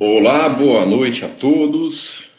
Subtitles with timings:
[0.00, 2.30] Olá, boa noite a todos.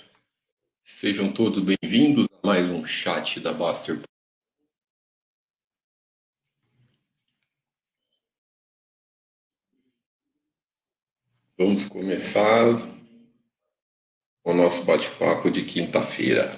[0.84, 4.02] Sejam todos bem-vindos a mais um chat da Baster.
[11.58, 12.66] Vamos começar
[14.46, 16.58] o nosso bate-papo de quinta-feira.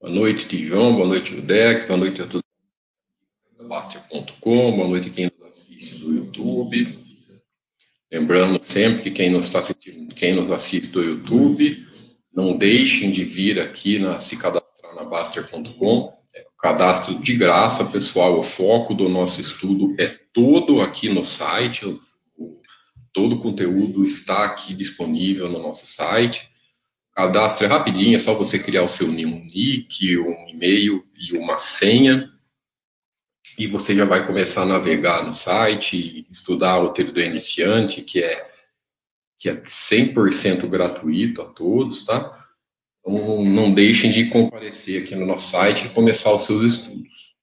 [0.00, 0.94] Boa noite, Tijão.
[0.94, 1.86] Boa noite, Udex.
[1.86, 2.49] Boa noite a todos
[3.70, 4.72] da Baster.com.
[4.72, 6.98] Boa noite quem nos assiste do YouTube.
[8.10, 11.78] Lembrando sempre que quem nos está assistindo, quem nos assiste do YouTube,
[12.34, 16.10] não deixem de vir aqui na se cadastrar na Baster.com.
[16.34, 18.40] É cadastro de graça, pessoal.
[18.40, 21.96] O foco do nosso estudo é todo aqui no site.
[23.12, 26.50] Todo o conteúdo está aqui disponível no nosso site.
[27.14, 32.28] Cadastro é rapidinho, é só você criar o seu nick, um e-mail e uma senha
[33.60, 38.22] e você já vai começar a navegar no site, estudar o roteiro do iniciante, que
[38.22, 38.50] é,
[39.38, 42.32] que é 100% gratuito a todos, tá?
[43.00, 47.34] Então, não deixem de comparecer aqui no nosso site e começar os seus estudos.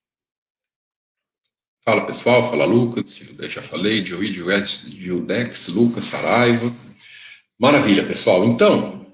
[1.86, 6.76] Fala pessoal, fala Lucas, eu já falei, Joey, Gildex, Lucas, Saraiva.
[7.60, 8.44] Maravilha, pessoal.
[8.44, 9.06] Então,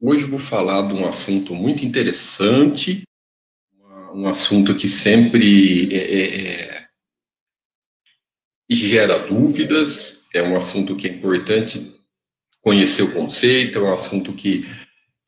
[0.00, 3.02] hoje eu vou falar de um assunto muito interessante
[4.14, 6.86] um assunto que sempre é, é, é,
[8.68, 11.94] gera dúvidas, é um assunto que é importante
[12.60, 14.66] conhecer o conceito, é um assunto que,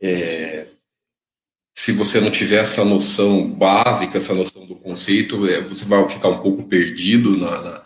[0.00, 0.68] é,
[1.74, 6.42] se você não tiver essa noção básica, essa noção do conceito, você vai ficar um
[6.42, 7.84] pouco perdido na, na,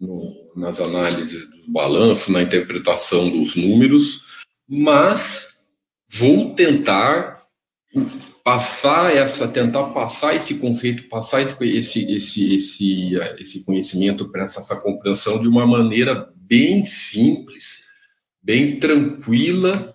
[0.00, 4.22] no, nas análises do balanço, na interpretação dos números,
[4.68, 5.66] mas
[6.08, 7.44] vou tentar
[8.44, 14.76] passar essa, tentar passar esse conceito, passar esse, esse, esse, esse, conhecimento para essa, essa
[14.76, 17.82] compreensão de uma maneira bem simples,
[18.42, 19.90] bem tranquila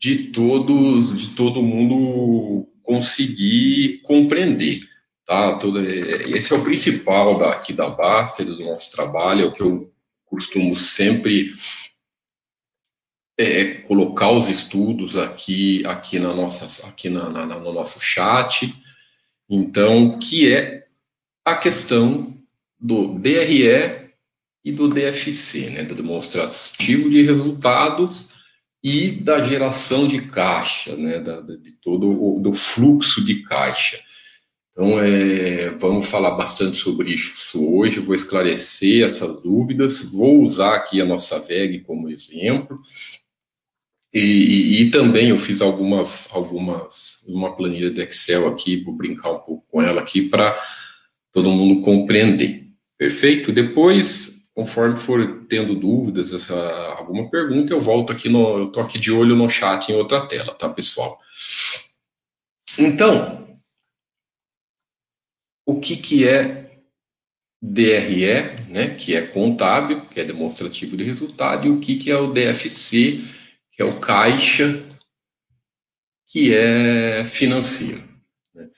[0.00, 4.80] de todos, de todo mundo conseguir compreender,
[5.24, 5.56] tá?
[5.58, 9.92] Todo, esse é o principal daqui da Baster, do nosso trabalho, é o que eu
[10.26, 11.52] costumo sempre
[13.42, 18.74] é, colocar os estudos aqui aqui na nossa aqui na, na, no nosso chat.
[19.48, 20.86] Então que é
[21.44, 22.32] a questão
[22.80, 24.10] do DRE
[24.64, 25.82] e do DFC né?
[25.82, 28.26] Do demonstrativo de resultados
[28.82, 31.20] e da geração de caixa né?
[31.20, 34.00] Da, de todo o do fluxo de caixa.
[34.72, 38.00] Então é, vamos falar bastante sobre isso hoje.
[38.00, 40.02] Vou esclarecer essas dúvidas.
[40.10, 42.80] Vou usar aqui a nossa VEG como exemplo
[44.20, 49.38] e, e, também eu fiz algumas, algumas, uma planilha de Excel aqui, vou brincar um
[49.38, 50.54] pouco com ela aqui para
[51.32, 52.68] todo mundo compreender.
[52.98, 53.50] Perfeito?
[53.52, 56.54] Depois, conforme for tendo dúvidas, essa,
[56.98, 60.26] alguma pergunta, eu volto aqui no, eu tô aqui de olho no chat em outra
[60.26, 61.18] tela, tá, pessoal?
[62.78, 63.58] Então,
[65.66, 66.70] o que que é
[67.62, 72.16] DRE, né, que é contábil, que é demonstrativo de resultado, e o que que é
[72.16, 73.22] o DFC,
[73.72, 74.86] que é o caixa,
[76.26, 78.02] que é financeiro.
[78.54, 78.68] Né?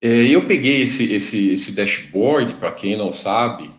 [0.00, 3.70] É, eu peguei esse, esse, esse dashboard, para quem não sabe,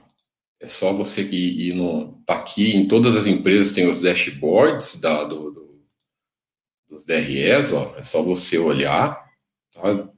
[0.59, 2.23] é só você ir, no.
[2.25, 5.85] Tá aqui, em todas as empresas tem os dashboards da, do, do,
[6.89, 9.23] dos DREs, ó, é só você olhar,
[9.73, 10.09] tá?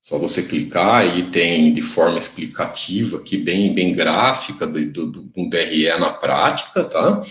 [0.00, 5.48] Só você clicar e tem de forma explicativa aqui, bem, bem gráfica, do, do, do
[5.48, 7.22] DRE na prática, tá?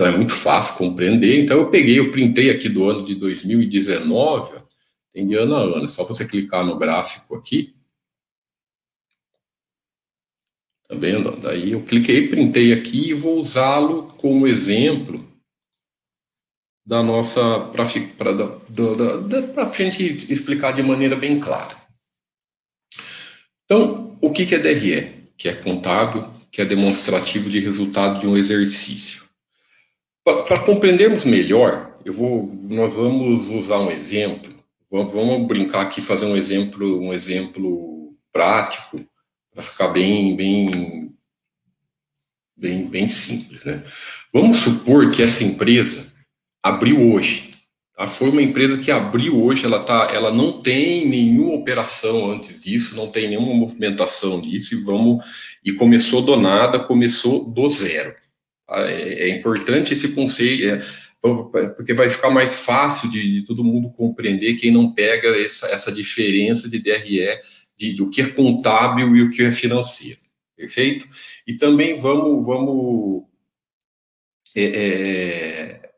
[0.00, 1.44] Então é muito fácil compreender.
[1.44, 4.58] Então eu peguei, eu printei aqui do ano de 2019,
[5.12, 5.84] tem de ano a ano.
[5.84, 7.76] É só você clicar no gráfico aqui.
[10.88, 11.38] Tá vendo?
[11.38, 15.22] Daí eu cliquei, printei aqui e vou usá-lo como exemplo
[16.86, 21.76] da nossa para a gente explicar de maneira bem clara.
[23.66, 25.28] Então, o que é DRE?
[25.36, 29.28] Que é contábil, que é demonstrativo de resultado de um exercício.
[30.24, 34.52] Para compreendermos melhor, eu vou, nós vamos usar um exemplo.
[34.90, 39.00] Vamos, vamos brincar aqui, fazer um exemplo, um exemplo prático
[39.52, 41.12] para ficar bem, bem,
[42.56, 43.82] bem, bem simples, né?
[44.32, 46.12] Vamos supor que essa empresa
[46.62, 47.50] abriu hoje.
[47.96, 48.06] Tá?
[48.06, 52.96] Foi uma empresa que abriu hoje, ela tá, ela não tem nenhuma operação antes disso,
[52.96, 55.24] não tem nenhuma movimentação disso e vamos
[55.64, 58.14] e começou do nada, começou do zero.
[58.72, 63.90] É, é importante esse conceito, é, porque vai ficar mais fácil de, de, todo mundo
[63.90, 67.40] compreender quem não pega essa, essa diferença de DRE
[67.76, 70.20] de, do que é contábil e o que é financeiro.
[70.56, 71.08] Perfeito?
[71.46, 73.24] E também vamos, vamos
[74.54, 75.92] é, é,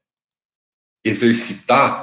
[1.04, 2.02] exercitar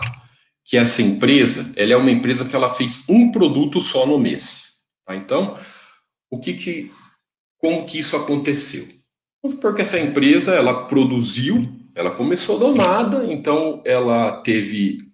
[0.65, 4.73] que essa empresa, ela é uma empresa que ela fez um produto só no mês.
[5.05, 5.15] Tá?
[5.15, 5.57] Então,
[6.29, 6.91] o que que,
[7.57, 8.98] como que isso aconteceu?
[9.61, 15.09] Porque essa empresa, ela produziu, ela começou do nada, então ela teve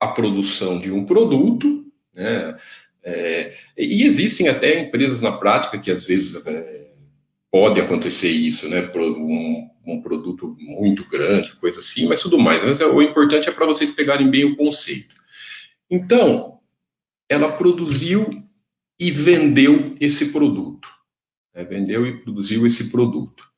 [0.00, 2.56] a produção de um produto, né?
[3.04, 6.92] É, e existem até empresas na prática que às vezes é,
[7.50, 8.90] pode acontecer isso, né?
[8.94, 12.64] Um, um, produto muito grande, coisa assim, mas tudo mais.
[12.64, 15.14] Mas é, o importante é para vocês pegarem bem o conceito.
[15.90, 16.58] Então,
[17.28, 18.28] ela produziu
[18.98, 20.88] e vendeu esse produto.
[21.54, 21.64] Né?
[21.64, 23.51] Vendeu e produziu esse produto.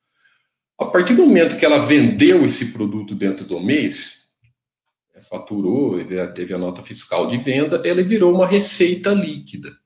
[0.79, 4.25] A partir do momento que ela vendeu esse produto dentro do mês,
[5.15, 6.05] né, faturou,
[6.35, 9.77] teve a nota fiscal de venda, ela virou uma receita líquida.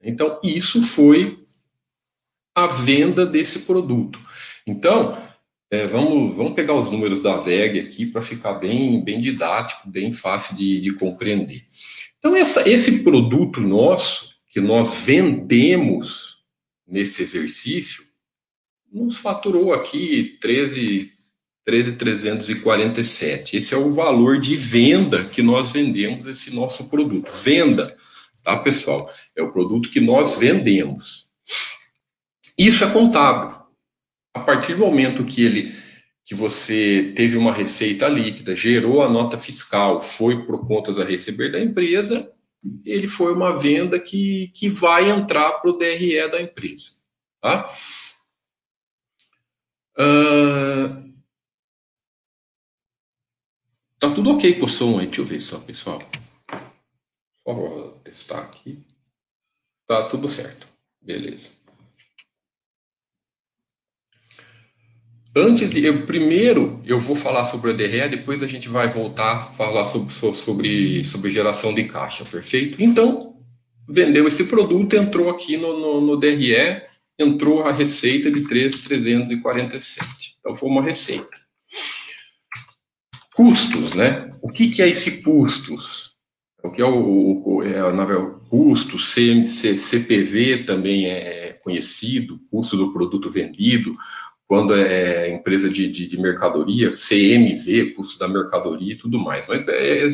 [0.00, 1.44] Então, isso foi
[2.54, 4.18] a venda desse produto.
[4.66, 5.16] Então,
[5.70, 10.12] é, vamos, vamos pegar os números da VEG aqui para ficar bem, bem didático, bem
[10.12, 11.60] fácil de, de compreender.
[12.18, 16.38] Então, essa, esse produto nosso, que nós vendemos
[16.86, 18.07] nesse exercício,
[18.92, 21.12] nos faturou aqui 13,
[21.64, 23.56] 13,347.
[23.56, 27.30] Esse é o valor de venda que nós vendemos esse nosso produto.
[27.32, 27.96] Venda,
[28.42, 29.10] tá, pessoal?
[29.36, 31.28] É o produto que nós vendemos.
[32.58, 33.58] Isso é contábil.
[34.34, 35.74] A partir do momento que ele
[36.24, 41.50] que você teve uma receita líquida, gerou a nota fiscal, foi por contas a receber
[41.50, 42.30] da empresa,
[42.84, 46.90] ele foi uma venda que, que vai entrar para o DRE da empresa.
[47.40, 47.66] Tá?
[49.98, 51.12] Uh,
[53.98, 56.00] tá tudo ok com o som aí, deixa eu ver só, pessoal.
[57.42, 58.84] Só vou testar aqui.
[59.86, 60.68] Tá tudo certo.
[61.00, 61.58] Beleza.
[65.34, 69.32] Antes de eu primeiro eu vou falar sobre a DRE, depois a gente vai voltar
[69.32, 72.82] a falar sobre, sobre, sobre geração de caixa, perfeito?
[72.82, 73.36] Então,
[73.88, 76.87] vendeu esse produto, entrou aqui no, no, no DRE,
[77.18, 80.36] entrou a receita de 3,347.
[80.38, 81.36] Então, foi uma receita.
[83.34, 84.34] Custos, né?
[84.40, 86.12] O que, que é esse custos?
[86.62, 93.30] O que é o, o é, verdade, custo, CPV também é conhecido, custo do produto
[93.30, 93.92] vendido,
[94.46, 99.46] quando é empresa de, de, de mercadoria, CMV, custo da mercadoria e tudo mais.
[99.46, 100.08] Mas é,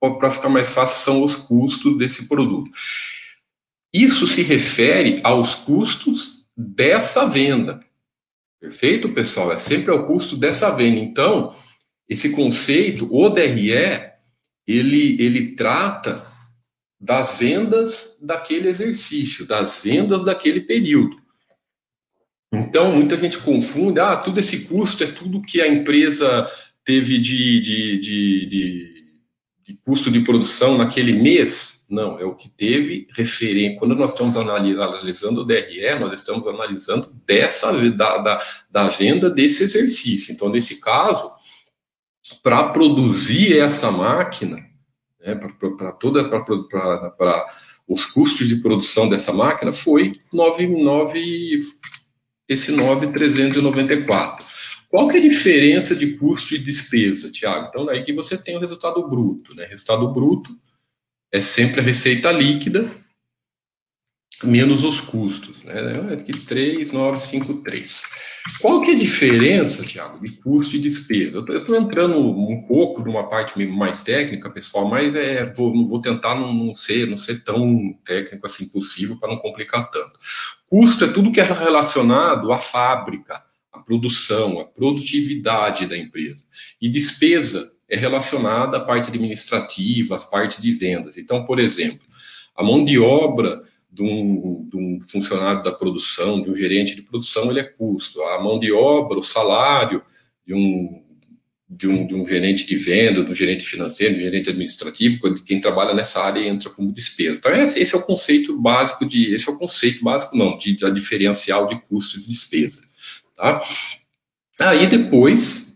[0.00, 2.70] para ficar mais fácil, são os custos desse produto.
[3.92, 7.80] Isso se refere aos custos dessa venda.
[8.60, 9.52] Perfeito, pessoal?
[9.52, 11.00] É sempre ao custo dessa venda.
[11.00, 11.54] Então,
[12.08, 13.72] esse conceito, o DRE,
[14.66, 16.26] ele, ele trata
[17.00, 21.20] das vendas daquele exercício, das vendas daquele período.
[22.52, 26.46] Então, muita gente confunde, ah, tudo esse custo é tudo que a empresa
[26.84, 29.04] teve de, de, de, de,
[29.66, 33.78] de custo de produção naquele mês, não, é o que teve referência.
[33.78, 39.62] Quando nós estamos analisando o DRE, nós estamos analisando dessa da, da, da venda desse
[39.62, 40.32] exercício.
[40.32, 41.30] Então, nesse caso,
[42.42, 44.56] para produzir essa máquina,
[45.20, 47.46] né, para toda para
[47.86, 51.56] os custos de produção dessa máquina, foi 9, 9,
[52.48, 54.46] esse 9,394.
[54.88, 57.68] Qual que é a diferença de custo e despesa, Tiago?
[57.68, 59.54] Então, daí que você tem o resultado bruto.
[59.54, 59.64] Né?
[59.66, 60.54] Resultado bruto
[61.32, 63.02] é sempre a receita líquida
[64.44, 66.14] menos os custos, né?
[66.14, 68.02] Aqui 3,953.
[68.60, 71.44] Qual que é a diferença, Tiago, de custo e despesa?
[71.46, 76.34] Eu estou entrando um pouco numa parte mais técnica, pessoal, mas é, vou, vou tentar
[76.34, 80.18] não, não, ser, não ser tão técnico assim possível para não complicar tanto.
[80.68, 86.44] Custo é tudo que é relacionado à fábrica, à produção, à produtividade da empresa.
[86.80, 91.18] E despesa é relacionada à parte administrativa, às partes de vendas.
[91.18, 92.00] Então, por exemplo,
[92.56, 97.02] a mão de obra de um, de um, funcionário da produção, de um gerente de
[97.02, 98.22] produção, ele é custo.
[98.22, 100.02] A mão de obra, o salário
[100.46, 101.02] de um,
[101.68, 105.92] de um, de um gerente de venda, do gerente financeiro, do gerente administrativo, quem trabalha
[105.92, 107.36] nessa área entra como despesa.
[107.36, 109.34] Então, esse é o conceito básico de.
[109.34, 112.80] Esse é o conceito básico, não, de, da diferencial de custos e despesa.
[113.36, 113.60] Tá?
[114.58, 115.71] Aí depois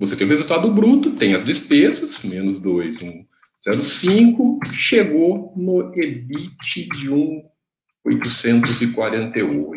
[0.00, 9.60] você tem o resultado bruto, tem as despesas, menos 2,105, chegou no EBIT de 1,848.
[9.62, 9.74] O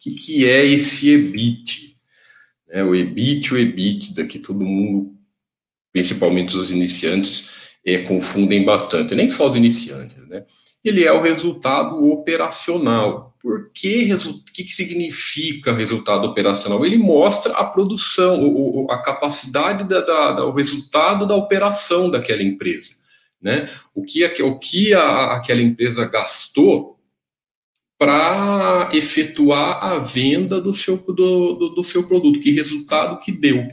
[0.00, 1.98] que, que é esse EBIT?
[2.70, 5.14] É, o EBIT, o EBITDA, que todo mundo,
[5.92, 7.50] principalmente os iniciantes,
[7.84, 9.14] é, confundem bastante.
[9.14, 10.46] Nem só os iniciantes, né?
[10.82, 13.31] ele é o resultado operacional.
[13.42, 16.86] Por que, o que, significa resultado operacional?
[16.86, 22.94] Ele mostra a produção, a capacidade, da, da, da, o resultado da operação daquela empresa.
[23.42, 23.68] Né?
[23.92, 26.96] O que, o que a, aquela empresa gastou
[27.98, 31.12] para efetuar a venda do seu, do,
[31.54, 33.66] do, do, seu produto, que resultado que deu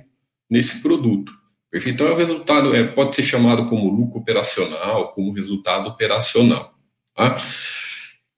[0.49, 1.31] nesse produto.
[1.69, 1.95] Perfeito?
[1.95, 6.73] Então, é o resultado, é, pode ser chamado como lucro operacional, como resultado operacional.
[7.15, 7.35] Tá?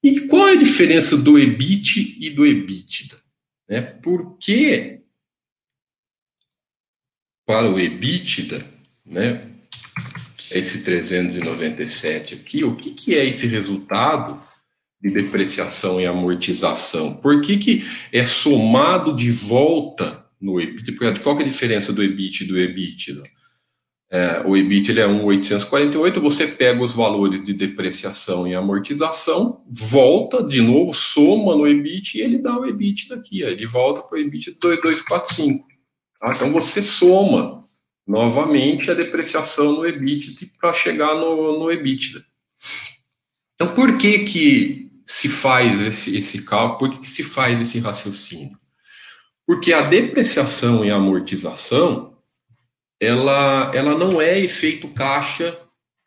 [0.03, 3.21] E qual é a diferença do EBIT e do EBITDA?
[3.69, 3.81] Né?
[3.81, 5.01] Por que
[7.45, 8.65] para o EBITDA,
[9.05, 9.51] né,
[10.49, 14.41] esse 397 aqui, o que, que é esse resultado
[15.01, 17.15] de depreciação e amortização?
[17.15, 21.19] Por que, que é somado de volta no EBITDA?
[21.19, 23.23] Qual é a diferença do EBIT e do EBITDA?
[24.13, 30.43] É, o EBIT ele é 1,848, você pega os valores de depreciação e amortização, volta
[30.43, 34.19] de novo, soma no EBIT e ele dá o EBIT daqui, ele volta para o
[34.19, 35.65] EBIT 2245.
[36.19, 36.33] Tá?
[36.35, 37.63] Então você soma
[38.05, 42.21] novamente a depreciação no EBIT para chegar no, no EBITDA.
[43.55, 47.79] Então por que que se faz esse, esse cálculo, por que, que se faz esse
[47.79, 48.59] raciocínio?
[49.47, 52.10] Porque a depreciação e a amortização
[53.01, 55.57] ela, ela não é efeito caixa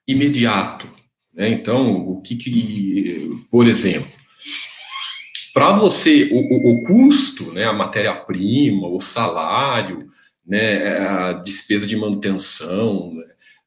[0.06, 0.88] imediato.
[1.34, 1.48] Né?
[1.48, 4.08] Então, o que, que por exemplo,
[5.52, 10.06] para você, o, o, custo, né, a matéria-prima, o salário,
[10.46, 13.12] né, a despesa de manutenção,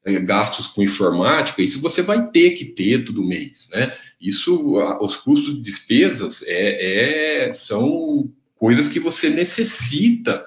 [0.05, 3.93] né, gastos com informática, isso você vai ter que ter todo mês, né?
[4.21, 10.45] Isso, os custos de despesas é, é, são coisas que você necessita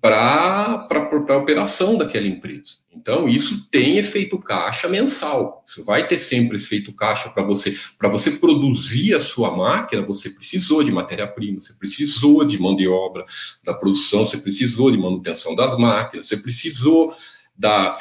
[0.00, 2.74] para a operação daquela empresa.
[2.94, 5.64] Então, isso tem efeito caixa mensal.
[5.68, 7.76] Isso vai ter sempre efeito caixa para você.
[7.98, 12.86] Para você produzir a sua máquina, você precisou de matéria-prima, você precisou de mão de
[12.86, 13.24] obra
[13.64, 17.14] da produção, você precisou de manutenção das máquinas, você precisou
[17.56, 17.96] da,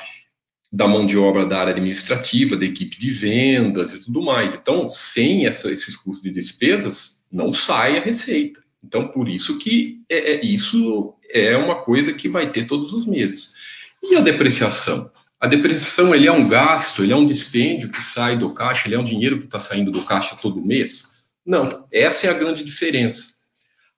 [0.72, 4.54] da mão de obra da área administrativa, da equipe de vendas e tudo mais.
[4.54, 8.63] Então, sem essa, esses custos de despesas, não sai a receita.
[8.84, 13.06] Então, por isso que é, é, isso é uma coisa que vai ter todos os
[13.06, 13.54] meses.
[14.01, 15.12] E a depreciação?
[15.39, 18.96] A depreciação ele é um gasto, ele é um dispêndio que sai do caixa, ele
[18.96, 21.24] é um dinheiro que está saindo do caixa todo mês?
[21.46, 23.36] Não, essa é a grande diferença.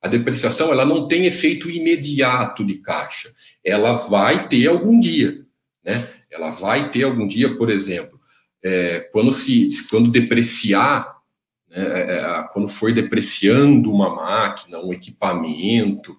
[0.02, 3.32] A depreciação ela não tem efeito imediato de caixa,
[3.64, 5.46] ela vai ter algum dia,
[5.84, 6.08] né?
[6.30, 8.20] Ela vai ter algum dia, por exemplo,
[8.64, 11.17] é, quando se quando depreciar
[11.70, 16.16] né, é, é, quando for depreciando uma máquina, um equipamento,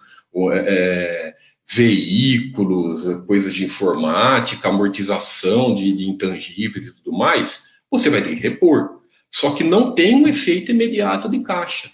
[0.53, 1.35] é, é,
[1.71, 8.43] veículos, coisas de informática, amortização de, de, intangíveis e tudo mais, você vai ter que
[8.43, 8.99] repor.
[9.31, 11.91] Só que não tem um efeito imediato de caixa.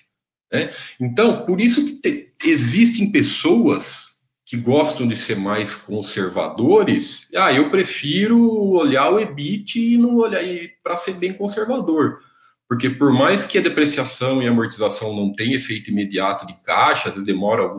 [0.52, 0.72] Né?
[1.00, 4.14] Então, por isso que te, existem pessoas
[4.46, 7.28] que gostam de ser mais conservadores.
[7.34, 10.42] Ah, eu prefiro olhar o EBIT e não olhar
[10.82, 12.20] para ser bem conservador.
[12.68, 17.08] Porque por mais que a depreciação e a amortização não tenham efeito imediato de caixa,
[17.08, 17.70] às vezes demora,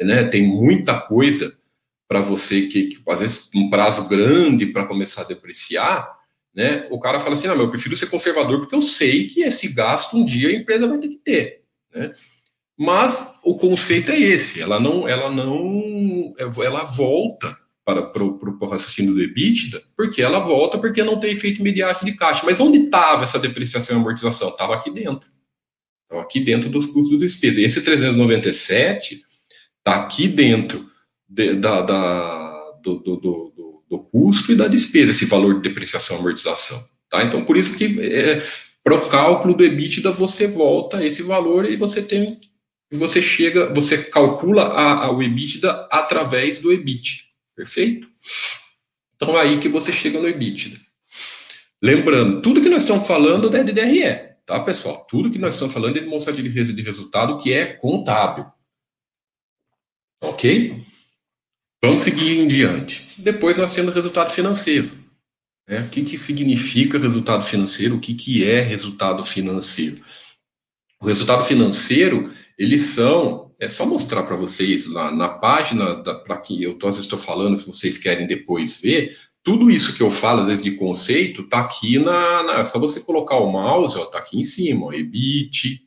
[0.00, 1.56] né, tem muita coisa
[2.08, 6.10] para você que, que, às vezes, um prazo grande para começar a depreciar,
[6.54, 9.72] né, o cara fala assim, ah, eu prefiro ser conservador porque eu sei que esse
[9.72, 11.62] gasto um dia a empresa vai ter que ter,
[11.94, 12.12] né?
[12.76, 19.14] Mas o conceito é esse, ela não, ela não, ela volta para, para, o raciocínio
[19.14, 22.44] do EBITDA, porque ela volta porque não tem efeito imediato de caixa.
[22.44, 24.50] Mas onde estava essa depreciação e amortização?
[24.50, 25.28] Estava aqui dentro.
[26.10, 27.60] Aqui dentro dos custos de despesa.
[27.60, 29.22] Esse 397
[29.78, 30.88] está aqui dentro
[31.28, 36.16] de, da, da do, do, do, do, custo e da despesa, esse valor de depreciação
[36.16, 36.82] e amortização.
[37.08, 37.24] Tá?
[37.24, 38.42] Então, por isso que é,
[38.84, 42.38] para o cálculo do EBITDA você volta esse valor e você tem
[42.94, 47.31] você chega, você calcula a, a, o EBITDA através do EBIT.
[47.54, 48.08] Perfeito?
[49.16, 50.76] Então aí que você chega no EBITDA.
[51.82, 55.06] Lembrando, tudo que nós estamos falando é de DRE, tá, pessoal?
[55.08, 58.46] Tudo que nós estamos falando é de demonstração de resultado que é contábil.
[60.22, 60.80] Ok?
[61.82, 63.20] Vamos seguir em diante.
[63.20, 64.92] Depois nós temos resultado financeiro.
[65.68, 65.80] Né?
[65.80, 67.96] O que, que significa resultado financeiro?
[67.96, 70.00] O que, que é resultado financeiro?
[71.00, 76.60] O resultado financeiro, eles são é só mostrar para vocês lá na página para que
[76.60, 80.64] eu estou falando, se vocês querem depois ver, tudo isso que eu falo, às vezes,
[80.64, 84.42] de conceito, está aqui na, na, É só você colocar o mouse, está aqui em
[84.42, 85.80] cima, ó, EBIT,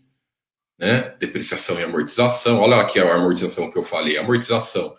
[0.80, 1.18] né?
[1.20, 2.62] Depreciação e amortização.
[2.62, 4.96] Olha aqui a amortização que eu falei, amortização,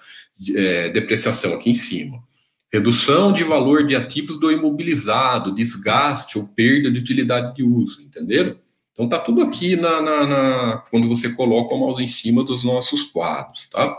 [0.54, 2.23] é, depreciação aqui em cima.
[2.71, 8.54] Redução de valor de ativos do imobilizado, desgaste ou perda de utilidade de uso, entenderam?
[8.96, 12.64] Então tá tudo aqui na, na, na, quando você coloca o mouse em cima dos
[12.64, 13.94] nossos quadros, tá?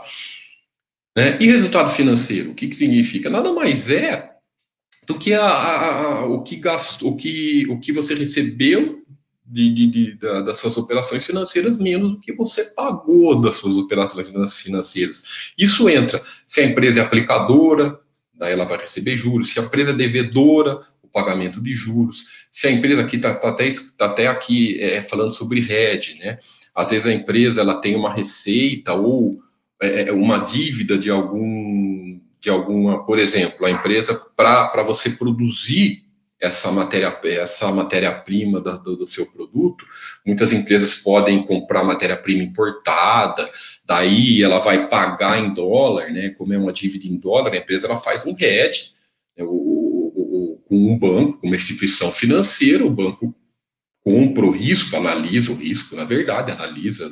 [1.16, 1.38] Né?
[1.40, 3.30] E resultado financeiro, o que, que significa?
[3.30, 4.32] Nada mais é
[5.06, 9.04] do que a, a, a, o que gastou, o que, o que você recebeu
[9.46, 13.76] de, de, de, da, das suas operações financeiras menos do que você pagou das suas
[13.76, 15.52] operações financeiras.
[15.56, 17.98] Isso entra se a empresa é aplicadora,
[18.34, 22.68] daí ela vai receber juros, se a empresa é devedora, o pagamento de juros, se
[22.68, 26.38] a empresa aqui está tá até, tá até aqui é, falando sobre RED, né?
[26.74, 29.40] Às vezes a empresa ela tem uma receita ou
[29.80, 36.04] é, é uma dívida de algum de alguma, por exemplo, a empresa para você produzir
[36.40, 39.84] essa matéria essa matéria-prima do, do, seu produto,
[40.24, 43.50] muitas empresas podem comprar matéria-prima importada,
[43.84, 46.30] daí ela vai pagar em dólar, né?
[46.38, 48.92] Como é uma dívida em dólar, a empresa ela faz um hedge,
[49.36, 49.87] né, o,
[50.88, 53.34] um banco, uma instituição financeira, o banco
[54.02, 57.10] compra o risco, analisa o risco, na verdade, analisa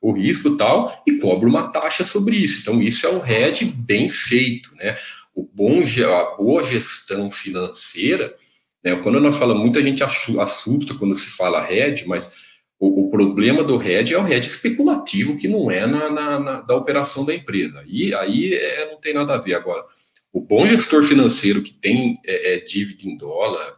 [0.00, 2.60] o risco tal e cobra uma taxa sobre isso.
[2.60, 4.96] Então, isso é um hedge bem feito, né?
[5.34, 8.34] O bom, a boa gestão financeira
[8.82, 8.96] né?
[8.96, 12.34] Quando nós falamos, muita gente assusta quando se fala hedge, mas
[12.78, 16.60] o, o, problema do hedge é o hedge especulativo, que não é na, na, na
[16.62, 17.84] da operação da empresa.
[17.86, 19.54] E aí é, não tem nada a ver.
[19.54, 19.84] Agora,
[20.32, 23.74] o bom gestor financeiro que tem é, é, dívida em dólar,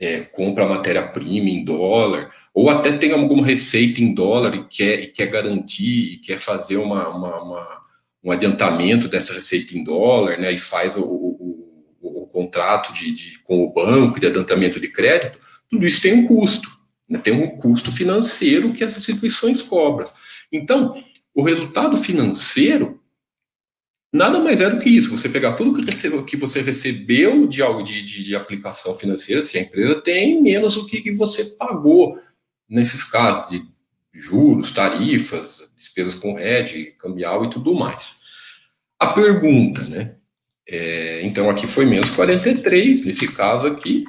[0.00, 5.06] é, compra matéria-prima em dólar, ou até tem alguma receita em dólar e quer, e
[5.08, 7.82] quer garantir, e quer fazer uma, uma, uma,
[8.24, 11.52] um adiantamento dessa receita em dólar, né, e faz o, o
[12.32, 15.38] contrato de, de, com o banco de adiantamento de crédito,
[15.70, 16.68] tudo isso tem um custo,
[17.08, 17.18] né?
[17.18, 20.06] tem um custo financeiro que as instituições cobram.
[20.50, 21.00] Então,
[21.34, 23.00] o resultado financeiro
[24.12, 25.10] nada mais é do que isso.
[25.10, 25.82] Você pegar tudo
[26.24, 31.00] que, você recebeu de, de, de, aplicação financeira, se a empresa tem, menos o que,
[31.00, 32.18] que você pagou
[32.68, 33.64] nesses casos de
[34.12, 38.20] juros, tarifas, despesas com rede, cambial e tudo mais.
[38.98, 40.16] A pergunta, né?
[40.68, 44.04] É, então, aqui foi menos 43, nesse caso aqui.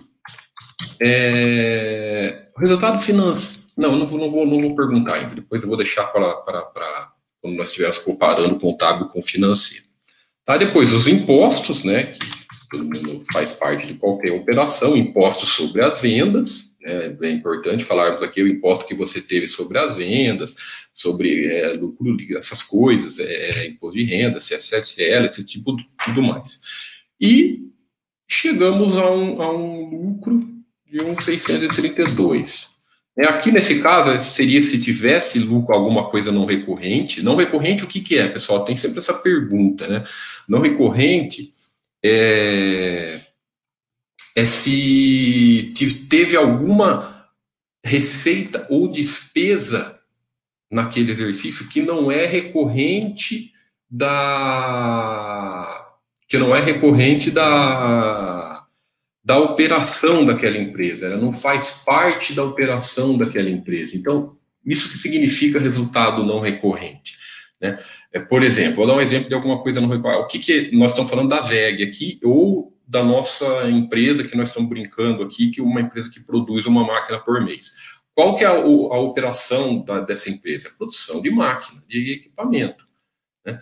[0.99, 3.63] É, resultado financeiro.
[3.75, 5.35] Não, não vou, não, vou, não vou perguntar ainda.
[5.35, 7.11] Depois eu vou deixar para
[7.41, 9.92] quando nós estivermos comparando contábil com financeiro.
[10.45, 10.58] Tá?
[10.58, 12.13] Depois, os impostos, né?
[12.13, 16.73] Que todo mundo faz parte de qualquer operação, impostos sobre as vendas.
[16.82, 20.56] Né, é importante falarmos aqui o imposto que você teve sobre as vendas,
[20.93, 26.21] sobre é, lucro, essas coisas, é, é imposto de renda, CSL, esse tipo de tudo
[26.21, 26.60] mais.
[27.21, 27.69] E
[28.27, 30.45] chegamos a um, a um lucro
[30.86, 32.67] de 1,632.
[32.67, 32.72] É,
[33.21, 37.21] aqui nesse caso seria se tivesse lucro alguma coisa não recorrente.
[37.21, 38.65] Não recorrente o que, que é, pessoal?
[38.65, 40.04] Tem sempre essa pergunta, né?
[40.47, 41.54] Não recorrente
[42.04, 43.21] é,
[44.36, 45.73] é se
[46.10, 47.28] teve alguma
[47.86, 49.99] receita ou despesa
[50.71, 53.54] naquele exercício que não é recorrente
[53.89, 55.80] da
[56.28, 58.33] que não é recorrente da
[59.23, 63.95] da operação daquela empresa, ela não faz parte da operação daquela empresa.
[63.95, 64.33] Então,
[64.65, 67.17] isso que significa resultado não recorrente.
[67.62, 67.79] Né?
[68.12, 70.23] É, por exemplo, vou dar um exemplo de alguma coisa não recorrente.
[70.23, 74.49] O que, que nós estamos falando da VEG aqui, ou da nossa empresa que nós
[74.49, 77.71] estamos brincando aqui, que é uma empresa que produz uma máquina por mês.
[78.13, 80.67] Qual que é a, a operação da, dessa empresa?
[80.67, 82.86] A produção de máquina, de equipamento.
[83.45, 83.59] Né?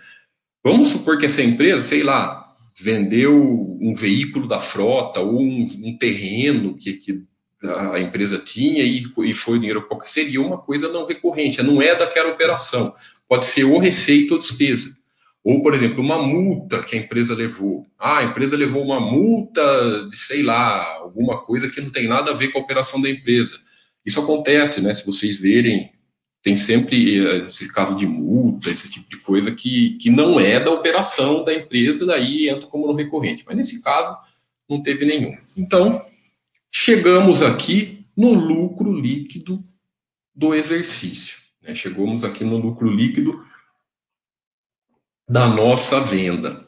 [0.64, 2.41] Vamos supor que essa empresa, sei lá,
[2.80, 3.36] vendeu
[3.82, 7.24] um veículo da frota ou um, um terreno que, que,
[7.64, 10.08] a empresa tinha e, e foi dinheiro pouco.
[10.08, 12.94] Seria uma coisa não recorrente, não é daquela operação.
[13.28, 14.90] Pode ser ou receita ou despesa.
[15.44, 17.88] Ou, por exemplo, uma multa que a empresa levou.
[17.98, 22.32] Ah, a empresa levou uma multa de, sei lá, alguma coisa que não tem nada
[22.32, 23.60] a ver com a operação da empresa.
[24.06, 24.94] Isso acontece, né?
[24.94, 25.92] Se vocês verem,
[26.42, 30.60] tem sempre eh, esse caso de multa, esse tipo de coisa que, que não é
[30.60, 33.44] da operação da empresa, daí entra como no recorrente.
[33.46, 34.18] Mas nesse caso,
[34.70, 35.38] não teve nenhum.
[35.58, 36.06] Então,
[36.72, 39.64] chegamos aqui no lucro líquido
[40.34, 41.38] do exercício.
[41.62, 41.76] Né?
[41.76, 43.46] Chegamos aqui no lucro líquido
[45.30, 46.68] da nossa venda.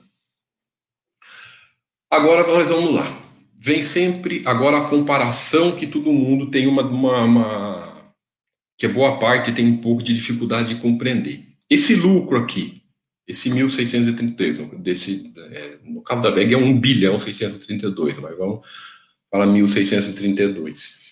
[2.09, 3.23] Agora nós vamos lá
[3.63, 7.82] vem sempre agora a comparação que todo mundo tem uma, uma, uma,
[8.77, 11.45] que boa parte tem um pouco de dificuldade de compreender.
[11.69, 12.81] Esse lucro aqui,
[13.27, 18.65] esse 1.633, desse, é, no caso da VEG é 1 bilhão 632, mas vamos
[19.31, 21.03] falar 1.632.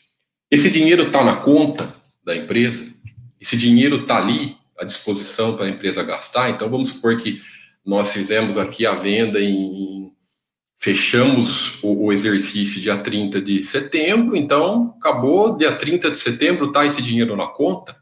[0.50, 1.94] Esse dinheiro está na conta
[2.24, 2.86] da empresa,
[3.40, 7.42] esse dinheiro está ali à disposição para a empresa gastar, então vamos supor que
[7.86, 10.01] nós fizemos aqui a venda em
[10.82, 16.84] fechamos o, o, exercício dia 30 de setembro, então acabou dia 30 de setembro, está
[16.86, 17.96] esse dinheiro na conta?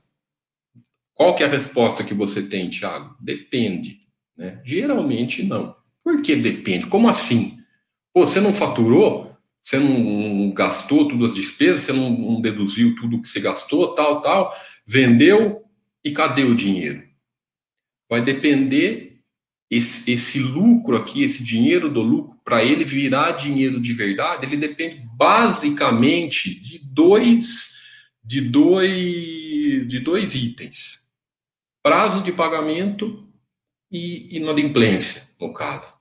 [1.14, 3.14] Qual que é a resposta que você tem, Thiago?
[3.20, 4.00] Depende.
[4.38, 4.62] Né?
[4.64, 5.76] Geralmente não.
[6.02, 6.88] Por que depende?
[6.88, 7.58] Como assim?
[8.14, 9.36] Pô, você não faturou?
[9.62, 11.82] Você não gastou todas as despesas?
[11.82, 13.94] Você não, não deduziu tudo que você gastou?
[13.94, 14.54] Tal, tal.
[14.88, 15.62] Vendeu
[16.02, 17.04] e cadê o dinheiro?
[18.10, 19.09] Vai depender
[19.70, 24.58] esse, esse lucro aqui, esse dinheiro do lucro, para ele virar dinheiro de verdade, ele
[24.58, 27.76] depende basicamente de dois,
[28.24, 31.00] de dois, de dois itens
[31.84, 33.28] prazo de pagamento
[33.92, 35.94] e inadimplência, no caso.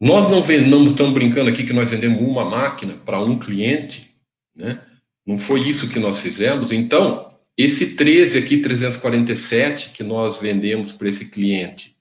[0.00, 4.14] Nós não, vendemos, estamos brincando aqui que nós vendemos uma máquina para um cliente,
[4.54, 4.84] né?
[5.26, 6.72] Não foi isso que nós fizemos.
[6.72, 11.96] Então, esse 13 aqui, 347, que nós vendemos para esse cliente,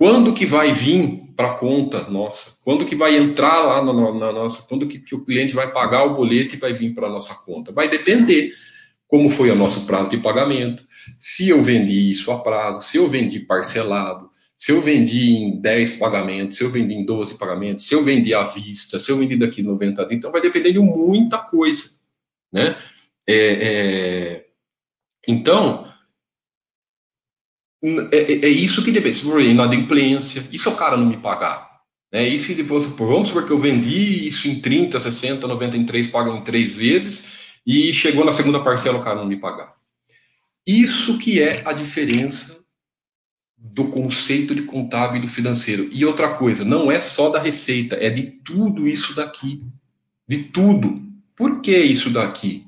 [0.00, 2.56] quando que vai vir para a conta nossa?
[2.64, 4.66] Quando que vai entrar lá na, na nossa?
[4.66, 7.34] Quando que, que, o cliente vai pagar o boleto e vai vir para a nossa
[7.44, 7.70] conta?
[7.70, 8.54] Vai depender
[9.06, 10.82] como foi o nosso prazo de pagamento,
[11.18, 15.98] se eu vendi isso a prazo, se eu vendi parcelado, se eu vendi em 10
[15.98, 19.36] pagamentos, se eu vendi em 12 pagamentos, se eu vendi à vista, se eu vendi
[19.36, 21.84] daqui 90 dias, então vai depender de muita coisa,
[22.50, 22.74] né?
[23.28, 24.46] É, é...
[25.28, 25.89] Então,
[27.82, 31.16] é, é, é, isso que depende, se for inadimplência, e se o cara não me
[31.16, 31.70] pagar?
[32.12, 36.30] É isso que depois, vamos supor que eu vendi isso em 30, 60, 93, paga
[36.30, 37.28] em três vezes,
[37.66, 39.74] e chegou na segunda parcela o cara não me pagar.
[40.66, 42.58] Isso que é a diferença
[43.56, 45.88] do conceito de contábil e do financeiro.
[45.92, 49.62] E outra coisa, não é só da receita, é de tudo isso daqui.
[50.26, 51.02] De tudo.
[51.36, 52.66] Por que isso daqui?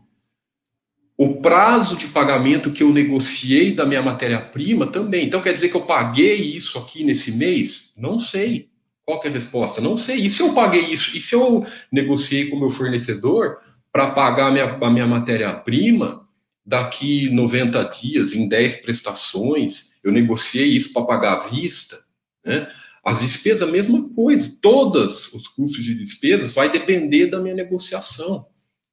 [1.23, 5.25] O prazo de pagamento que eu negociei da minha matéria-prima também.
[5.25, 7.95] Então quer dizer que eu paguei isso aqui nesse mês?
[7.97, 8.71] Não sei.
[9.05, 9.81] Qual é a resposta?
[9.81, 10.17] Não sei.
[10.17, 11.17] E se eu paguei isso?
[11.17, 13.59] E se eu negociei com o meu fornecedor
[13.93, 16.27] para pagar a minha, minha matéria-prima
[16.67, 22.01] daqui 90 dias, em 10 prestações, eu negociei isso para pagar à vista,
[22.45, 22.69] né?
[23.05, 28.45] As despesas, a mesma coisa, todos os custos de despesas vai depender da minha negociação.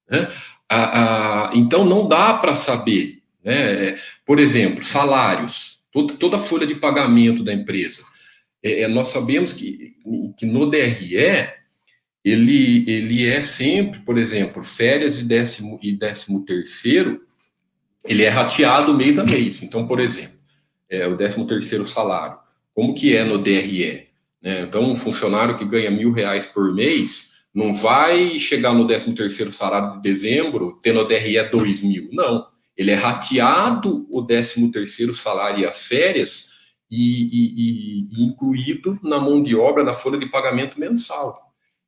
[0.08, 0.28] Né?
[1.54, 3.20] Então, não dá para saber.
[3.44, 3.98] Né?
[4.26, 8.04] Por exemplo, salários, toda, toda a folha de pagamento da empresa.
[8.64, 9.96] É, é nós sabemos que,
[10.38, 11.58] que no DRE
[12.24, 17.22] ele, ele é sempre, por exemplo, férias e décimo, e décimo terceiro,
[18.06, 19.64] ele é rateado mês a mês.
[19.64, 20.38] Então, por exemplo,
[20.90, 22.38] é, o décimo terceiro salário,
[22.74, 24.08] como que é no DRE?
[24.42, 24.62] Né?
[24.62, 29.52] Então, um funcionário que ganha mil reais por mês não vai chegar no décimo terceiro
[29.52, 32.10] salário de dezembro tendo o DRE dois mil.
[32.14, 32.48] Não.
[32.78, 36.52] Ele é rateado o décimo terceiro salário e as férias
[36.90, 41.38] e, e, e incluído na mão de obra, na folha de pagamento mensal.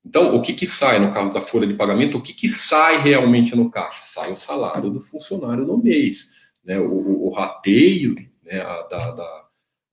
[0.06, 2.18] Então, o que, que sai no caso da folha de pagamento?
[2.18, 4.02] O que, que sai realmente no caixa?
[4.04, 6.32] Sai o salário do funcionário no mês.
[6.66, 6.78] Né?
[6.78, 9.44] O, o, o rateio né, a, da, da,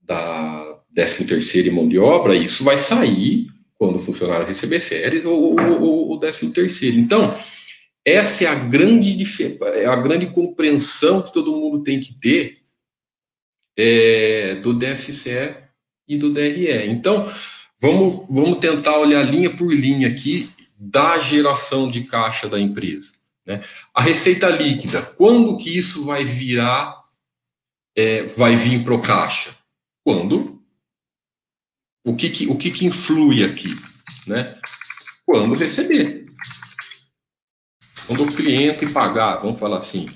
[0.03, 3.47] da 13 terceira mão de obra, isso vai sair
[3.79, 6.99] quando o funcionário receber férias ou, ou 13 terceiro.
[6.99, 7.38] Então,
[8.05, 9.17] essa é a grande,
[9.62, 12.59] é a grande compreensão que todo mundo tem que ter
[13.77, 15.55] é, do DFCE
[16.09, 16.87] e do DRE.
[16.88, 17.31] Então,
[17.81, 23.12] Vamos, vamos tentar olhar linha por linha aqui da geração de caixa da empresa.
[23.47, 23.62] Né?
[23.95, 27.05] A receita líquida, quando que isso vai virar,
[27.97, 29.57] é, vai vir para o caixa?
[30.05, 30.58] Quando?
[32.09, 33.77] O que, que, o que, que influi aqui?
[34.27, 34.57] Né?
[35.27, 36.25] Quando receber.
[38.07, 40.09] Quando o cliente pagar, vamos falar assim,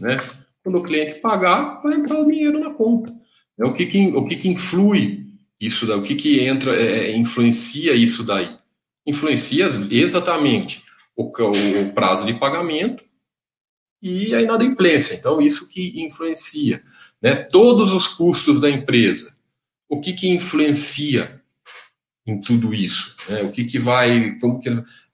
[0.00, 0.18] né?
[0.62, 3.12] Quando o cliente pagar, vai entrar o dinheiro na conta.
[3.60, 5.26] É o que, que, o que, que influi
[5.60, 8.56] isso daí, o que, que entra, é, é, influencia isso daí?
[9.06, 10.82] Influencia exatamente
[11.14, 13.04] o, o, prazo de pagamento
[14.00, 15.14] e a inadimplência.
[15.14, 16.82] Então, isso que influencia.
[17.20, 17.34] Né?
[17.34, 19.33] Todos os custos da empresa.
[19.94, 21.40] O que, que influencia
[22.26, 23.16] em tudo isso?
[23.28, 23.42] Né?
[23.42, 24.36] O que, que vai.
[24.40, 24.70] Como que,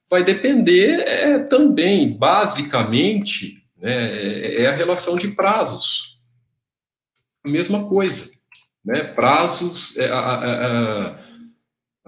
[0.09, 6.19] vai depender é, também, basicamente, né, é, é a relação de prazos.
[7.45, 8.29] mesma coisa
[8.83, 9.03] né?
[9.03, 11.17] Prazos, é, a,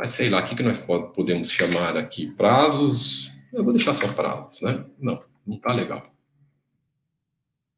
[0.09, 2.31] sei lá, o que, que nós podemos chamar aqui?
[2.31, 4.83] Prazos, eu vou deixar só prazos, né?
[4.99, 6.11] Não, não tá legal.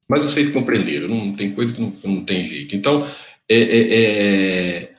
[0.08, 2.75] Mas vocês compreenderam, não tem coisa que não, não tem jeito.
[2.75, 3.08] Então,
[3.49, 4.95] é, é, é,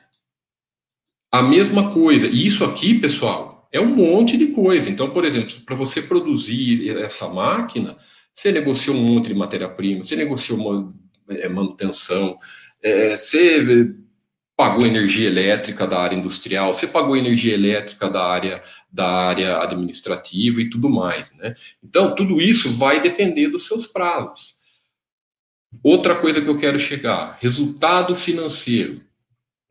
[1.31, 2.27] a mesma coisa.
[2.27, 4.89] E isso aqui, pessoal, é um monte de coisa.
[4.89, 7.97] Então, por exemplo, para você produzir essa máquina,
[8.33, 10.93] você negociou um monte de matéria-prima, você negociou uma
[11.29, 12.37] é, manutenção,
[12.81, 13.93] é, você
[14.55, 20.61] pagou energia elétrica da área industrial, você pagou energia elétrica da área da área administrativa
[20.61, 21.53] e tudo mais, né?
[21.83, 24.56] Então, tudo isso vai depender dos seus prazos.
[25.83, 29.01] Outra coisa que eu quero chegar, resultado financeiro,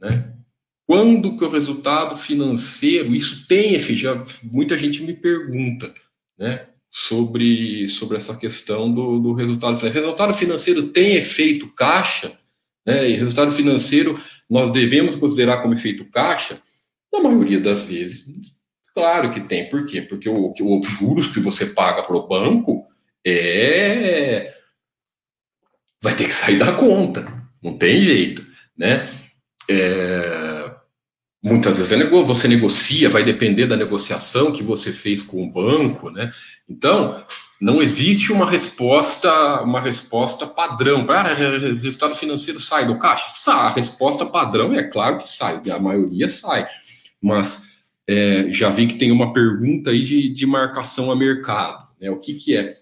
[0.01, 0.33] né?
[0.87, 5.92] Quando que o resultado financeiro, isso tem efeito, muita gente me pergunta,
[6.38, 6.69] né?
[6.90, 9.95] Sobre, sobre essa questão do, do resultado financeiro.
[9.95, 12.38] Resultado financeiro tem efeito caixa,
[12.87, 13.11] né?
[13.11, 16.62] E resultado financeiro nós devemos considerar como efeito caixa?
[17.12, 18.55] Na maioria das vezes,
[18.95, 19.69] claro que tem.
[19.69, 20.03] Por quê?
[20.03, 22.87] Porque o, os juros que você paga para o banco
[23.27, 24.55] é
[26.03, 27.27] vai ter que sair da conta,
[27.63, 28.45] não tem jeito,
[28.77, 29.09] né?
[29.69, 30.71] É,
[31.43, 36.11] muitas vezes é você negocia, vai depender da negociação que você fez com o banco,
[36.11, 36.31] né?
[36.69, 37.25] Então,
[37.61, 41.07] não existe uma resposta, uma resposta padrão.
[41.09, 41.35] Ah,
[41.83, 43.29] resultado financeiro sai do caixa?
[43.31, 43.67] Sai.
[43.67, 46.69] A resposta padrão é claro que sai, a maioria sai.
[47.21, 47.67] Mas
[48.07, 51.89] é, já vi que tem uma pergunta aí de, de marcação a mercado.
[52.01, 52.11] Né?
[52.11, 52.77] O que, que é?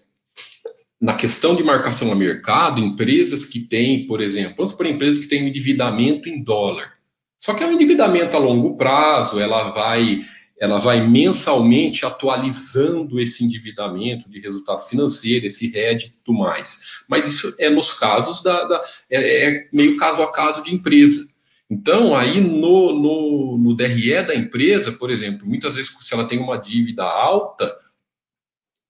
[0.99, 5.29] Na questão de marcação a mercado, empresas que têm, por exemplo, vamos por empresas que
[5.29, 6.93] têm um endividamento em dólar.
[7.39, 10.21] Só que é um endividamento a longo prazo, ela vai
[10.57, 16.79] ela vai mensalmente atualizando esse endividamento de resultado financeiro, esse RED e tudo mais.
[17.09, 18.63] Mas isso é nos casos da.
[18.63, 21.25] da é, é, meio caso a caso de empresa.
[21.69, 26.39] Então, aí no, no, no DRE da empresa, por exemplo, muitas vezes, se ela tem
[26.39, 27.75] uma dívida alta,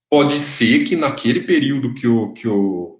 [0.09, 2.99] pode ser que naquele período que o, que o,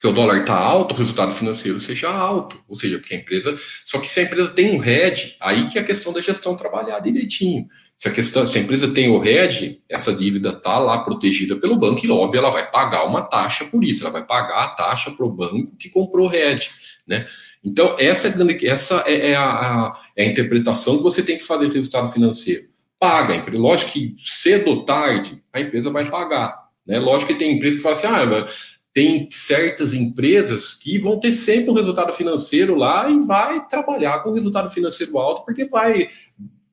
[0.00, 2.58] que o dólar está alto, o resultado financeiro seja alto.
[2.66, 3.58] Ou seja, porque a empresa.
[3.84, 6.56] Só que se a empresa tem um RED, aí que é a questão da gestão
[6.56, 7.68] trabalhar direitinho.
[7.98, 11.76] Se a, questão, se a empresa tem o RED, essa dívida está lá protegida pelo
[11.76, 14.02] banco e, óbvio, ela vai pagar uma taxa por isso.
[14.02, 16.70] Ela vai pagar a taxa para o banco que comprou o RED.
[17.06, 17.26] Né?
[17.62, 21.66] Então, essa, é, essa é, é, a, é a interpretação que você tem que fazer
[21.66, 22.69] do resultado financeiro.
[23.00, 23.44] Paga.
[23.56, 26.68] Lógico que cedo ou tarde a empresa vai pagar.
[26.86, 26.98] Né?
[26.98, 28.44] Lógico que tem empresa que fala assim, ah,
[28.92, 34.32] tem certas empresas que vão ter sempre um resultado financeiro lá e vai trabalhar com
[34.32, 36.08] resultado financeiro alto, porque vai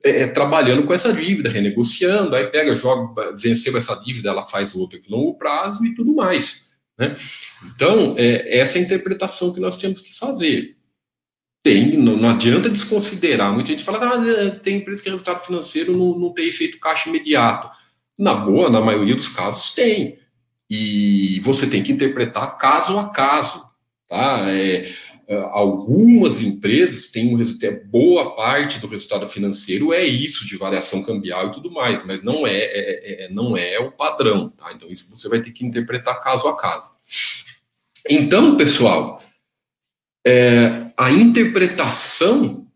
[0.04, 4.74] é, é, trabalhando com essa dívida, renegociando, aí pega, joga, venceu essa dívida, ela faz
[4.74, 6.68] outra de longo prazo e tudo mais.
[6.98, 7.16] Né?
[7.74, 10.76] Então, é, essa é a interpretação que nós temos que fazer.
[11.62, 13.52] Tem, não, não adianta desconsiderar.
[13.52, 17.68] Muita gente fala, ah, tem empresa que resultado financeiro não, não tem efeito caixa imediato.
[18.16, 20.18] Na boa, na maioria dos casos, tem.
[20.70, 23.66] E você tem que interpretar caso a caso.
[24.08, 24.50] Tá?
[24.50, 24.88] É,
[25.26, 31.02] é algumas empresas têm um resultado, boa parte do resultado financeiro é isso de variação
[31.02, 34.48] cambial e tudo mais, mas não é, é, é, é não é o padrão.
[34.50, 34.72] Tá?
[34.72, 36.90] Então, isso você vai ter que interpretar caso a caso.
[38.08, 39.18] Então, pessoal,
[40.26, 42.66] é, a interpretação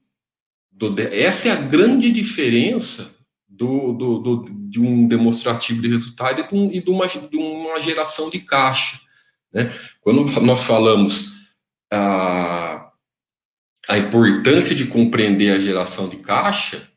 [0.70, 3.12] do, essa é a grande diferença
[3.48, 7.37] do, do, do, de um demonstrativo de resultado e de, um, e de, uma, de
[7.37, 9.00] uma geração de caixa.
[9.52, 9.72] Né?
[10.00, 11.32] Quando nós falamos
[11.92, 12.92] a,
[13.88, 16.88] a importância de compreender a geração de caixa,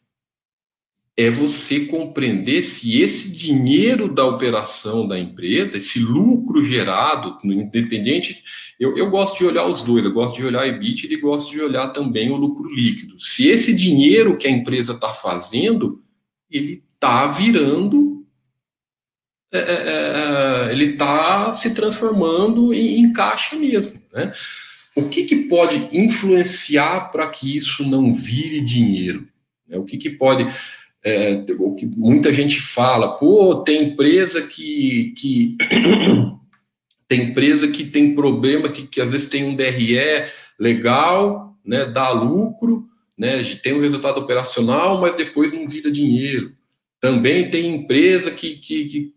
[1.17, 8.43] é você compreender se esse dinheiro da operação da empresa, esse lucro gerado, independente.
[8.77, 11.61] Eu, eu gosto de olhar os dois, eu gosto de olhar EBITDA e gosto de
[11.61, 13.17] olhar também o lucro líquido.
[13.19, 16.03] Se esse dinheiro que a empresa está fazendo
[16.49, 18.25] ele está virando,
[19.51, 24.01] é, é, é, ele está se transformando em, em caixa mesmo.
[24.13, 24.31] Né?
[24.95, 29.27] O que, que pode influenciar para que isso não vire dinheiro?
[29.69, 30.45] O que, que pode.
[31.07, 35.55] É, o que muita gente fala, pô, tem empresa que, que
[37.07, 39.99] tem empresa que tem problema, que, que às vezes tem um DRE
[40.59, 46.55] legal, né, dá lucro, né, tem um resultado operacional, mas depois não vira dinheiro.
[46.99, 49.13] Também tem empresa que, que, que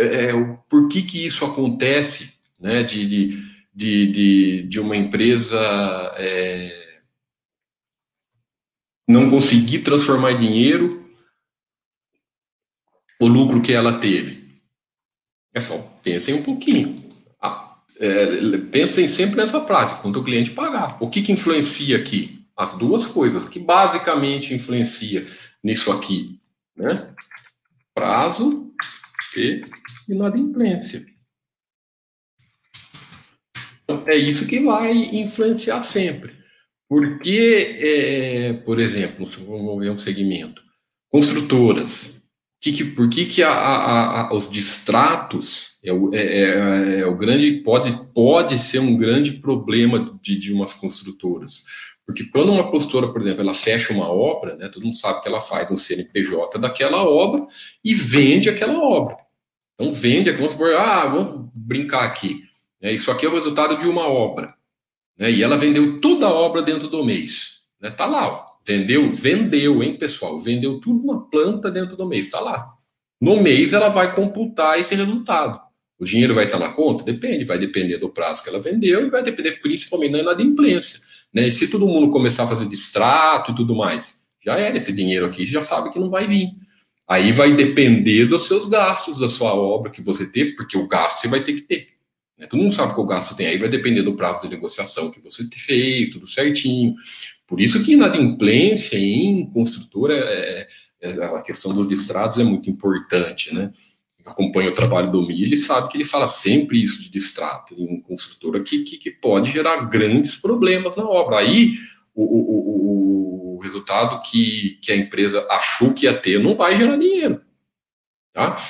[0.00, 0.32] é, é
[0.68, 5.56] por que, que isso acontece, né, de, de, de, de, uma empresa
[6.16, 6.85] é,
[9.06, 11.04] não conseguir transformar em dinheiro
[13.20, 14.46] o lucro que ela teve.
[15.54, 17.02] É só pensem um pouquinho.
[17.40, 20.98] Ah, é, pensem sempre nessa frase, quando o cliente pagar.
[21.00, 22.44] O que, que influencia aqui?
[22.56, 25.26] As duas coisas, que basicamente influencia
[25.62, 26.40] nisso aqui,
[26.76, 27.14] né?
[27.94, 28.72] Prazo
[29.36, 29.62] e
[30.08, 31.04] inadimplência.
[33.84, 36.35] Então, é isso que vai influenciar sempre.
[36.88, 40.62] Porque, é, por exemplo, vamos ver um segmento,
[41.10, 42.16] construtoras.
[42.60, 47.16] Que que, por que, que a, a, a, os distratos é é, é, é o
[47.16, 51.64] grande pode, pode ser um grande problema de, de umas construtoras?
[52.06, 55.28] Porque quando uma postura, por exemplo, ela fecha uma obra, né, todo mundo sabe que
[55.28, 57.44] ela faz um CNPJ daquela obra
[57.84, 59.16] e vende aquela obra.
[59.74, 62.42] Então vende, vamos supor, ah, vamos brincar aqui.
[62.80, 64.54] Né, isso aqui é o resultado de uma obra.
[65.18, 67.60] Né, e ela vendeu toda a obra dentro do mês.
[67.80, 70.38] Né, tá lá, ó, vendeu, vendeu, hein, pessoal?
[70.38, 72.68] Vendeu tudo na planta dentro do mês, tá lá.
[73.20, 75.60] No mês ela vai computar esse resultado.
[75.98, 77.04] O dinheiro vai estar na conta?
[77.04, 81.00] Depende, vai depender do prazo que ela vendeu e vai depender principalmente da inadimplência.
[81.32, 81.46] Né?
[81.48, 85.24] E se todo mundo começar a fazer distrato e tudo mais, já era esse dinheiro
[85.24, 86.50] aqui, já sabe que não vai vir.
[87.08, 91.20] Aí vai depender dos seus gastos, da sua obra que você teve, porque o gasto
[91.20, 91.88] você vai ter que ter.
[92.38, 92.46] Né?
[92.46, 95.20] Todo mundo sabe que o gasto tem, aí vai depender do prazo de negociação que
[95.20, 96.94] você fez, tudo certinho.
[97.46, 100.66] Por isso que inadimplência em construtora, é,
[101.00, 103.70] é, a questão dos distratos é muito importante, né?
[104.26, 108.60] acompanha o trabalho do Mili sabe que ele fala sempre isso de distrato em construtora
[108.62, 111.38] que, que, que, pode gerar grandes problemas na obra.
[111.38, 111.74] Aí
[112.12, 116.96] o, o, o, resultado que, que a empresa achou que ia ter não vai gerar
[116.96, 117.40] dinheiro.
[118.32, 118.60] Tá?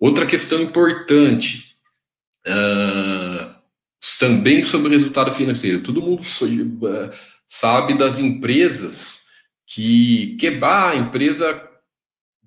[0.00, 1.73] Outra questão importante,
[2.46, 3.54] uh,
[4.18, 5.82] também sobre o resultado financeiro.
[5.82, 6.22] Todo mundo
[7.46, 9.24] sabe das empresas
[9.66, 11.70] que quebrar a empresa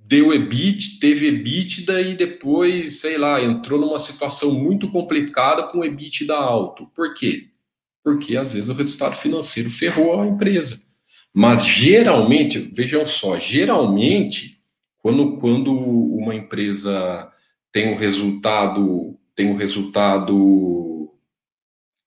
[0.08, 6.34] deu EBIT, teve EBITDA e depois, sei lá, entrou numa situação muito complicada com EBITDA
[6.34, 6.88] alto.
[6.96, 7.50] Por quê?
[8.02, 10.78] Porque às vezes o resultado financeiro ferrou a empresa.
[11.34, 14.62] Mas geralmente, vejam só, geralmente,
[14.98, 17.30] quando, quando uma empresa
[17.72, 21.14] tem um resultado, tem um resultado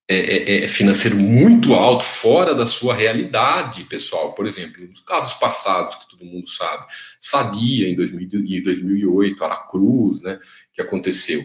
[0.09, 4.35] é, é, é, financeiro muito alto, fora da sua realidade pessoal.
[4.35, 6.87] Por exemplo, nos casos passados, que todo mundo sabe,
[7.21, 10.41] Sadia em 2008, Aracruz, né,
[10.75, 11.45] que aconteceu.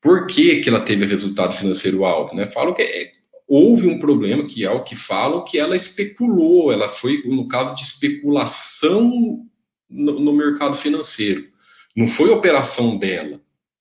[0.00, 2.34] Por que, que ela teve resultado financeiro alto?
[2.34, 2.46] Né?
[2.46, 3.10] Falam que é,
[3.46, 7.74] houve um problema, que é o que falam, que ela especulou, ela foi, no caso
[7.74, 9.44] de especulação
[9.90, 11.46] no, no mercado financeiro.
[11.94, 13.38] Não foi operação dela.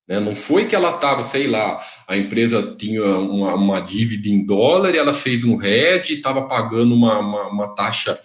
[0.08, 0.20] Né?
[0.20, 4.96] Não foi que ela estava, sei lá, a empresa tinha uma, uma, dívida em dólar
[4.96, 8.20] e ela fez um hedge e estava pagando uma, uma, uma taxa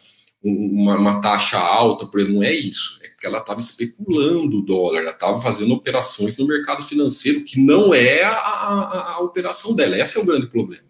[0.44, 2.98] uma, uma, taxa alta, por exemplo, não é isso.
[3.04, 7.60] É que ela estava especulando o dólar, ela estava fazendo operações no mercado financeiro que
[7.60, 9.96] não é a, a, a, operação dela.
[9.96, 10.82] Esse é o grande problema.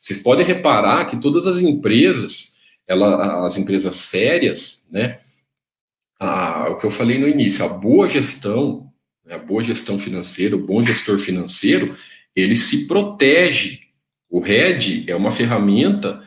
[0.00, 2.54] Vocês podem reparar que todas as empresas,
[2.86, 5.18] ela, as empresas sérias, né?
[6.18, 8.83] A, o que eu falei no início, a boa gestão,
[9.28, 11.96] a boa gestão financeira, o bom gestor financeiro,
[12.34, 13.80] ele se protege.
[14.28, 16.22] O RED é uma ferramenta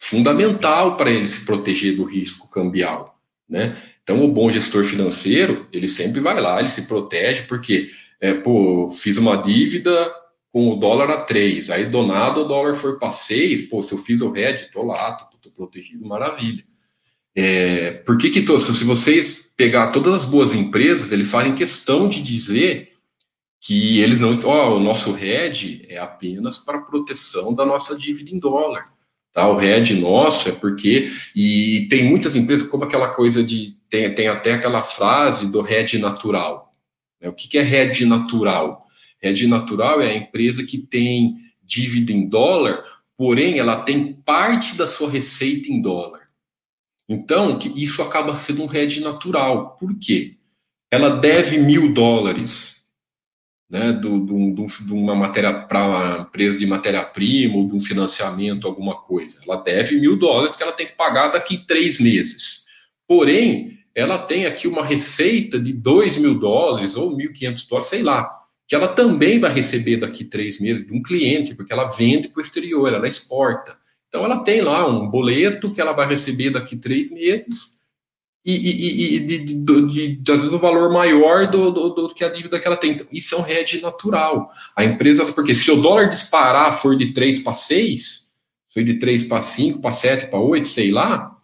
[0.00, 3.76] fundamental para ele se proteger do risco cambial, né?
[4.02, 8.88] Então, o bom gestor financeiro, ele sempre vai lá, ele se protege, porque, é, pô,
[8.90, 10.12] fiz uma dívida
[10.52, 13.94] com o dólar a 3, aí do nada o dólar foi para 6, pô, se
[13.94, 16.64] eu fiz o RED, tô lá, tô protegido, maravilha.
[17.36, 22.22] É, por que que se vocês pegar todas as boas empresas, eles fazem questão de
[22.22, 22.92] dizer
[23.60, 28.30] que eles não, ó, oh, o nosso RED é apenas para proteção da nossa dívida
[28.30, 28.92] em dólar.
[29.32, 29.48] Tá?
[29.48, 34.28] O RED nosso é porque, e tem muitas empresas como aquela coisa de, tem, tem
[34.28, 36.72] até aquela frase do RED natural.
[37.20, 37.28] Né?
[37.28, 38.86] O que, que é RED natural?
[39.20, 42.84] RED natural é a empresa que tem dívida em dólar,
[43.16, 46.23] porém ela tem parte da sua receita em dólar.
[47.08, 49.76] Então, isso acaba sendo um hedge natural.
[49.78, 50.36] Por quê?
[50.90, 52.74] Ela deve mil dólares
[53.68, 57.80] né, do, do, do, de uma matéria para uma empresa de matéria-prima ou de um
[57.80, 59.40] financiamento, alguma coisa.
[59.46, 62.64] Ela deve mil dólares que ela tem que pagar daqui três meses.
[63.06, 68.02] Porém, ela tem aqui uma receita de dois mil dólares ou mil quinhentos dólares, sei
[68.02, 68.28] lá,
[68.66, 72.40] que ela também vai receber daqui três meses de um cliente, porque ela vende para
[72.40, 73.76] o exterior, ela exporta.
[74.14, 77.80] Então, ela tem lá um boleto que ela vai receber daqui três meses
[78.44, 82.22] e, e, e de, de, de, às vezes, um valor maior do, do, do, que
[82.22, 82.92] a dívida que ela tem.
[82.92, 84.52] Então, isso é um hedge natural.
[84.76, 88.30] A empresa, porque se o dólar disparar for de 3 para 6,
[88.72, 91.36] foi de 3 para 5, para 7, para 8, sei lá,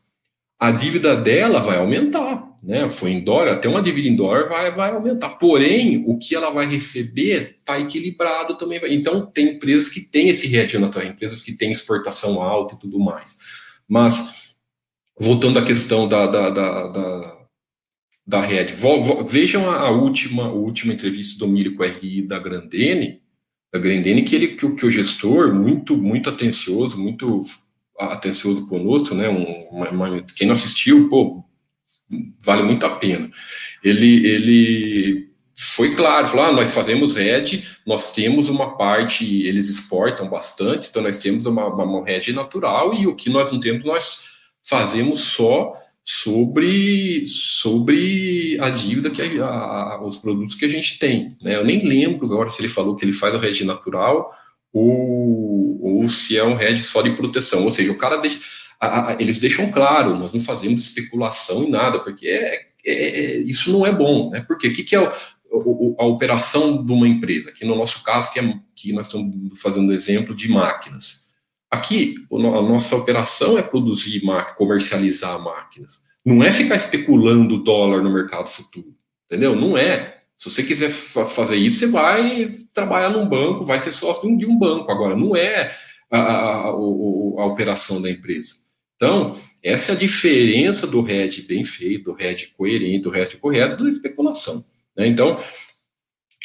[0.57, 4.75] a dívida dela vai aumentar né, foi em dólar, até uma dívida em dólar vai,
[4.75, 5.31] vai aumentar.
[5.31, 8.81] Porém, o que ela vai receber está equilibrado também.
[8.91, 12.99] Então, tem empresas que têm esse hedge natural, empresas que têm exportação alta e tudo
[12.99, 13.39] mais.
[13.89, 14.55] Mas,
[15.19, 17.39] voltando à questão da, da, da, da,
[18.27, 18.75] da rede,
[19.27, 23.21] vejam a, última, a última entrevista do Mírico RI da Grandene,
[23.73, 27.43] da Grandene, que, ele, que, que o gestor, muito, muito atencioso, muito
[27.99, 29.29] atencioso conosco, né?
[29.29, 31.45] Um, uma, uma, quem não assistiu, pô,
[32.41, 33.31] vale muito a pena.
[33.83, 40.29] Ele, ele foi claro, falou: ah, nós fazemos RED, nós temos uma parte, eles exportam
[40.29, 44.25] bastante, então nós temos uma, uma, RED natural e o que nós não temos, nós
[44.63, 51.37] fazemos só sobre, sobre a dívida que a, a, os produtos que a gente tem.
[51.43, 51.57] Né?
[51.57, 54.33] Eu nem lembro agora se ele falou que ele faz o hedge natural
[54.73, 57.65] ou, ou se é um hedge só de proteção.
[57.65, 58.41] Ou seja, o cara deixa,
[58.81, 63.71] a, eles deixam claro, nós não fazemos especulação em nada, porque é, é, é isso
[63.71, 64.31] não é bom.
[64.31, 64.41] Né?
[64.47, 65.13] Porque o que, que é o,
[65.53, 67.51] o, a operação de uma empresa?
[67.51, 71.29] Aqui no nosso caso, que, é, que nós estamos fazendo exemplo de máquinas.
[71.71, 74.23] Aqui, a nossa operação é produzir,
[74.57, 76.01] comercializar máquinas.
[76.25, 78.95] Não é ficar especulando dólar no mercado futuro.
[79.27, 79.55] Entendeu?
[79.55, 80.23] Não é.
[80.37, 84.59] Se você quiser fazer isso, você vai trabalhar num banco, vai ser sócio de um
[84.59, 84.91] banco.
[84.91, 85.71] Agora, não é
[86.11, 88.55] a, a, a, a operação da empresa.
[89.01, 93.83] Então, essa é a diferença do RED bem feito, do RED coerente, do RED correto,
[93.83, 94.63] da especulação.
[94.95, 95.07] Né?
[95.07, 95.43] Então,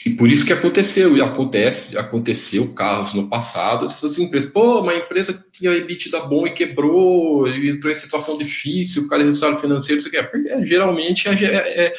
[0.06, 4.50] e por isso que aconteceu, e acontece, aconteceu casos no passado dessas empresas.
[4.50, 9.10] Pô, uma empresa que tinha EBITDA bom e quebrou, e entrou em situação difícil, por
[9.10, 10.18] causa de resultado financeiro, isso aqui.
[10.48, 11.94] É, geralmente é, é, é,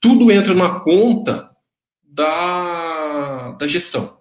[0.00, 1.48] tudo entra na conta
[2.02, 4.18] da, da gestão.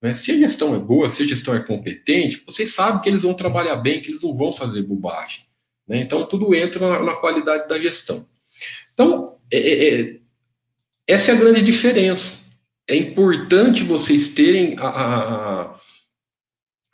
[0.00, 0.14] Né?
[0.14, 3.34] Se a gestão é boa, se a gestão é competente, vocês sabem que eles vão
[3.34, 5.44] trabalhar bem, que eles não vão fazer bobagem.
[5.86, 6.00] Né?
[6.00, 8.26] Então, tudo entra na, na, qualidade da gestão.
[8.94, 10.20] Então, é, é, é
[11.06, 12.40] essa é a grande diferença
[12.90, 15.76] é importante vocês terem a, a,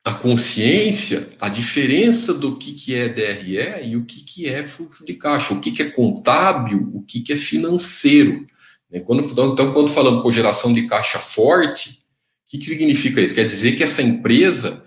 [0.05, 5.07] a, consciência, a diferença do que, que é DRE e o que, que é fluxo
[5.07, 8.47] de caixa, o que, que é contábil, o que, que é financeiro.
[8.91, 9.01] Né?
[9.01, 12.03] Quando, então, quando falamos por geração de caixa forte,
[12.47, 13.35] o que, que significa isso?
[13.35, 14.87] Quer dizer que essa empresa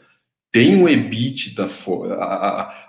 [0.49, 1.67] tem um EBITDA,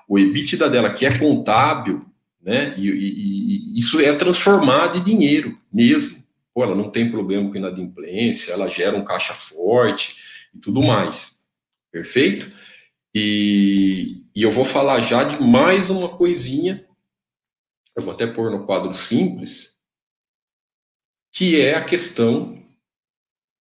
[0.08, 2.06] o EBITDA dela que é contábil,
[2.40, 2.74] né?
[2.78, 6.22] E, e, e, isso é transformado em dinheiro mesmo.
[6.54, 10.16] Pô, ela não tem problema com inadimplência, ela gera um caixa forte
[10.54, 11.40] e tudo mais.
[11.90, 12.50] Perfeito?
[13.12, 16.86] E, e eu vou falar já de mais uma coisinha,
[17.96, 19.76] eu vou até pôr no quadro simples,
[21.32, 22.62] que é a questão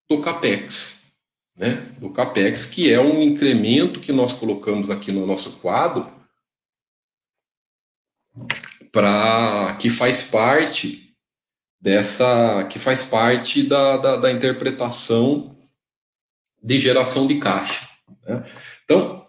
[0.08, 0.99] do CAPEX.
[1.60, 1.94] Né?
[2.00, 6.10] Do CAPEX, que é um incremento que nós colocamos aqui no nosso quadro,
[8.94, 11.14] para que faz parte
[11.82, 15.54] dessa que faz parte da, da, da interpretação
[16.64, 17.86] de geração de caixa.
[18.26, 18.50] Né?
[18.86, 19.28] Então,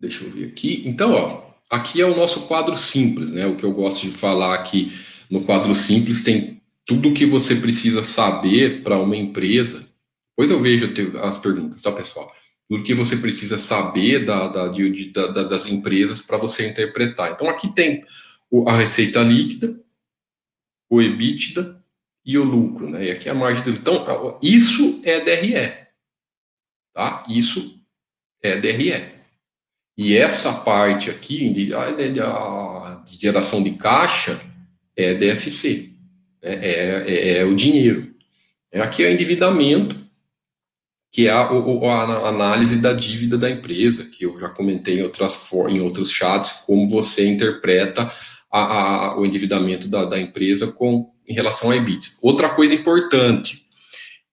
[0.00, 0.82] deixa eu ver aqui.
[0.86, 3.46] Então, ó, aqui é o nosso quadro simples, né?
[3.46, 4.90] O que eu gosto de falar aqui
[5.30, 9.86] no quadro simples tem tudo o que você precisa saber para uma empresa.
[10.36, 12.30] Depois eu vejo as perguntas, tá, pessoal?
[12.68, 17.32] Tudo que você precisa saber da, da, de, da, das empresas para você interpretar.
[17.32, 18.04] Então, aqui tem
[18.66, 19.80] a receita líquida,
[20.90, 21.82] o EBITDA
[22.24, 23.06] e o lucro, né?
[23.06, 25.86] E aqui é a margem do Então, isso é DRE,
[26.92, 27.24] tá?
[27.30, 27.80] Isso
[28.42, 29.16] é DRE.
[29.96, 34.38] E essa parte aqui de, de geração de caixa
[34.94, 35.94] é DFC,
[36.42, 36.54] né?
[36.66, 38.14] é, é, é o dinheiro.
[38.74, 40.05] Aqui é o endividamento,
[41.16, 45.50] que é a, a, análise da dívida da empresa, que eu já comentei em, outras,
[45.70, 48.12] em outros chats, como você interpreta
[48.52, 52.18] a, a, o endividamento da, da, empresa com, em relação a EBIT.
[52.20, 53.66] Outra coisa importante,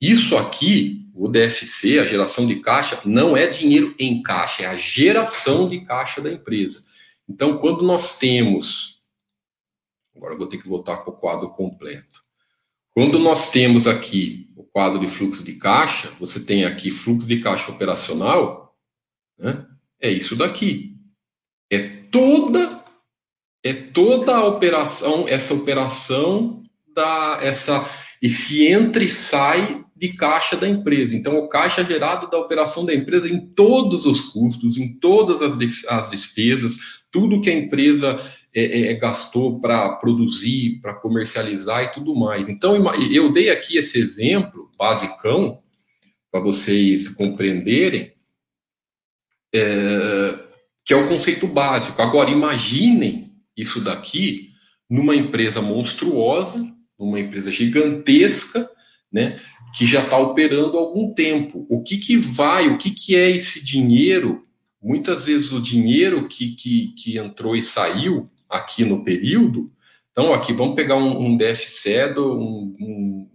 [0.01, 4.75] isso aqui, o DFC, a geração de caixa, não é dinheiro em caixa, é a
[4.75, 6.83] geração de caixa da empresa.
[7.29, 9.01] Então, quando nós temos.
[10.13, 12.21] Agora eu vou ter que voltar para o quadro completo.
[12.93, 14.42] Quando nós temos aqui
[14.73, 18.75] quadro de fluxo de caixa, você tem aqui fluxo de caixa operacional,
[19.37, 19.65] né?
[20.01, 20.97] é isso daqui.
[21.71, 21.79] É
[22.11, 22.83] toda
[23.63, 26.61] é toda a operação, essa operação
[26.93, 27.89] da essa
[28.21, 31.15] esse entra e sai de caixa da empresa.
[31.15, 35.41] Então, o caixa é gerado da operação da empresa em todos os custos, em todas
[35.41, 35.57] as,
[35.87, 36.77] as despesas,
[37.11, 38.19] tudo que a empresa
[38.55, 42.47] é, é, é gastou para produzir, para comercializar e tudo mais.
[42.47, 42.75] Então,
[43.11, 45.59] eu dei aqui esse exemplo basicão
[46.31, 48.13] para vocês compreenderem,
[49.53, 50.39] é,
[50.85, 52.01] que é o conceito básico.
[52.01, 54.49] Agora, imaginem isso daqui
[54.89, 56.59] numa empresa monstruosa,
[56.99, 58.69] numa empresa gigantesca,
[59.11, 59.39] né,
[59.75, 61.65] que já está operando há algum tempo.
[61.69, 64.45] O que, que vai, o que, que é esse dinheiro?
[64.81, 69.71] Muitas vezes o dinheiro que, que, que entrou e saiu aqui no período.
[70.11, 73.29] Então, aqui, vamos pegar um, um DFC, do, um, um,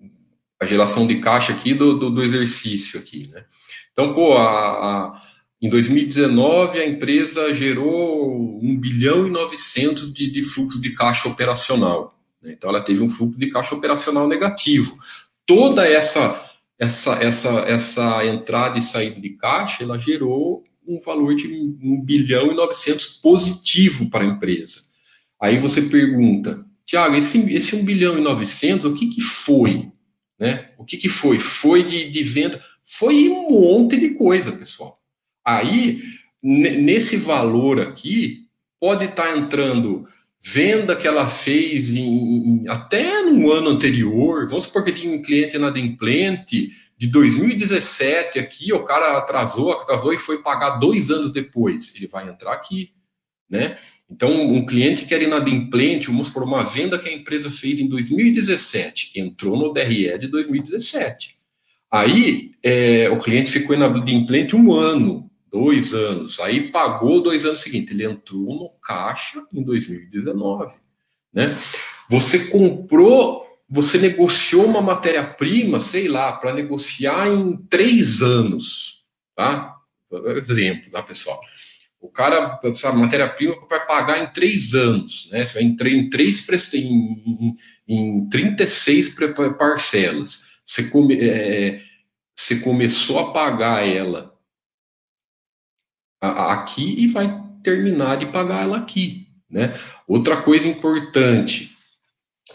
[0.61, 3.45] a geração de caixa aqui do, do, do exercício aqui, né?
[3.93, 5.23] Então, pô, a, a
[5.61, 12.17] em 2019, a empresa gerou 1 bilhão e 900 de, de fluxo de caixa operacional.
[12.41, 12.53] Né?
[12.53, 14.97] Então, ela teve um fluxo de caixa operacional negativo.
[15.45, 16.49] Toda essa,
[16.79, 22.53] essa, essa, essa entrada e saída de caixa, ela gerou um valor de 1 bilhão
[22.53, 24.88] e 900 positivo para a empresa.
[25.41, 29.91] Aí você pergunta, Tiago, esse, esse 1 bilhão e 900, o que, que foi?
[30.39, 30.71] Né?
[30.79, 31.39] O que, que foi?
[31.39, 32.61] Foi de, de venda?
[32.83, 34.99] Foi um monte de coisa, pessoal.
[35.45, 36.01] Aí,
[36.43, 38.47] nesse valor aqui,
[38.81, 40.07] pode estar tá entrando
[40.43, 44.49] venda que ela fez em, em, até no ano anterior.
[44.49, 50.19] Vamos supor que tinha um cliente inadimplente de 2017 aqui, o cara atrasou, atrasou e
[50.19, 51.95] foi pagar dois anos depois.
[51.95, 52.91] Ele vai entrar aqui,
[53.49, 53.79] né?
[54.11, 57.89] Então, um cliente que era inadimplente, vamos por uma venda que a empresa fez em
[57.89, 61.37] 2017, entrou no DRE de 2017.
[61.91, 67.93] Aí, é, o cliente ficou inadimplente um ano, dois anos, aí pagou dois anos seguintes,
[67.93, 70.75] ele entrou no caixa em 2019,
[71.33, 71.59] né?
[72.11, 79.05] Você comprou, você negociou uma matéria-prima, sei lá, para negociar em três anos,
[79.37, 79.75] tá?
[80.49, 81.39] Exemplo, tá, pessoal?
[82.01, 85.45] O cara, sabe, matéria-prima vai pagar em três anos, né?
[85.45, 87.57] Você vai entrar em três em, em,
[87.89, 89.17] em 36
[89.59, 90.47] parcelas.
[90.65, 91.83] Você, come, é,
[92.37, 94.33] você começou a pagar ela
[96.21, 99.75] aqui e vai terminar de pagar ela aqui, né?
[100.07, 101.77] Outra coisa importante,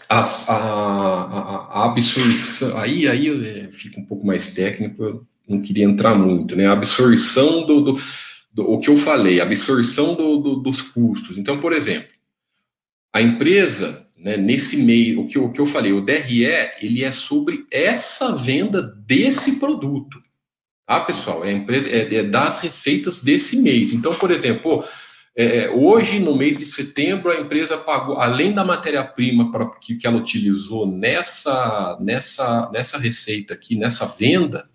[0.08, 6.14] a, a, a absorção, aí, aí fica um pouco mais técnico, eu não queria entrar
[6.14, 6.66] muito, né?
[6.66, 7.98] A absorção do, do
[8.54, 11.36] do, o que eu falei, absorção do, do, dos custos.
[11.36, 12.08] Então, por exemplo,
[13.12, 16.44] a empresa, né, nesse meio, o que, o que eu falei, o DRE,
[16.80, 20.22] ele é sobre essa venda desse produto.
[20.86, 21.44] Tá, pessoal?
[21.44, 23.92] É, empresa, é, é das receitas desse mês.
[23.92, 24.84] Então, por exemplo,
[25.36, 29.50] é, hoje, no mês de setembro, a empresa pagou, além da matéria-prima
[29.80, 34.68] que, que ela utilizou nessa, nessa, nessa receita aqui, nessa venda,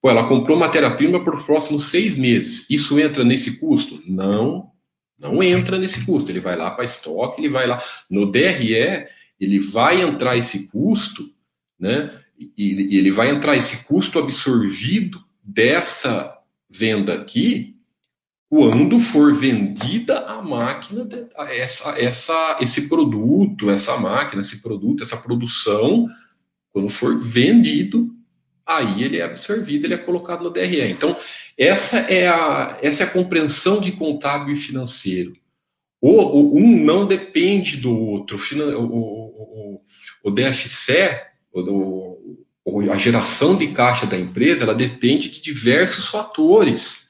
[0.00, 2.68] Pô, ela comprou matéria-prima os próximos seis meses.
[2.70, 4.02] Isso entra nesse custo?
[4.06, 4.70] Não,
[5.18, 6.30] não entra nesse custo.
[6.30, 7.82] Ele vai lá para estoque, ele vai lá.
[8.10, 9.06] No DRE,
[9.40, 11.28] ele vai entrar esse custo,
[11.78, 12.12] né?
[12.38, 16.36] E ele vai entrar esse custo absorvido dessa
[16.68, 17.76] venda aqui
[18.48, 21.06] quando for vendida a máquina,
[21.48, 26.06] essa, essa, esse produto, essa máquina, esse produto, essa produção,
[26.70, 28.15] quando for vendido
[28.66, 30.90] aí ele é absorvido, ele é colocado no DRE.
[30.90, 31.16] Então,
[31.56, 35.34] essa é a, essa é a compreensão de contábil e financeiro.
[36.00, 38.36] O, o um não depende do outro.
[38.36, 39.80] O, o,
[40.24, 40.36] o
[42.66, 47.08] o, a geração de caixa da empresa, ela depende de diversos fatores,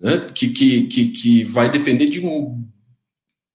[0.00, 0.30] né?
[0.34, 2.66] que, que, que, que vai depender de um,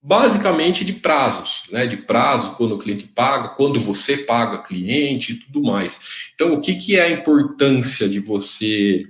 [0.01, 1.85] basicamente de prazos, né?
[1.85, 5.99] De prazo, quando o cliente paga, quando você paga cliente e tudo mais.
[6.33, 9.07] Então, o que, que é a importância de você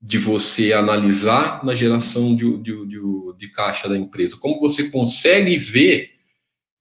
[0.00, 3.00] de você analisar na geração de, de, de,
[3.36, 4.36] de caixa da empresa?
[4.36, 6.12] Como você consegue ver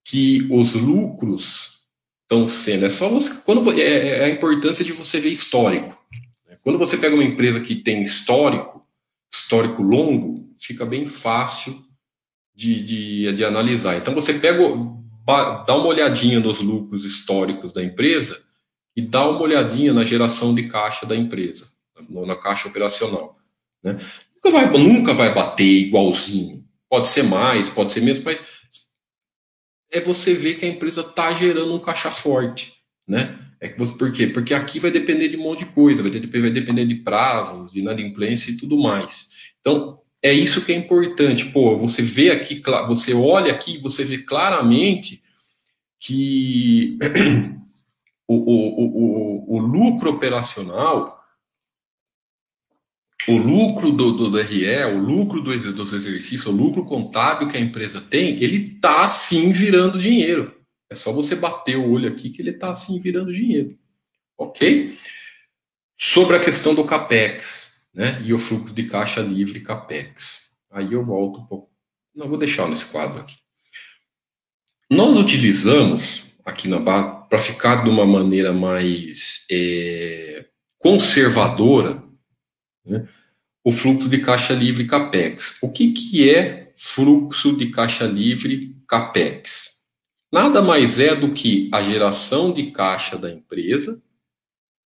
[0.05, 1.81] que os lucros
[2.21, 2.85] estão sendo?
[2.85, 5.97] É só você, quando é, é a importância de você ver histórico.
[6.47, 6.59] Né?
[6.61, 8.85] Quando você pega uma empresa que tem histórico,
[9.33, 11.86] histórico longo, fica bem fácil
[12.57, 13.97] de, de, de analisar.
[13.97, 14.57] Então, você pega,
[15.27, 18.43] dá uma olhadinha nos lucros históricos da empresa
[18.95, 21.69] e dá uma olhadinha na geração de caixa da empresa,
[22.09, 23.37] na caixa operacional.
[23.83, 23.99] Né?
[24.35, 26.65] Nunca, vai, nunca vai bater igualzinho.
[26.89, 28.39] Pode ser mais, pode ser menos, mas
[29.91, 32.73] é você ver que a empresa está gerando um caixa forte.
[33.07, 33.37] Né?
[33.61, 34.25] É que você, por quê?
[34.25, 37.81] Porque aqui vai depender de um monte de coisa, vai, vai depender de prazos, de
[37.81, 39.27] inadimplência e tudo mais.
[39.59, 41.45] Então, é isso que é importante.
[41.45, 45.21] Pô, você vê aqui, você olha aqui, você vê claramente
[45.99, 46.97] que
[48.27, 51.17] o, o, o, o, lucro operacional,
[53.27, 57.61] o lucro do, do DRE, o lucro do, dos exercícios, o lucro contábil que a
[57.61, 60.55] empresa tem, ele está sim virando dinheiro.
[60.89, 63.77] É só você bater o olho aqui que ele está assim virando dinheiro.
[64.37, 64.97] Ok?
[65.97, 67.66] Sobre a questão do CAPEX
[67.97, 68.21] né?
[68.23, 70.51] E o fluxo de caixa livre capex.
[70.69, 71.71] Aí eu volto um pouco.
[72.13, 73.35] Não vou deixar nesse quadro aqui.
[74.87, 80.45] Nós utilizamos aqui na para ficar de uma maneira mais é,
[80.77, 82.01] conservadora
[82.85, 83.05] né,
[83.63, 85.57] o fluxo de caixa livre capex.
[85.61, 89.81] O que, que é fluxo de caixa livre capex?
[90.31, 94.01] Nada mais é do que a geração de caixa da empresa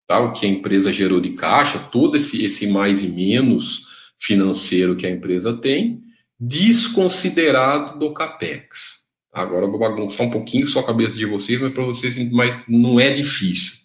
[0.09, 0.19] tá?
[0.19, 3.87] o que a empresa gerou de caixa, todo esse, esse mais e menos
[4.19, 6.01] financeiro que a empresa tem,
[6.39, 9.07] desconsiderado do CAPEX.
[9.31, 12.63] Agora eu vou bagunçar um pouquinho só a cabeça de vocês, mas para vocês mas
[12.67, 13.77] não é difícil,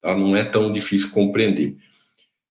[0.00, 0.16] tá?
[0.16, 1.76] não é tão difícil compreender.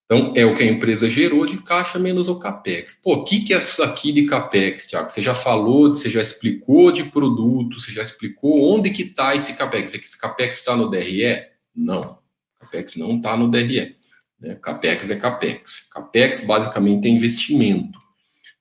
[0.04, 3.00] Então, é o que a empresa gerou de caixa menos o CAPEX.
[3.02, 5.10] Pô, o que, que é isso aqui de CAPEX, Tiago?
[5.10, 9.56] Você já falou, você já explicou de produto, você já explicou onde que está esse
[9.56, 9.96] CAPEX.
[9.96, 11.48] Esse CAPEX está no DRE?
[11.76, 12.20] Não.
[12.66, 13.96] CAPEX não está no DRE.
[14.40, 14.56] Né?
[14.56, 15.90] CAPEX é CAPEX.
[15.90, 18.00] CAPEX, basicamente, é investimento.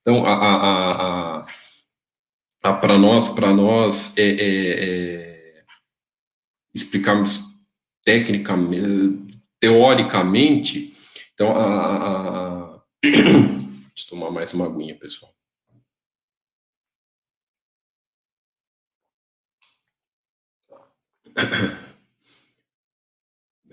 [0.01, 1.47] Então, a, a, a,
[2.63, 5.63] a para nós, para nós é, é, é,
[6.73, 7.43] explicarmos
[8.03, 10.95] tecnicamente, teoricamente,
[11.33, 15.33] então, a, a, deixa eu tomar mais uma aguinha, pessoal.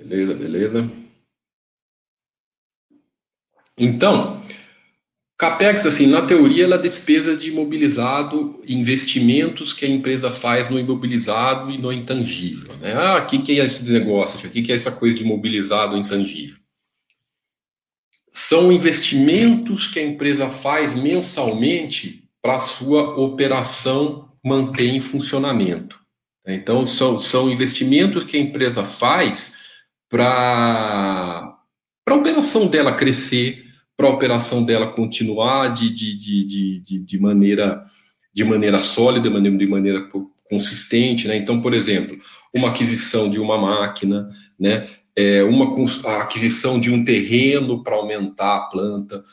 [0.04, 0.90] Beleza, beleza.
[3.78, 4.42] Então,
[5.38, 10.78] CAPEX, assim, na teoria, ela é despesa de imobilizado, investimentos que a empresa faz no
[10.78, 12.76] imobilizado e no intangível.
[12.78, 12.92] Né?
[12.92, 14.38] Ah, o que, que é esse negócio?
[14.38, 16.62] O que, que é essa coisa de imobilizado e intangível?
[18.32, 26.00] são investimentos que a empresa faz mensalmente para a sua operação manter em funcionamento.
[26.46, 29.54] Então, são, são investimentos que a empresa faz
[30.12, 31.56] para
[32.06, 33.64] a operação dela crescer,
[33.96, 37.82] para a operação dela continuar de, de, de, de, de, maneira,
[38.34, 40.08] de maneira sólida, de maneira, de maneira
[40.44, 41.26] consistente.
[41.26, 41.38] Né?
[41.38, 42.18] Então, por exemplo,
[42.54, 44.28] uma aquisição de uma máquina,
[44.60, 44.86] né?
[45.16, 49.24] é, uma a aquisição de um terreno para aumentar a planta,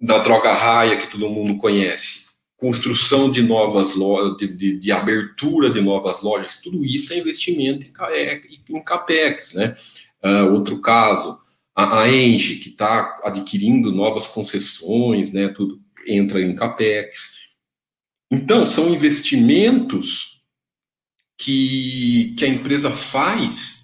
[0.00, 5.68] da droga raia que todo mundo conhece, construção de novas lojas, de, de, de, abertura
[5.68, 9.74] de novas lojas, tudo isso é investimento em, é, em capex, né?
[10.24, 11.40] Uh, outro caso,
[11.74, 15.48] a, a Engie, que está adquirindo novas concessões, né?
[15.48, 17.40] Tudo entra em capex.
[18.30, 20.40] Então, são investimentos
[21.38, 23.82] que, que a empresa faz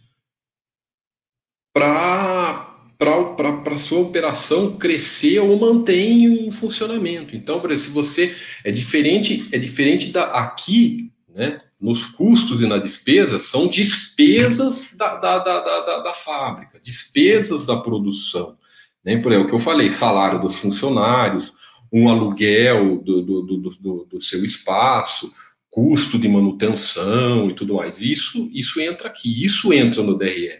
[1.72, 2.66] para
[2.98, 7.36] a sua operação crescer ou manter em funcionamento.
[7.36, 11.60] Então, por exemplo, se você é diferente, é diferente da aqui, né?
[11.80, 17.76] Nos custos e na despesa são despesas da, da, da, da, da fábrica, despesas da
[17.76, 18.58] produção.
[19.04, 19.18] Né?
[19.18, 21.54] Por exemplo, o que eu falei, salário dos funcionários,
[21.92, 25.32] um aluguel do, do, do, do, do seu espaço,
[25.70, 28.00] custo de manutenção e tudo mais.
[28.00, 30.58] Isso, isso entra aqui, isso entra no DRE.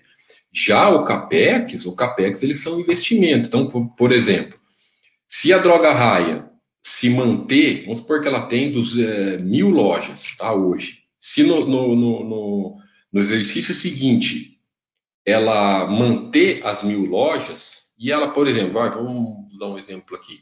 [0.53, 3.49] Já o CAPEX, o CAPEX, eles são investimento.
[3.49, 4.57] Então, por, por exemplo,
[5.29, 6.47] se a droga raia
[6.83, 11.05] se manter, vamos supor que ela tem dos, é, mil lojas, tá, hoje.
[11.18, 12.76] Se no, no, no,
[13.12, 14.59] no, exercício seguinte
[15.26, 20.41] ela manter as mil lojas, e ela, por exemplo, vai, vamos dar um exemplo aqui,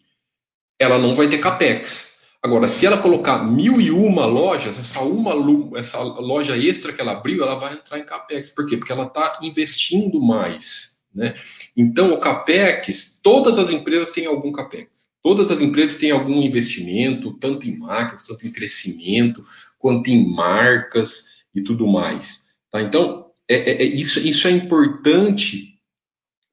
[0.78, 2.16] ela não vai ter CAPEX.
[2.42, 7.12] Agora, se ela colocar mil e uma lojas, essa uma essa loja extra que ela
[7.12, 8.50] abriu, ela vai entrar em capex.
[8.50, 8.76] Por quê?
[8.76, 10.98] Porque ela está investindo mais.
[11.12, 11.34] Né?
[11.76, 15.05] Então, o capex, todas as empresas têm algum capex.
[15.26, 19.44] Todas as empresas têm algum investimento, tanto em máquinas, tanto em crescimento,
[19.76, 22.44] quanto em marcas e tudo mais.
[22.70, 22.80] Tá?
[22.80, 25.80] Então, é, é, é isso, isso é importante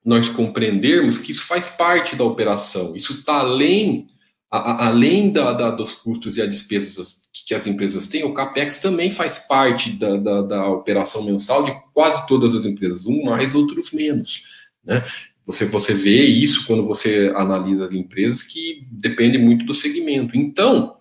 [0.03, 2.95] nós compreendermos que isso faz parte da operação.
[2.95, 4.07] Isso está além
[4.49, 9.11] além da, da, dos custos e as despesas que as empresas têm, o CAPEX também
[9.11, 13.91] faz parte da, da, da operação mensal de quase todas as empresas, um mais, outros
[13.91, 14.43] menos.
[14.83, 15.03] Né?
[15.45, 20.37] Você, você vê isso quando você analisa as empresas, que depende muito do segmento.
[20.37, 20.97] Então,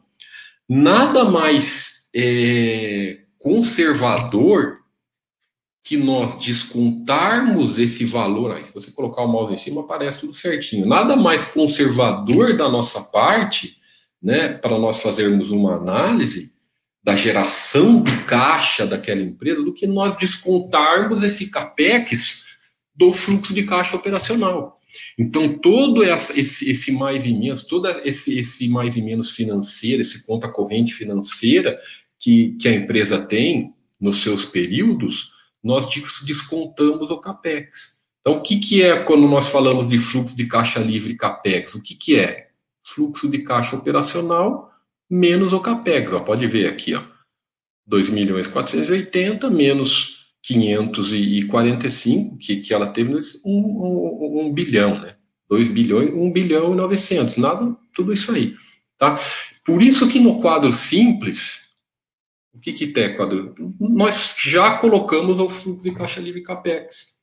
[0.68, 4.78] nada mais é, conservador
[5.84, 10.32] que nós descontarmos esse valor, aí se você colocar o mouse em cima, aparece tudo
[10.32, 10.86] certinho.
[10.86, 13.76] Nada mais conservador da nossa parte,
[14.22, 16.52] né, para nós fazermos uma análise
[17.02, 22.51] da geração de caixa daquela empresa, do que nós descontarmos esse capex
[22.94, 24.78] do fluxo de caixa operacional.
[25.18, 30.26] Então, todo esse, esse mais e menos, todo esse, esse mais e menos financeiro, esse
[30.26, 31.80] conta corrente financeira
[32.18, 35.32] que, que a empresa tem nos seus períodos,
[35.62, 35.88] nós
[36.26, 38.02] descontamos o CAPEX.
[38.20, 41.74] Então, o que, que é quando nós falamos de fluxo de caixa livre CAPEX?
[41.74, 42.48] O que, que é?
[42.84, 44.70] Fluxo de caixa operacional
[45.10, 46.12] menos o CAPEX.
[46.12, 47.02] Ó, pode ver aqui, ó,
[47.86, 55.14] 2 milhões 480 menos 545, que, que ela teve, um, um, um bilhão, né?
[55.48, 58.54] 2 bilhões, 1 bilhão e 900, nada, tudo isso aí,
[58.98, 59.20] tá?
[59.64, 61.60] Por isso que no quadro simples,
[62.52, 63.54] o que, que tem quadro?
[63.78, 67.16] Nós já colocamos o fluxo de caixa livre capex,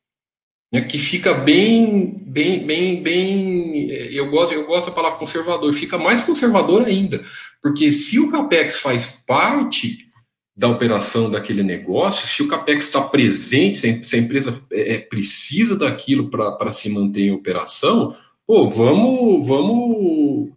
[0.72, 3.90] né, que fica bem, bem, bem, bem.
[3.90, 5.72] Eh, eu gosto, eu gosto da palavra conservador.
[5.72, 7.22] Fica mais conservador ainda,
[7.60, 10.09] porque se o capex faz parte
[10.56, 15.76] da operação daquele negócio, se o CAPEX está presente, se a empresa é, é precisa
[15.76, 18.14] daquilo para se manter em operação,
[18.46, 20.50] pô, vamos, vamos,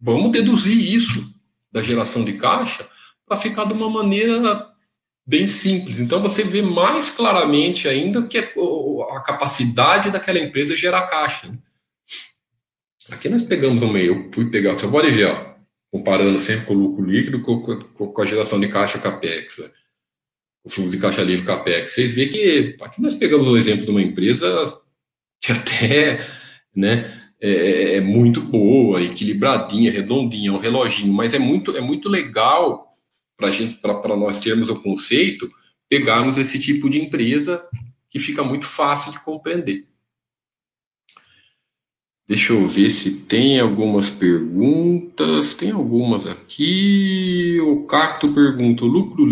[0.00, 1.34] vamos deduzir isso
[1.72, 2.88] da geração de caixa
[3.26, 4.68] para ficar de uma maneira
[5.26, 5.98] bem simples.
[6.00, 8.54] Então você vê mais claramente ainda que é
[9.10, 11.48] a capacidade daquela empresa gerar caixa.
[11.48, 11.58] Né?
[13.10, 15.47] Aqui nós pegamos no meio, eu fui pegar, pode ver, ó,
[15.90, 19.70] comparando sempre com o lucro líquido com, com, a geração de caixa CAPEX, né?
[20.64, 21.92] o fluxo de caixa livre CAPEX.
[21.92, 24.46] Vocês veem que aqui nós pegamos um exemplo de uma empresa
[25.40, 26.26] que até
[26.74, 32.86] né, é, é, muito boa, equilibradinha, redondinha, um reloginho, mas é muito, é muito legal
[33.36, 35.48] para nós termos o conceito,
[35.88, 37.64] pegarmos esse tipo de empresa
[38.10, 39.87] que fica muito fácil de compreender.
[42.28, 45.54] Deixa eu ver se tem algumas perguntas.
[45.54, 47.58] Tem algumas aqui.
[47.62, 49.24] O Cacto pergunta: lucro,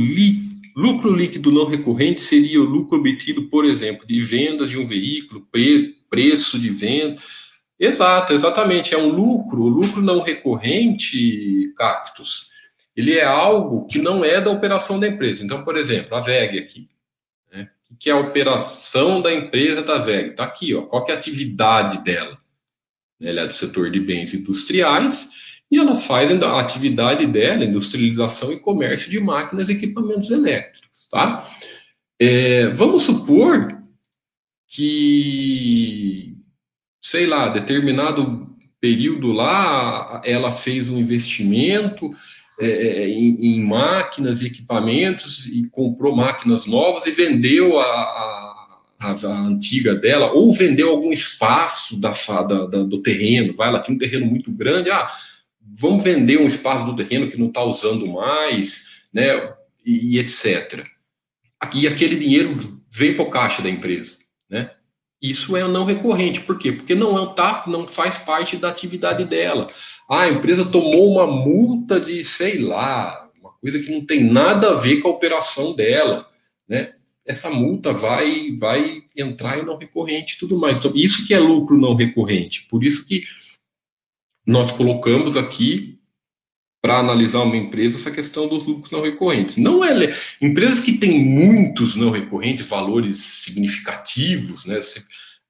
[0.74, 5.46] lucro líquido não recorrente seria o lucro obtido, por exemplo, de vendas de um veículo,
[5.52, 7.20] pre preço de venda.
[7.78, 8.94] Exato, exatamente.
[8.94, 9.60] É um lucro.
[9.60, 12.48] O lucro não recorrente, Cactus,
[12.96, 15.44] ele é algo que não é da operação da empresa.
[15.44, 16.88] Então, por exemplo, a VEG aqui.
[17.52, 17.68] Né?
[17.90, 20.30] O que é a operação da empresa da VEG?
[20.30, 20.80] Está aqui, ó.
[20.82, 22.38] qual é a atividade dela?
[23.20, 25.30] Ela é do setor de bens industriais
[25.70, 31.46] e ela faz a atividade dela, industrialização e comércio de máquinas e equipamentos elétricos, tá?
[32.20, 33.76] É, vamos supor
[34.68, 36.36] que,
[37.02, 38.46] sei lá, determinado
[38.80, 42.12] período lá, ela fez um investimento
[42.60, 48.55] é, em, em, máquinas e equipamentos e comprou máquinas novas e vendeu a, a
[49.12, 53.80] a, a, antiga dela, ou vendeu algum espaço da, da, da, do terreno, vai, ela
[53.80, 55.08] tinha um terreno muito grande, ah,
[55.78, 59.52] vamos vender um espaço do terreno que não está usando mais, né,
[59.84, 60.84] e, e etc.
[61.74, 62.56] E aquele dinheiro
[62.90, 64.16] vem para o caixa da empresa,
[64.48, 64.70] né?
[65.20, 66.72] Isso é não recorrente, por quê?
[66.72, 69.68] Porque não, é, tá, não faz parte da atividade dela.
[70.08, 74.70] Ah, a empresa tomou uma multa de, sei lá, uma coisa que não tem nada
[74.70, 76.28] a ver com a operação dela?
[77.26, 80.78] Essa multa vai vai entrar em não recorrente e tudo mais.
[80.78, 82.66] Então, isso que é lucro não recorrente.
[82.68, 83.22] Por isso que
[84.46, 85.98] nós colocamos aqui
[86.80, 89.56] para analisar uma empresa essa questão dos lucros não recorrentes.
[89.56, 94.78] Não é empresas que têm muitos não recorrentes, valores significativos, né?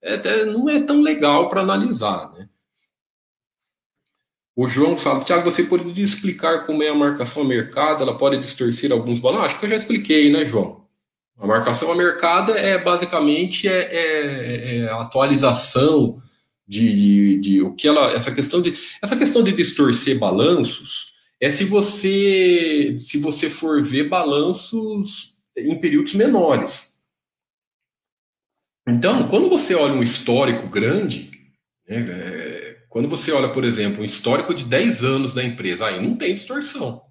[0.03, 2.49] É, não é tão legal para analisar, né?
[4.55, 8.03] O João fala, Tiago, você poderia explicar como é a marcação a mercado?
[8.03, 9.51] Ela pode distorcer alguns valores?
[9.51, 10.86] Acho que eu já expliquei, né, João?
[11.39, 16.19] A marcação a mercado é basicamente é, é, é atualização
[16.67, 21.49] de, de, de, o que ela essa questão de essa questão de distorcer balanços é
[21.49, 26.97] se você se você for ver balanços em períodos menores.
[28.89, 31.31] Então, quando você olha um histórico grande,
[31.89, 36.01] né, é, quando você olha, por exemplo, um histórico de 10 anos da empresa, aí
[36.01, 37.06] não tem distorção.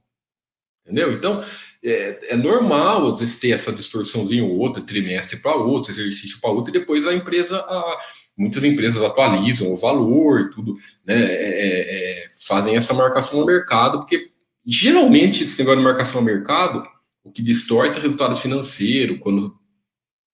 [0.86, 1.14] Entendeu?
[1.14, 1.44] Então,
[1.84, 6.80] é, é, normal, ter essa distorçãozinha ou outra, trimestre para outro, exercício para outro, e
[6.80, 7.98] depois a empresa, a,
[8.38, 13.98] muitas empresas atualizam o valor, tudo, né, é, é, é, fazem essa marcação no mercado,
[14.00, 14.30] porque
[14.64, 16.88] geralmente esse negócio de marcação no mercado,
[17.24, 19.58] o que distorce é resultado financeiro, quando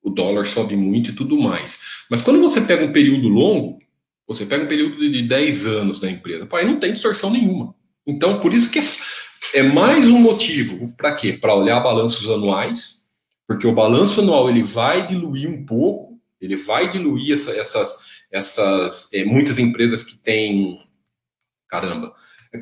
[0.04, 1.80] o dólar sobe muito e tudo mais.
[2.10, 3.80] Mas quando você pega um período longo,
[4.28, 7.74] você pega um período de 10 anos da empresa, aí não tem distorção nenhuma.
[8.06, 8.84] Então, por isso que é
[9.54, 11.34] é mais um motivo para quê?
[11.34, 13.02] Para olhar balanços anuais,
[13.48, 17.98] porque o balanço anual ele vai diluir um pouco, ele vai diluir essa, essas,
[18.32, 20.80] essas é, muitas empresas que têm,
[21.68, 22.14] caramba,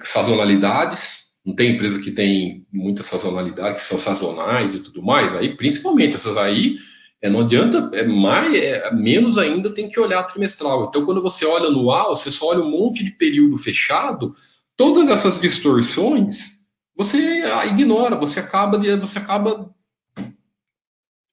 [0.03, 1.29] sazonalidades.
[1.45, 5.33] Não tem empresa que tem muita sazonalidade, que são sazonais e tudo mais.
[5.35, 6.75] Aí, principalmente essas aí,
[7.21, 10.87] é, não adianta, é mais, é, menos ainda tem que olhar trimestral.
[10.87, 14.33] Então, quando você olha anual, você só olha um monte de período fechado,
[14.75, 16.58] todas essas distorções
[16.99, 19.73] você ignora, você acaba de, você acaba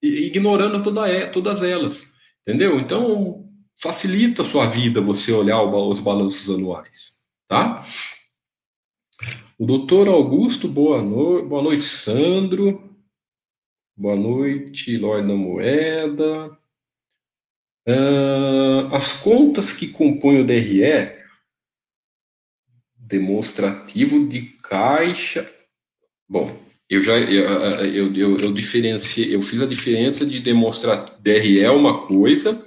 [0.01, 2.79] ignorando toda, todas elas, entendeu?
[2.79, 7.85] Então facilita a sua vida você olhar os balanços anuais, tá?
[9.59, 12.97] O doutor Augusto, boa, boa noite, Sandro.
[13.97, 16.57] Boa noite, Lorde da Moeda.
[17.89, 21.25] Uh, as contas que compõem o DRE,
[22.95, 25.56] demonstrativo de caixa,
[26.29, 26.57] Bom,
[26.89, 32.07] eu já eu, eu, eu, diferenciei, eu fiz a diferença de demonstrar DRE é uma
[32.07, 32.65] coisa,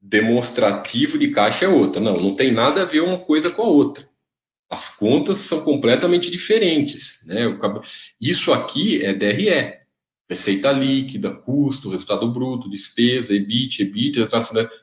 [0.00, 2.00] demonstrativo de caixa é outra.
[2.00, 4.08] Não, não tem nada a ver uma coisa com a outra.
[4.70, 7.24] As contas são completamente diferentes.
[7.26, 7.44] Né?
[8.20, 9.78] Isso aqui é DRE,
[10.28, 14.28] receita líquida, custo, resultado bruto, despesa, EBIT, EBIT,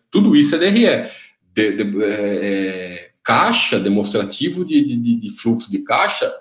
[0.10, 1.12] tudo isso é DRE.
[1.54, 6.32] De, de, é, é, caixa, demonstrativo de, de, de, fluxo de caixa,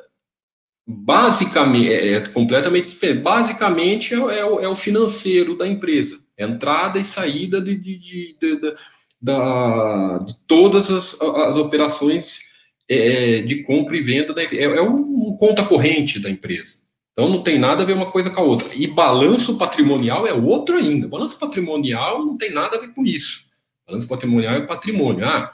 [0.87, 3.23] basicamente, é, é completamente diferente.
[3.23, 6.19] Basicamente é, é, o, é o financeiro da empresa.
[6.39, 12.41] Entrada e saída de, de, de, de, de todas as, as operações
[12.89, 14.35] é, de compra e venda.
[14.35, 16.85] Da, é, é um conta corrente da empresa.
[17.13, 18.75] Então não tem nada a ver uma coisa com a outra.
[18.75, 21.07] E balanço patrimonial é outro ainda.
[21.07, 23.49] Balanço patrimonial não tem nada a ver com isso.
[23.87, 25.25] Balanço patrimonial é patrimônio.
[25.25, 25.53] Ah,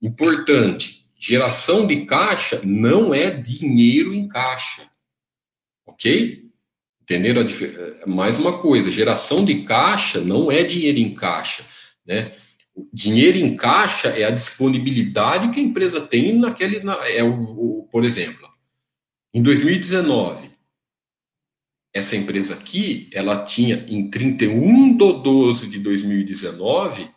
[0.00, 0.97] importante.
[1.18, 4.88] Geração de caixa não é dinheiro em caixa.
[5.84, 6.44] Ok?
[7.02, 7.42] Entenderam?
[7.42, 8.90] É, mais uma coisa.
[8.90, 11.66] Geração de caixa não é dinheiro em caixa.
[12.06, 12.32] Né?
[12.92, 16.84] Dinheiro em caixa é a disponibilidade que a empresa tem naquele.
[16.84, 18.48] Na, é o, o, por exemplo,
[19.34, 20.48] em 2019,
[21.92, 27.10] essa empresa aqui, ela tinha em 31 de 12 de 2019,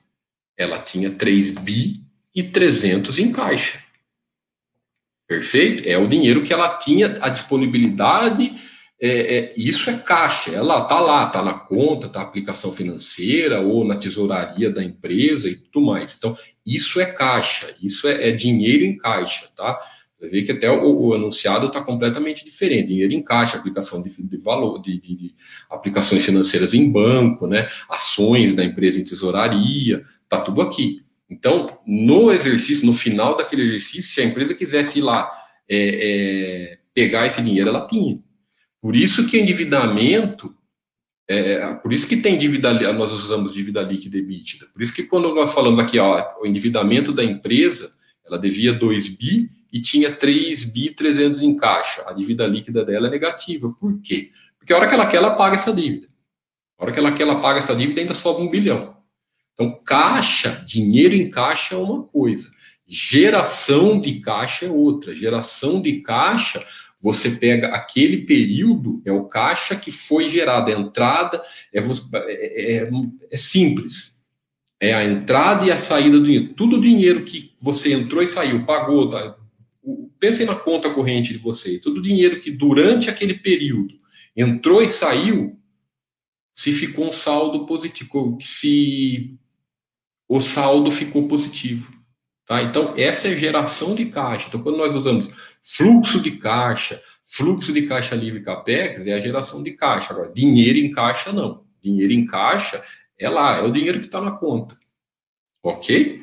[0.57, 2.01] ela tinha 3 bi
[2.33, 3.90] e 300 em caixa.
[5.31, 5.87] Perfeito?
[5.87, 8.53] É o dinheiro que ela tinha, a disponibilidade,
[8.99, 13.61] é, é, isso é caixa, ela tá lá, tá na conta, tá na aplicação financeira
[13.61, 16.13] ou na tesouraria da empresa e tudo mais.
[16.17, 19.79] Então, isso é caixa, isso é, é dinheiro em caixa, tá?
[20.17, 22.89] Você vê que até o, o anunciado está completamente diferente.
[22.89, 25.33] Dinheiro em caixa, aplicação de, de valor, de, de, de,
[25.69, 27.69] aplicações financeiras em banco, né?
[27.89, 31.01] ações da empresa em tesouraria, está tudo aqui.
[31.31, 35.31] Então, no exercício, no final daquele exercício, se a empresa quisesse ir lá
[35.67, 35.77] é,
[36.73, 38.19] é, pegar esse dinheiro, ela tinha.
[38.81, 40.53] Por isso que endividamento,
[41.29, 44.65] é, por isso que tem dívida, nós usamos dívida líquida e bítida.
[44.73, 47.89] Por isso que quando nós falamos aqui, ó, o endividamento da empresa,
[48.25, 52.03] ela devia 2 bi e tinha 3 bi 300 em caixa.
[52.07, 53.73] A dívida líquida dela é negativa.
[53.79, 54.31] Por quê?
[54.59, 56.09] Porque a hora que ela quer, ela paga essa dívida.
[56.77, 59.00] A hora que ela quer, ela paga essa dívida, ainda sobra um bilhão.
[59.61, 62.49] Então, caixa, dinheiro em caixa é uma coisa.
[62.87, 65.13] Geração de caixa é outra.
[65.13, 66.65] Geração de caixa,
[67.01, 71.41] você pega aquele período, é o caixa que foi gerado, a entrada,
[71.73, 72.89] é, é, é,
[73.31, 74.19] é simples
[74.83, 76.55] é a entrada e a saída do dinheiro.
[76.55, 79.37] Tudo o dinheiro que você entrou e saiu, pagou, tá?
[80.19, 81.79] pensem na conta corrente de vocês.
[81.81, 83.93] Todo o dinheiro que durante aquele período
[84.35, 85.55] entrou e saiu,
[86.51, 89.37] se ficou um saldo positivo, se
[90.31, 91.91] o saldo ficou positivo.
[92.47, 92.63] Tá?
[92.63, 94.47] Então, essa é geração de caixa.
[94.47, 95.29] Então, quando nós usamos
[95.61, 97.01] fluxo de caixa,
[97.35, 100.13] fluxo de caixa livre CAPEX, é a geração de caixa.
[100.13, 101.65] Agora, dinheiro em caixa, não.
[101.83, 102.81] Dinheiro em caixa
[103.19, 104.77] é lá, é o dinheiro que está na conta.
[105.61, 106.21] Ok?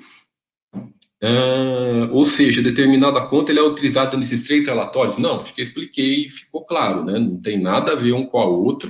[1.23, 5.19] Uh, ou seja, determinada conta ele é utilizada nesses três relatórios?
[5.19, 7.19] Não, acho que eu expliquei e ficou claro, né?
[7.19, 8.89] Não tem nada a ver um com a outra.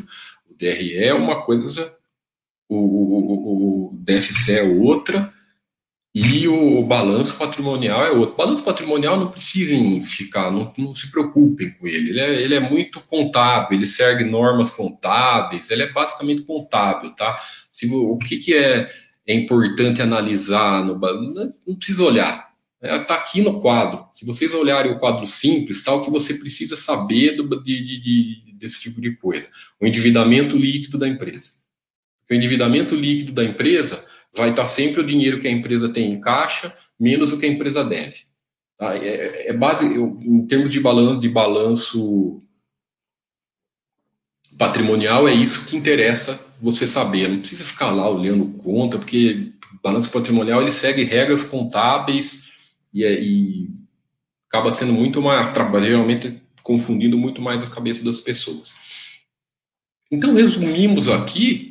[0.48, 1.97] O DRE é uma coisa,
[2.68, 5.32] o, o, o DFC é outra,
[6.14, 8.34] e o balanço patrimonial é outro.
[8.34, 12.10] O balanço patrimonial não precisem ficar, não, não se preocupem com ele.
[12.10, 17.36] Ele é, ele é, muito contábil, ele segue normas contábeis, ele é basicamente contábil, tá?
[17.70, 18.90] Se, o que, que é,
[19.26, 22.48] é importante analisar no não, não precisa olhar.
[22.82, 24.06] Está é, tá aqui no quadro.
[24.12, 28.52] Se vocês olharem o quadro simples, tá, que você precisa saber do, de, de, de,
[28.54, 29.46] desse tipo de coisa.
[29.80, 31.50] O endividamento líquido da empresa.
[32.30, 34.04] O endividamento líquido da empresa
[34.36, 37.48] vai estar sempre o dinheiro que a empresa tem em caixa, menos o que a
[37.48, 38.16] empresa deve.
[38.76, 38.96] Tá?
[38.96, 42.42] É, é base, eu, em termos de balanço, de balanço
[44.58, 47.28] patrimonial, é isso que interessa você saber.
[47.28, 49.52] Não precisa ficar lá olhando conta, porque
[49.82, 52.48] balanço patrimonial ele segue regras contábeis
[52.92, 53.70] e, é, e
[54.48, 58.74] acaba sendo muito mais, geralmente confundindo muito mais as cabeças das pessoas.
[60.10, 61.67] Então, resumimos aqui,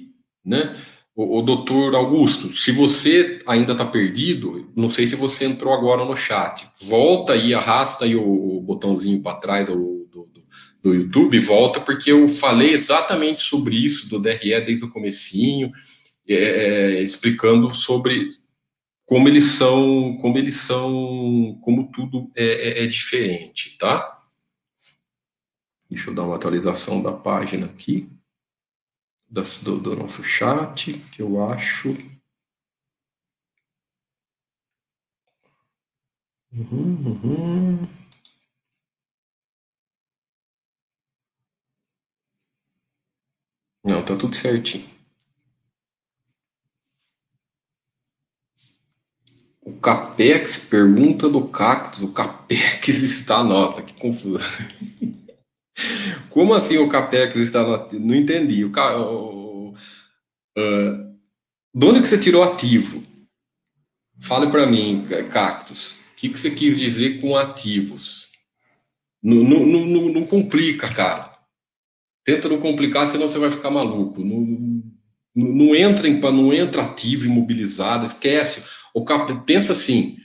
[0.48, 0.82] né?
[1.14, 6.06] O, o doutor Augusto, se você ainda está perdido, não sei se você entrou agora
[6.06, 10.30] no chat, volta aí, arrasta aí o, o botãozinho para trás do, do,
[10.82, 15.72] do, YouTube, volta, porque eu falei exatamente sobre isso do DRE desde o comecinho,
[16.28, 18.28] é, é, explicando sobre
[19.06, 24.14] como eles são, como eles são, como tudo é, é, é diferente, tá?
[25.90, 28.10] Deixa eu dar uma atualização da página aqui
[29.30, 31.96] do, do nosso chat, que eu acho.
[36.52, 37.88] Uhum, uhum.
[43.84, 44.88] Não, tá tudo certinho.
[49.82, 54.40] Capex, pergunta do Cactus, o Capex está, nossa, que confuso.
[56.30, 58.64] Como assim o Capex está no Não entendi.
[58.64, 59.70] O, o,
[60.58, 61.18] uh,
[61.74, 63.04] de onde que você tirou ativo?
[64.20, 65.92] Fale para mim, Cactus.
[65.92, 68.30] O que, que você quis dizer com ativos?
[69.22, 71.38] Não, não, não, não complica, cara.
[72.26, 74.24] Tenta não complicar, senão você vai ficar maluco.
[74.24, 74.42] Não,
[75.36, 78.64] não, não entra em, não entra ativo imobilizado, esquece.
[78.94, 80.18] O cap, pensa assim: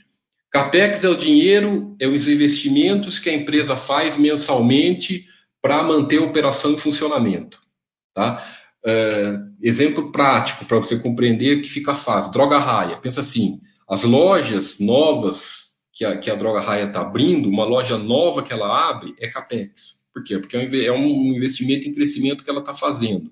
[0.49, 5.27] capex é o dinheiro, é os investimentos que a empresa faz mensalmente
[5.63, 7.57] para manter a operação em funcionamento.
[8.13, 8.45] Tá?
[8.85, 12.33] É, exemplo prático para você compreender que fica fácil.
[12.33, 12.97] Droga raia.
[12.97, 17.97] Pensa assim: as lojas novas que a, que a droga raia está abrindo, uma loja
[17.97, 20.03] nova que ela abre é capex.
[20.13, 20.37] Por quê?
[20.37, 23.31] Porque é um é investimento em crescimento que ela está fazendo.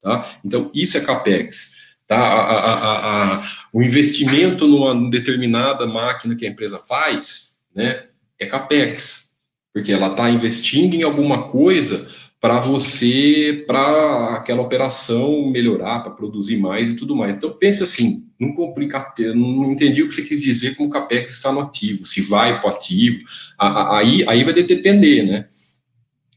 [0.00, 0.38] Tá?
[0.44, 1.72] Então, isso é capex.
[2.06, 2.16] Tá?
[2.16, 8.06] A, a, a, o investimento numa determinada máquina que a empresa faz né,
[8.38, 9.31] é capex
[9.72, 12.08] porque ela está investindo em alguma coisa
[12.40, 17.36] para você, para aquela operação melhorar, para produzir mais e tudo mais.
[17.36, 21.30] Então pense assim, não complica, não entendi o que você quis dizer como o capex
[21.30, 23.20] está no ativo, se vai para o ativo,
[23.56, 25.46] aí, aí vai depender, né?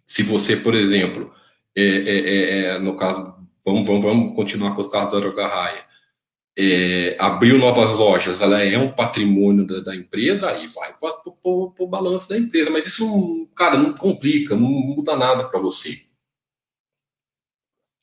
[0.06, 1.32] Se você, por exemplo,
[1.76, 3.34] é, é, é, é, no caso,
[3.66, 5.84] vamos, vamos, vamos continuar com o caso da Droga Raia,
[6.58, 11.12] é, abriu novas lojas, ela é um patrimônio da, da empresa, aí vai para
[11.44, 12.70] o balanço da empresa.
[12.70, 16.06] Mas isso, cara, não complica, não muda nada para você.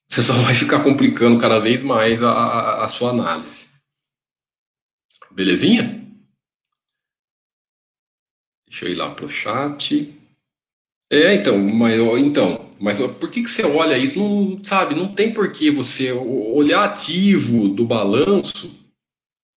[0.09, 3.71] Você só vai ficar complicando cada vez mais a, a, a sua análise.
[5.31, 6.03] Belezinha?
[8.69, 10.15] Deixa eu ir lá para o chat.
[11.11, 14.19] É, então, mas, então, mas por que, que você olha isso?
[14.19, 18.77] Não sabe, não tem por que você olhar ativo do balanço.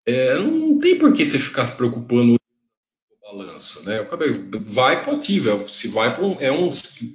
[0.06, 4.06] É, não tem por que você ficar se preocupando com o balanço, né?
[4.66, 6.70] Vai para o ativo, é, se vai para um, é um,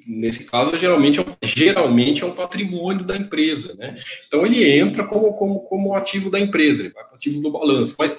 [0.08, 3.96] nesse caso geralmente é um, geralmente é um patrimônio da empresa, né?
[4.28, 7.52] Então ele entra como como, como ativo da empresa, ele vai para o ativo do
[7.52, 8.18] balanço, mas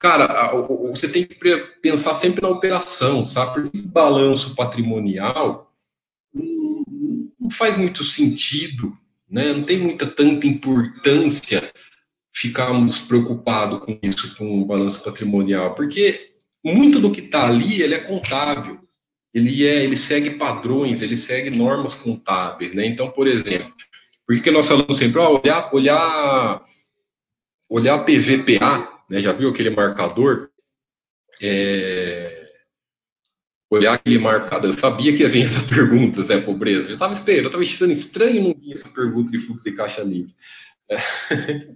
[0.00, 0.52] cara,
[0.90, 1.36] você tem que
[1.80, 3.54] pensar sempre na operação, sabe?
[3.54, 5.72] Porque balanço patrimonial
[7.44, 8.96] não faz muito sentido,
[9.28, 9.52] né?
[9.52, 11.70] não tem muita tanta importância
[12.34, 16.32] ficarmos preocupados com isso, com o balanço patrimonial, porque
[16.64, 18.80] muito do que está ali ele é contábil,
[19.32, 22.86] ele é, ele segue padrões, ele segue normas contábeis, né?
[22.86, 23.72] Então, por exemplo,
[24.26, 26.62] por que nós falamos sempre, ó, olhar, olhar,
[27.68, 29.20] olhar PVPA, né?
[29.20, 30.48] Já viu aquele marcador?
[31.42, 32.13] É,
[33.74, 34.66] olhar aquele marcado.
[34.66, 36.88] Eu sabia que ia vir essa pergunta, Zé Pobreza.
[36.88, 40.02] Eu estava esperando, eu estava achando estranho não vir essa pergunta de fluxo de caixa
[40.02, 40.34] livre.
[40.90, 40.96] É.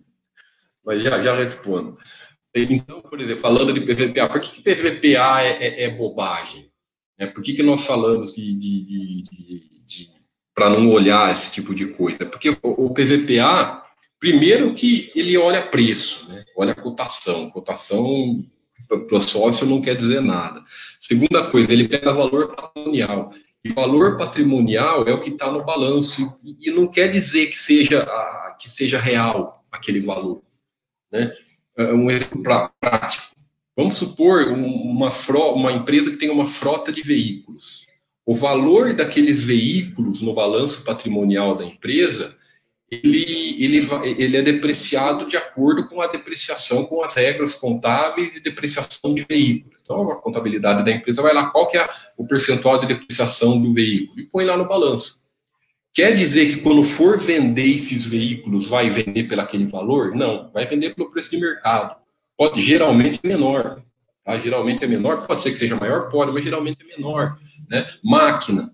[0.85, 1.99] Mas já, já respondo.
[2.55, 6.71] Então, por exemplo, falando de PVPA, por que, que PVPA é, é, é bobagem?
[7.19, 9.23] É, por que, que nós falamos de, de, de,
[9.85, 10.09] de
[10.55, 12.25] para não olhar esse tipo de coisa?
[12.25, 13.83] Porque o, o PVPA,
[14.19, 16.45] primeiro que ele olha preço, né?
[16.57, 17.51] olha cotação.
[17.51, 18.45] Cotação
[18.89, 20.65] para o sócio não quer dizer nada.
[20.99, 23.33] Segunda coisa, ele pega valor patrimonial.
[23.63, 27.59] E valor patrimonial é o que está no balanço e, e, não quer dizer que
[27.59, 30.43] seja, a, que seja real aquele valor.
[31.13, 31.33] Né?
[31.77, 33.27] É um exemplo prático.
[33.77, 35.09] Vamos supor uma,
[35.55, 37.87] uma empresa que tem uma frota de veículos.
[38.25, 42.37] O valor daqueles veículos no balanço patrimonial da empresa
[42.91, 43.79] ele, ele,
[44.17, 49.27] ele é depreciado de acordo com a depreciação, com as regras contábeis de depreciação de
[49.29, 49.75] veículo.
[49.83, 53.73] Então, a contabilidade da empresa vai lá, qual que é o percentual de depreciação do
[53.73, 54.21] veículo?
[54.21, 55.19] E põe lá no balanço.
[55.95, 60.15] Quer dizer que quando for vender esses veículos, vai vender pelo aquele valor?
[60.15, 61.97] Não, vai vender pelo preço de mercado.
[62.37, 63.83] Pode, geralmente é menor.
[64.25, 64.39] Tá?
[64.39, 67.37] Geralmente é menor, pode ser que seja maior, pode, mas geralmente é menor.
[67.69, 67.87] Né?
[68.05, 68.71] Máquina,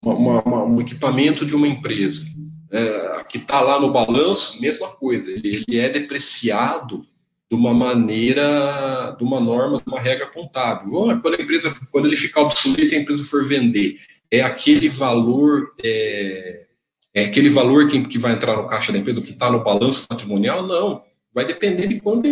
[0.00, 2.24] uma, uma, um equipamento de uma empresa
[2.72, 7.06] é, que está lá no balanço, mesma coisa, ele, é depreciado
[7.50, 10.90] de uma maneira, de uma norma, de uma regra contábil.
[11.20, 13.98] Quando a empresa, quando ele ficar obsoleto a empresa for vender,
[14.30, 16.64] é aquele valor, é,
[17.12, 20.08] é aquele valor que, que vai entrar no caixa da empresa, que está no balanço
[20.08, 20.66] patrimonial?
[20.66, 21.02] Não.
[21.34, 22.26] Vai depender de quanto,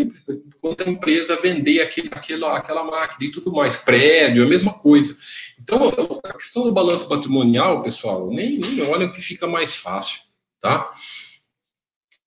[0.59, 3.76] quanto a empresa vender aquele, aquela, aquela máquina e tudo mais.
[3.76, 5.14] Prédio, a mesma coisa.
[5.61, 5.86] Então,
[6.24, 10.30] a questão do balanço patrimonial, pessoal, nem, nem olha o que fica mais fácil
[10.61, 10.90] tá?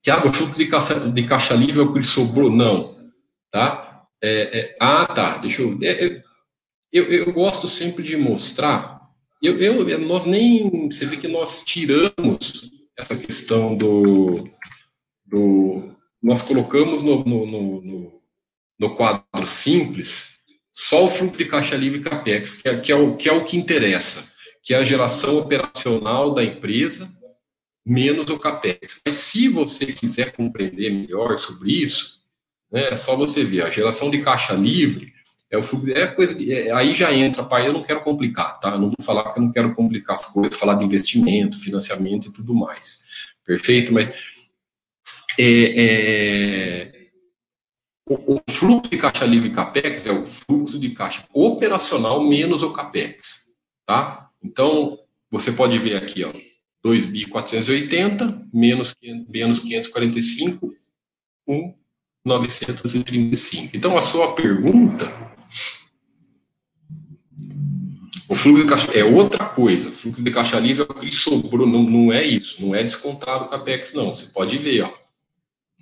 [0.02, 2.52] Tiago, fluxo de caixa, de caixa livre é o que sobrou?
[2.52, 2.98] Não,
[3.50, 4.04] tá?
[4.22, 6.24] É, é, ah, tá, deixa eu, é, é,
[6.92, 9.02] eu, eu, gosto sempre de mostrar,
[9.42, 14.50] eu, eu, nós nem, você vê que nós tiramos essa questão do,
[15.26, 17.46] do nós colocamos no, no,
[17.82, 18.22] no,
[18.80, 20.40] no quadro simples,
[20.72, 23.44] só o fluxo de caixa livre CAPEX, que é, que é, o, que é o
[23.44, 24.24] que interessa,
[24.64, 27.10] que é a geração operacional da empresa
[27.86, 29.02] menos o CAPEX.
[29.06, 32.24] Mas se você quiser compreender melhor sobre isso,
[32.72, 33.64] né, é só você ver.
[33.64, 35.14] A geração de caixa livre
[35.52, 35.62] é o
[35.92, 38.72] é coisa é, aí já entra, pai, eu não quero complicar, tá?
[38.72, 42.32] não vou falar que eu não quero complicar as coisas, falar de investimento, financiamento e
[42.32, 43.04] tudo mais.
[43.46, 43.94] Perfeito?
[43.94, 44.08] Mas
[45.38, 47.08] é, é,
[48.10, 52.74] o, o, fluxo de caixa livre CAPEX é o fluxo de caixa operacional menos o
[52.74, 53.52] CAPEX,
[53.86, 54.30] tá?
[54.44, 56.34] Então, você pode ver aqui, ó,
[56.86, 58.96] 2.480 menos,
[59.30, 60.76] menos 545,
[62.26, 63.70] 1.935.
[63.74, 65.34] Então, a sua pergunta
[68.34, 69.90] o fluxo de caixa é outra coisa.
[69.90, 72.82] O fluxo de caixa livre é o que sobrou, não, não é isso, não é
[72.82, 74.16] descontado o CAPEX, não.
[74.16, 74.94] Você pode ver, ó.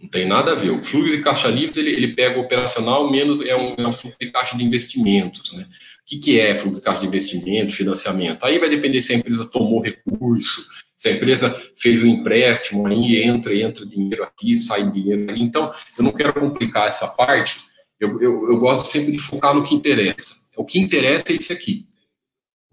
[0.01, 0.71] Não tem nada a ver.
[0.71, 3.91] O fluxo de caixa livre, ele, ele pega o operacional menos, é um, é um
[3.91, 5.63] fluxo de caixa de investimentos, né?
[5.63, 8.43] O que, que é fluxo de caixa de investimento, financiamento?
[8.43, 10.65] Aí vai depender se a empresa tomou recurso,
[11.01, 15.41] se a empresa fez um empréstimo, aí entra, entra dinheiro aqui, sai dinheiro ali.
[15.41, 17.57] Então, eu não quero complicar essa parte,
[17.99, 20.41] eu, eu, eu gosto sempre de focar no que interessa.
[20.55, 21.87] O que interessa é esse aqui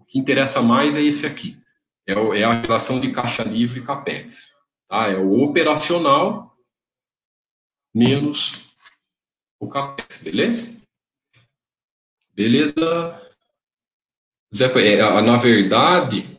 [0.09, 1.55] que interessa mais é esse aqui.
[2.05, 4.55] É, o, é a relação de caixa livre e CAPEX.
[4.87, 5.07] Tá?
[5.07, 6.57] É o operacional
[7.93, 8.67] menos
[9.59, 10.81] o CAPEX, beleza?
[12.33, 13.21] Beleza?
[14.53, 16.38] Zé, é, na verdade,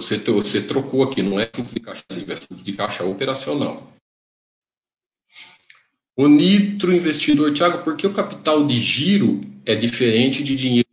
[0.00, 3.92] você, você trocou aqui, não é fluxo de caixa livre, é fluxo de caixa operacional.
[6.16, 10.88] O Nitro Investidor, Tiago, por que o capital de giro é diferente de dinheiro?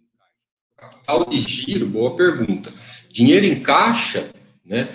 [0.78, 2.74] Capital de giro, boa pergunta.
[3.12, 4.32] Dinheiro em caixa,
[4.64, 4.94] né?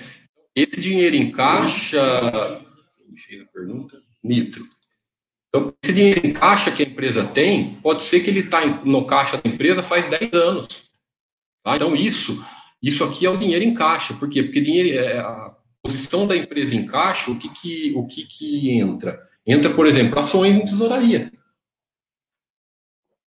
[0.55, 2.01] Esse dinheiro em caixa.
[2.01, 4.01] A pergunta.
[4.23, 4.65] Nitro.
[5.49, 9.05] Então, esse dinheiro em caixa que a empresa tem, pode ser que ele está no
[9.05, 10.91] caixa da empresa faz 10 anos.
[11.65, 11.77] Tá?
[11.77, 12.41] Então, isso,
[12.83, 14.15] isso aqui é o dinheiro em caixa.
[14.15, 14.43] Por quê?
[14.43, 18.71] Porque dinheiro, é, a posição da empresa em caixa, o que, que, o que, que
[18.71, 19.21] entra?
[19.47, 21.31] Entra, por exemplo, ações em tesouraria.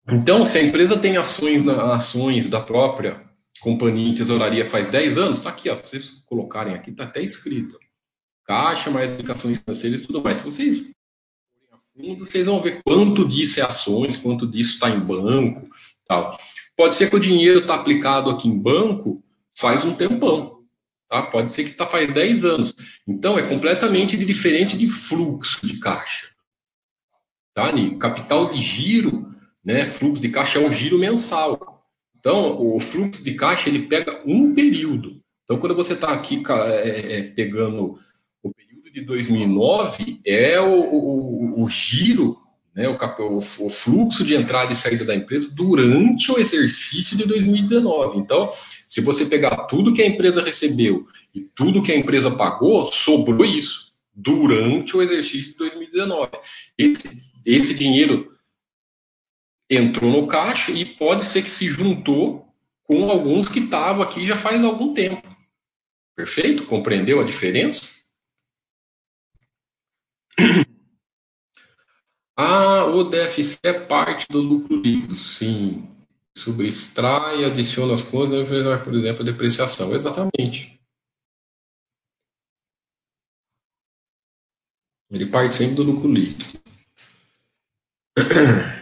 [0.09, 3.25] Então, se a empresa tem ações, ações da própria
[3.61, 7.23] companhia em tesouraria faz 10 anos, está aqui, ó, se vocês colocarem aqui, está até
[7.23, 7.79] escrito.
[8.45, 10.39] Caixa, mais aplicações financeiras e tudo mais.
[10.39, 14.91] Se vocês forem a fundo, vocês vão ver quanto disso é ações, quanto disso está
[14.91, 15.69] em banco.
[16.07, 16.37] tal.
[16.77, 19.23] Pode ser que o dinheiro está aplicado aqui em banco
[19.61, 20.61] faz um tempão.
[21.09, 21.23] Tá?
[21.23, 22.75] Pode ser que está faz 10 anos.
[23.07, 26.29] Então, é completamente diferente de fluxo de caixa.
[27.55, 27.73] Tá?
[27.99, 29.29] Capital de giro,
[29.65, 31.85] né, fluxo de caixa é um giro mensal.
[32.19, 35.21] Então, o fluxo de caixa, ele pega um período.
[35.45, 37.99] Então, quando você está aqui é, é, pegando
[38.43, 42.37] o período de 2009, é o, o, o giro,
[42.75, 48.19] né, o, o, fluxo de entrada e saída da empresa durante o exercício de 2019.
[48.19, 48.53] Então,
[48.91, 53.47] se você pegar tudo que a empresa recebeu e tudo que a empresa pagou, sobrou
[53.47, 56.33] isso durante o exercício de 2019.
[56.77, 58.37] Esse, esse dinheiro
[59.71, 64.35] entrou no caixa e pode ser que se juntou com alguns que estavam aqui já
[64.35, 65.29] faz algum tempo.
[66.17, 66.67] Perfeito?
[66.67, 67.89] Compreendeu a diferença?
[72.43, 75.15] Ah, o DFC é parte do lucro líquido.
[75.15, 76.00] Sim
[76.41, 79.95] subtrai, adiciona as contas, por exemplo, a depreciação.
[79.95, 80.81] Exatamente.
[85.11, 86.61] Ele parte sempre do lucro líquido.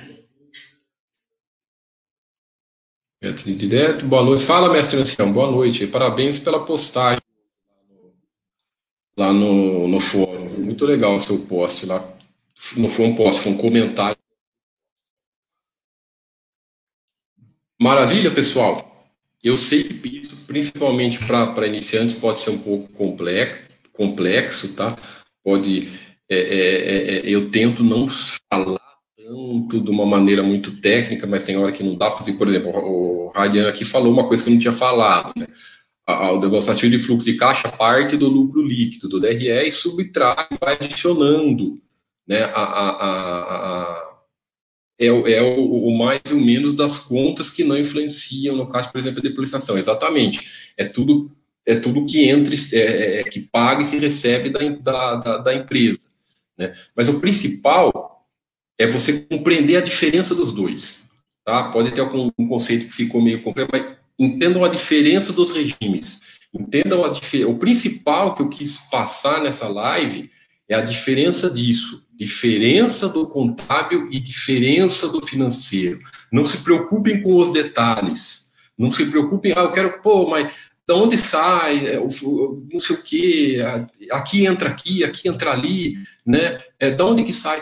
[3.20, 4.44] Método direto, boa noite.
[4.44, 5.86] Fala, mestre ancião, boa noite.
[5.86, 7.22] Parabéns pela postagem
[9.16, 10.48] lá no, no fórum.
[10.60, 12.06] Muito legal o seu post lá.
[12.76, 14.17] Não foi um post, foi um comentário
[17.80, 19.06] Maravilha, pessoal.
[19.42, 24.96] Eu sei que isso, principalmente para iniciantes, pode ser um pouco complexo, complexo tá?
[25.44, 25.88] Pode,
[26.28, 28.09] é, é, é, é, eu tento não
[28.50, 28.80] falar
[29.16, 32.10] tanto de uma maneira muito técnica, mas tem hora que não dá.
[32.10, 35.46] Por exemplo, o Radian aqui falou uma coisa que eu não tinha falado, né?
[36.09, 40.74] O demonstrativo de fluxo de caixa parte do lucro líquido do DRE e subtrai, vai
[40.74, 41.78] adicionando
[42.26, 44.07] né, a, a, a,
[44.98, 48.98] é, é o, o, mais ou menos das contas que não influenciam, no caso, por
[48.98, 49.78] exemplo, a depreciação.
[49.78, 50.40] Exatamente.
[50.76, 51.30] É tudo
[51.68, 55.54] é tudo que entra, é, é, que paga e se recebe da, da, da, da
[55.54, 56.08] empresa.
[56.56, 56.72] Né?
[56.96, 58.26] Mas o principal
[58.78, 61.06] é você compreender a diferença dos dois.
[61.44, 61.64] Tá?
[61.64, 66.22] Pode ter algum um conceito que ficou meio complexo, mas entendam a diferença dos regimes.
[66.54, 67.50] Entendam a diferença.
[67.50, 70.30] O principal que eu quis passar nessa live
[70.66, 72.02] É a diferença disso.
[72.18, 76.00] Diferença do contábil e diferença do financeiro.
[76.32, 78.50] Não se preocupem com os detalhes.
[78.76, 80.52] Não se preocupem, ah, eu quero, pô, mas
[80.86, 83.58] de onde sai, é, não sei o quê,
[84.10, 85.94] aqui entra aqui, aqui entra ali,
[86.26, 86.58] né?
[86.80, 87.58] É, de onde que sai?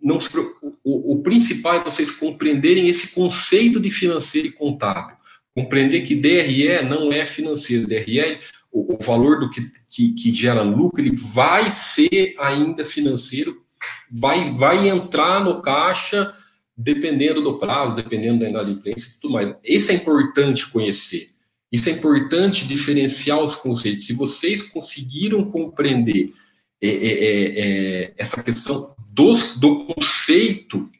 [0.00, 5.16] Não se, o, o principal é vocês compreenderem esse conceito de financeiro e contábil.
[5.54, 8.38] Compreender que DRE não é financeiro, DRE
[8.72, 13.61] o, o valor do que, que, que, gera lucro, ele vai ser ainda financeiro,
[14.10, 16.34] vai, vai entrar no caixa
[16.76, 19.54] dependendo do prazo, dependendo da inadimplência e tudo mais.
[19.64, 21.28] Isso é importante conhecer.
[21.70, 24.06] Isso é importante diferenciar os conceitos.
[24.06, 26.32] Se vocês conseguiram compreender
[26.80, 27.60] é, é, é,
[28.04, 30.90] é essa questão do, do conceito,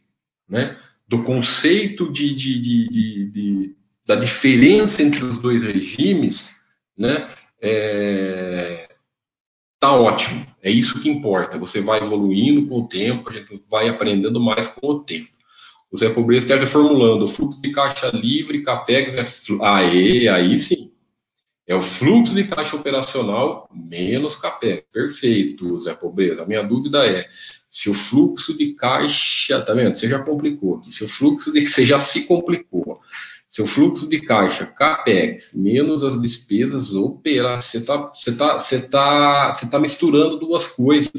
[0.48, 3.76] né, do conceito de, de, de, de,
[4.06, 6.56] da diferença entre os dois regimes,
[6.96, 7.28] né,
[7.60, 8.88] é,
[9.78, 10.46] tá ótimo.
[10.62, 11.58] É isso que importa.
[11.58, 13.30] Você vai evoluindo com o tempo,
[13.68, 15.28] vai aprendendo mais com o tempo.
[15.90, 17.24] O Zé Pobreza está reformulando.
[17.24, 20.90] O fluxo de caixa livre, CAPEX, é aê, aí sim.
[21.66, 24.84] É o fluxo de caixa operacional menos CAPEX.
[24.92, 26.42] Perfeito, Zé Pobreza.
[26.44, 27.28] A minha dúvida é
[27.68, 29.94] se o fluxo de caixa, tá vendo?
[29.94, 30.92] Você já complicou aqui.
[30.92, 33.00] Se o fluxo de você já se complicou.
[33.52, 37.66] Seu fluxo de caixa, CAPEX, menos as despesas operacionais.
[37.66, 41.12] Você está você tá, você tá, você tá misturando duas coisas.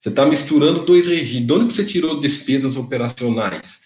[0.00, 1.46] Você está misturando dois regimes.
[1.46, 3.82] De onde você tirou despesas operacionais?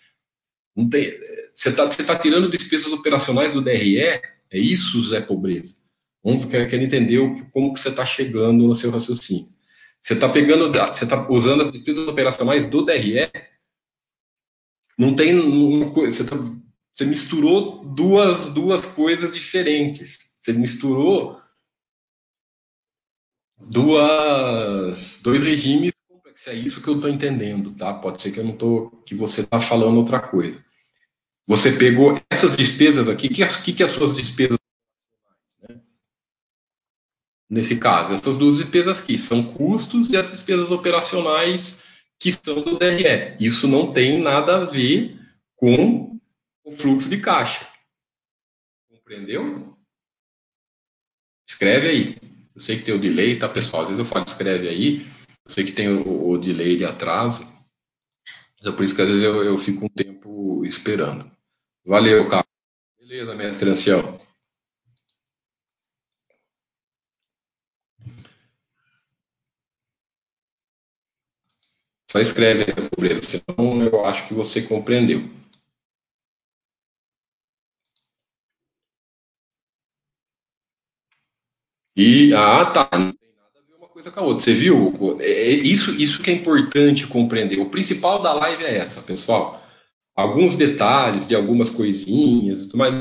[0.76, 1.18] Não tem,
[1.52, 3.98] você está você tá tirando despesas operacionais do DRE?
[3.98, 4.22] É
[4.52, 5.74] isso, Zé Pobreza?
[6.22, 7.18] Vamos querer entender
[7.52, 9.48] como que você está chegando no seu raciocínio.
[10.00, 13.28] Você está pegando, você está usando as despesas operacionais do DRE?
[14.96, 16.18] Não tem coisa.
[16.18, 16.63] Você
[16.94, 20.18] você misturou duas, duas coisas diferentes.
[20.40, 21.40] Você misturou
[23.58, 26.46] duas, dois regimes complexos.
[26.46, 27.92] É isso que eu estou entendendo, tá?
[27.92, 30.64] Pode ser que eu não tô, que você está falando outra coisa.
[31.48, 33.28] Você pegou essas despesas aqui.
[33.28, 34.58] Que, que, que as suas despesas?
[35.68, 35.80] Né?
[37.50, 41.82] Nesse caso, essas duas despesas aqui são custos e as despesas operacionais
[42.20, 43.36] que são do DRE.
[43.40, 45.18] Isso não tem nada a ver
[45.56, 46.13] com
[46.64, 47.68] o fluxo de caixa.
[48.88, 49.76] Compreendeu?
[51.46, 52.16] Escreve aí.
[52.54, 53.82] Eu sei que tem o delay, tá, pessoal?
[53.82, 55.00] Às vezes eu falo escreve aí.
[55.44, 57.46] Eu sei que tem o, o delay de atraso.
[58.64, 61.30] É por isso que às vezes eu, eu fico um tempo esperando.
[61.84, 62.46] Valeu, cara.
[62.98, 64.18] Beleza, mestre ancião.
[72.10, 75.28] Só escreve aí, pobreza, senão eu acho que você compreendeu.
[81.96, 84.44] E, ah, tá, não tem nada a ver uma coisa com a outra.
[84.44, 85.18] Você viu?
[85.20, 87.60] É, é isso, isso que é importante compreender.
[87.60, 89.62] O principal da live é essa, pessoal.
[90.16, 92.94] Alguns detalhes de algumas coisinhas e tudo mais.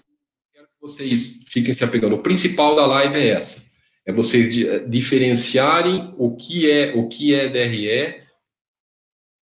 [0.53, 2.15] Quero que vocês fiquem se apegando.
[2.15, 3.71] O principal da live é essa.
[4.05, 4.53] É vocês
[4.89, 8.21] diferenciarem o que é o que é DRE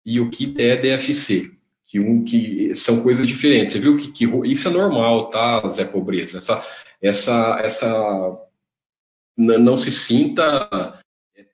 [0.04, 1.52] e o que é DFC.
[1.84, 3.72] Que, um, que são coisas diferentes.
[3.72, 6.38] Você viu que, que isso é normal, tá, Zé Pobreza?
[6.38, 6.62] Essa,
[7.00, 8.47] essa, essa
[9.38, 11.00] não se sinta.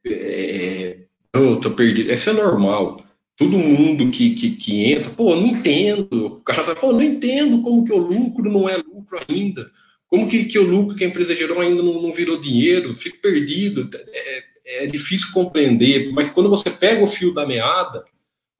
[0.05, 2.11] É, é, oh, tô perdido.
[2.11, 3.05] Isso é normal.
[3.37, 6.27] Todo mundo que, que, que entra, pô, não entendo.
[6.27, 9.71] O cara fala, pô, não entendo como que o lucro não é lucro ainda.
[10.09, 12.95] Como que, que o lucro que a empresa gerou ainda não, não virou dinheiro?
[12.95, 13.91] Fico perdido.
[13.93, 18.05] É, é difícil compreender, mas quando você pega o fio da meada,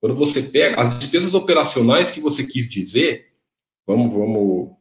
[0.01, 3.29] quando você pega as despesas operacionais que você quis dizer,
[3.87, 4.73] vamos, vamos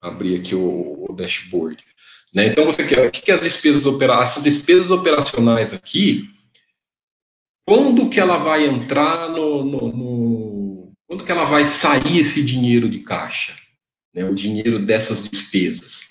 [0.00, 1.82] abrir aqui o, o dashboard.
[2.34, 2.46] Né?
[2.46, 6.28] Então, você quer, o que, as despesas operacionais, essas despesas operacionais aqui,
[7.66, 12.88] quando que ela vai entrar no, no, no, quando que ela vai sair esse dinheiro
[12.88, 13.54] de caixa,
[14.14, 14.24] né?
[14.24, 16.08] o dinheiro dessas despesas?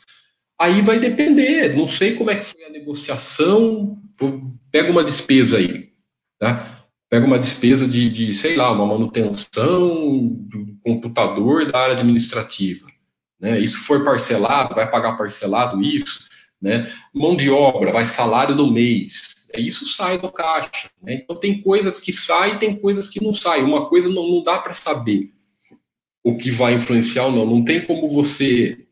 [0.60, 4.02] Aí vai depender, não sei como é que foi a negociação,
[4.72, 5.92] pega uma despesa aí,
[6.40, 6.84] tá?
[7.10, 12.88] Pega uma despesa de, de, sei lá, uma manutenção do computador da área administrativa.
[13.40, 13.60] Né?
[13.60, 16.28] Isso for parcelado, vai pagar parcelado isso,
[16.62, 16.92] né?
[17.14, 19.36] Mão de obra, vai salário do mês.
[19.54, 20.90] É, isso sai do caixa.
[21.02, 21.16] Né?
[21.16, 23.64] Então tem coisas que saem, tem coisas que não saem.
[23.64, 25.32] Uma coisa não, não dá para saber
[26.24, 27.46] o que vai influenciar ou não.
[27.46, 28.86] Não tem como você.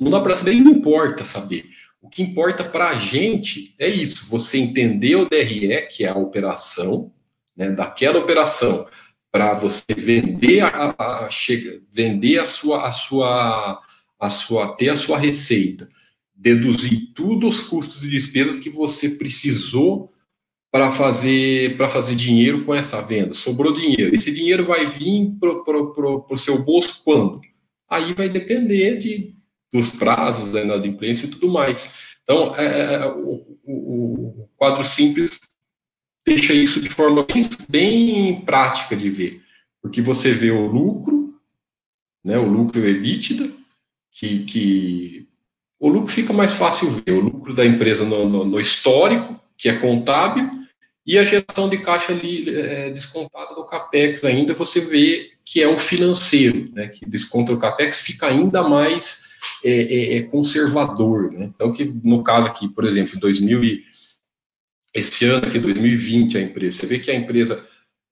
[0.00, 1.68] Não dá para saber não importa saber.
[2.00, 6.16] O que importa para a gente é isso: você entender o DRE, que é a
[6.16, 7.12] operação,
[7.56, 8.86] né, daquela operação,
[9.32, 13.82] para você vender a, a, chega, vender a sua a sua
[14.20, 15.88] a sua ter a sua receita,
[16.34, 20.12] deduzir tudo os custos e despesas que você precisou
[20.70, 23.32] para fazer para fazer dinheiro com essa venda.
[23.32, 24.14] Sobrou dinheiro.
[24.14, 27.40] Esse dinheiro vai vir para o seu bolso quando?
[27.88, 29.34] Aí vai depender de,
[29.72, 32.12] dos prazos da inadimplência e tudo mais.
[32.22, 35.40] Então, é, é, é o, o, o, quadro simples
[36.24, 39.42] deixa isso de forma bem, bem prática de ver.
[39.80, 41.34] Porque você vê o lucro,
[42.24, 43.52] né, o lucro e o EBITDA,
[44.12, 45.28] que, que
[45.78, 49.68] o lucro fica mais fácil ver, o lucro da empresa no, no, no histórico, que
[49.68, 50.48] é contábil,
[51.04, 55.66] e a geração de caixa ali é, descontada do CAPEX ainda, você vê que é
[55.66, 59.24] o financeiro, né, que desconta o CAPEX, fica ainda mais
[59.64, 61.32] é, é, é conservador.
[61.32, 61.50] Né?
[61.52, 63.84] Então, que no caso aqui, por exemplo, 2000 e,
[64.94, 67.64] esse ano aqui, 2020, a empresa, você vê que a empresa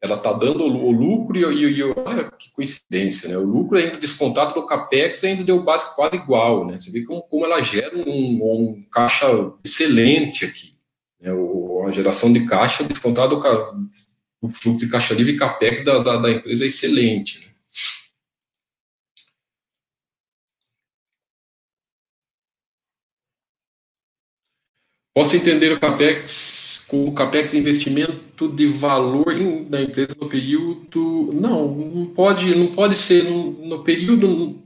[0.03, 3.37] ela está dando o lucro e, e, e olha que coincidência, né?
[3.37, 6.79] O lucro ainda descontado do capex ainda deu base quase igual, né?
[6.79, 9.27] Você vê como, como ela gera um, um caixa
[9.63, 10.73] excelente aqui.
[11.21, 11.33] Né?
[11.35, 13.39] O, a geração de caixa descontado
[14.41, 17.41] o fluxo de caixa livre e capex da, da, da empresa é excelente.
[17.41, 17.47] Né?
[25.15, 31.33] Posso entender o capex como capex investimento de valor em, na empresa no período?
[31.33, 34.61] Não, não pode, não pode ser no, no período,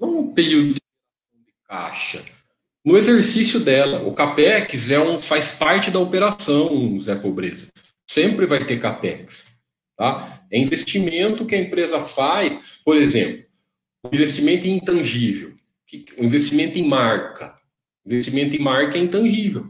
[0.00, 0.80] não no período de
[1.68, 2.24] caixa
[2.86, 4.06] no exercício dela.
[4.06, 7.66] O CAPEX é um, faz parte da operação, Zé Pobreza.
[8.06, 9.44] Sempre vai ter CAPEX.
[9.96, 10.40] Tá?
[10.52, 13.44] É investimento que a empresa faz, por exemplo,
[14.12, 15.52] investimento em intangível,
[16.16, 17.55] investimento em marca.
[18.06, 19.66] Investimento em marca é intangível.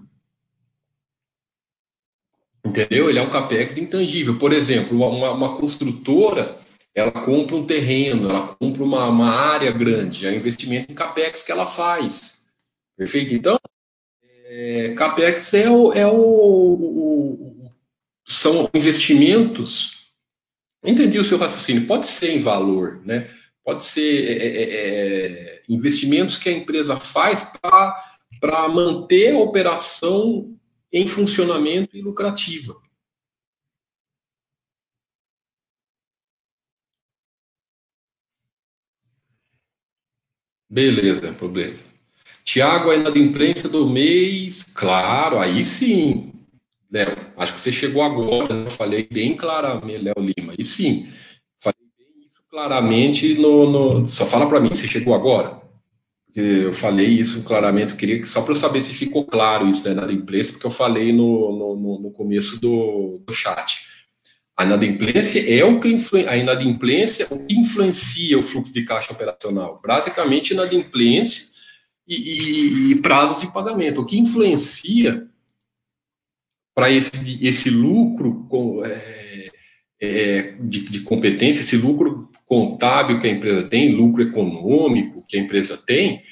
[2.65, 3.09] Entendeu?
[3.09, 4.39] Ele é um capex intangível.
[4.39, 6.59] Por exemplo, uma, uma construtora,
[6.95, 11.53] ela compra um terreno, ela compra uma, uma área grande, é investimento em capex que
[11.53, 12.45] ela faz.
[12.97, 13.35] Perfeito?
[13.35, 13.59] Então,
[14.49, 17.73] é, CAPEX é o, é o, o,
[18.27, 20.11] são investimentos.
[20.85, 21.87] Entendi o seu raciocínio.
[21.87, 23.29] Pode ser em valor, né?
[23.65, 28.16] Pode ser é, é, é investimentos que a empresa faz para
[28.69, 30.57] manter a operação
[30.93, 32.75] em funcionamento e lucrativa.
[40.69, 41.85] Beleza, beleza.
[42.45, 46.33] Tiago, a inadimplência do mês, claro, aí sim.
[46.91, 48.67] Léo, acho que você chegou agora, né?
[48.67, 51.09] eu falei bem claramente, Léo Lima, aí sim.
[51.59, 54.01] Falei bem isso claramente no.
[54.01, 54.09] no...
[54.09, 55.66] Só fala para mim, você chegou agora?
[56.37, 59.83] Eu falei isso claramente, eu queria que só para eu saber se ficou claro isso
[59.83, 63.81] da inadimplência, porque eu falei no, no, no começo do, do chat.
[64.55, 66.29] A inadimplência é o que influ...
[66.29, 69.81] a inadimplência o que influencia o fluxo de caixa operacional.
[69.83, 71.45] Basicamente, inadimplência
[72.07, 75.27] e, e, e prazos de pagamento, o que influencia
[76.75, 79.51] para esse, esse lucro com, é,
[79.99, 85.41] é, de, de, competência, esse lucro contábil que a empresa tem, lucro econômico que a
[85.41, 86.23] empresa tem,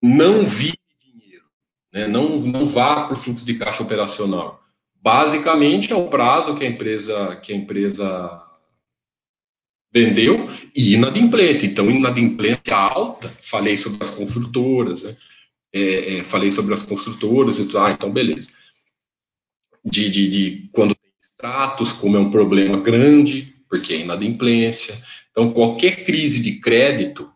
[0.00, 1.44] não vire dinheiro,
[1.92, 2.06] né?
[2.06, 4.60] não, não vá para o fluxo de caixa operacional.
[5.02, 8.42] Basicamente é o prazo que a empresa, que a empresa
[9.92, 11.66] vendeu e inadimplência.
[11.66, 15.16] Então, inadimplência alta, falei sobre as construtoras, né?
[15.72, 18.50] é, é, falei sobre as construtoras e tudo, ah, então beleza.
[19.84, 24.94] De, de, de quando tem extratos, como é um problema grande, porque é inadimplência.
[25.40, 27.30] Então, qualquer crise de crédito,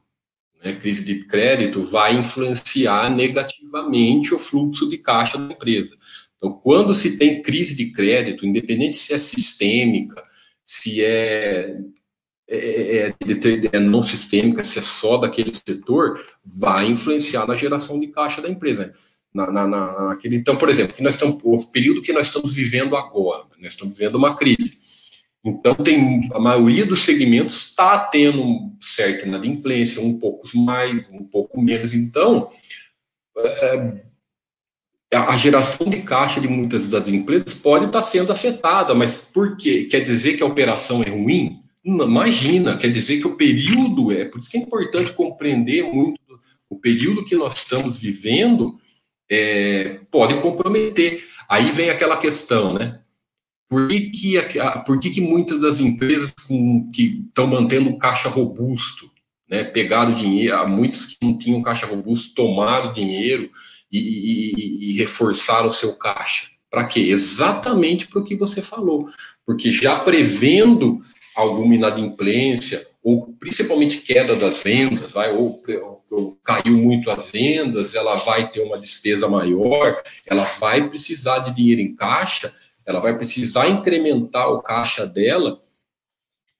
[0.62, 5.96] né, crise de crédito vai influenciar negativamente o fluxo de caixa da empresa.
[6.36, 10.22] Então, quando se tem crise de crédito, independente se é sistêmica,
[10.62, 11.78] se é
[12.46, 13.14] é, é, é,
[13.72, 16.22] é, não sistêmica, se é só daquele setor,
[16.60, 18.92] vai influenciar na geração de caixa da empresa.
[19.32, 22.96] Na, na, na, naquele, então, por exemplo, nós estamos, o período que nós estamos vivendo
[22.96, 24.83] agora, nós estamos vivendo uma crise.
[25.44, 31.60] Então, tem, a maioria dos segmentos está tendo certa inadimplência, um pouco mais, um pouco
[31.60, 31.92] menos.
[31.92, 32.50] Então,
[33.36, 34.04] é,
[35.12, 39.84] a geração de caixa de muitas das empresas pode estar sendo afetada, mas por quê?
[39.84, 41.60] Quer dizer que a operação é ruim?
[41.84, 46.18] Imagina, quer dizer que o período é, por isso que é importante compreender muito
[46.70, 48.78] o período que nós estamos vivendo
[49.30, 51.22] é, pode comprometer.
[51.48, 53.00] Aí vem aquela questão, né?
[53.74, 59.10] Por que, que, por que, que muitas das empresas com, que estão mantendo caixa robusto,
[59.50, 63.50] né, pegaram dinheiro, muitos que não tinham caixa robusto tomaram dinheiro
[63.90, 66.46] e, e, e reforçaram o seu caixa?
[66.70, 67.00] Para quê?
[67.00, 69.08] Exatamente para o que você falou.
[69.44, 71.00] Porque já prevendo
[71.34, 75.60] alguma inadimplência, ou principalmente queda das vendas, vai, ou,
[76.12, 81.56] ou, caiu muito as vendas, ela vai ter uma despesa maior, ela vai precisar de
[81.56, 82.54] dinheiro em caixa
[82.86, 85.62] ela vai precisar incrementar o caixa dela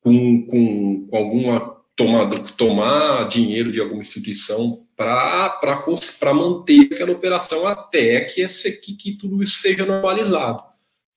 [0.01, 8.21] com, com, com alguma tomada, tomar dinheiro de alguma instituição para manter aquela operação até
[8.25, 10.63] que, esse, que, que tudo isso seja normalizado.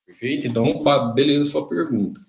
[0.06, 0.46] Perfeito?
[0.46, 0.82] Então,
[1.14, 2.20] beleza sua pergunta.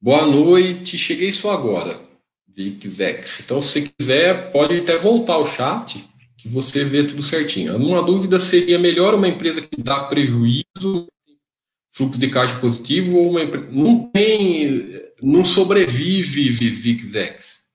[0.00, 2.00] Boa noite, cheguei só agora,
[2.48, 3.40] VixX.
[3.40, 6.08] Então, se quiser, pode até voltar ao chat,
[6.42, 7.76] que você vê tudo certinho.
[7.76, 11.06] Uma dúvida seria melhor uma empresa que dá prejuízo,
[11.94, 13.68] fluxo de caixa positivo, ou uma empresa.
[13.70, 15.00] Não tem.
[15.22, 17.68] Não sobrevive VixX.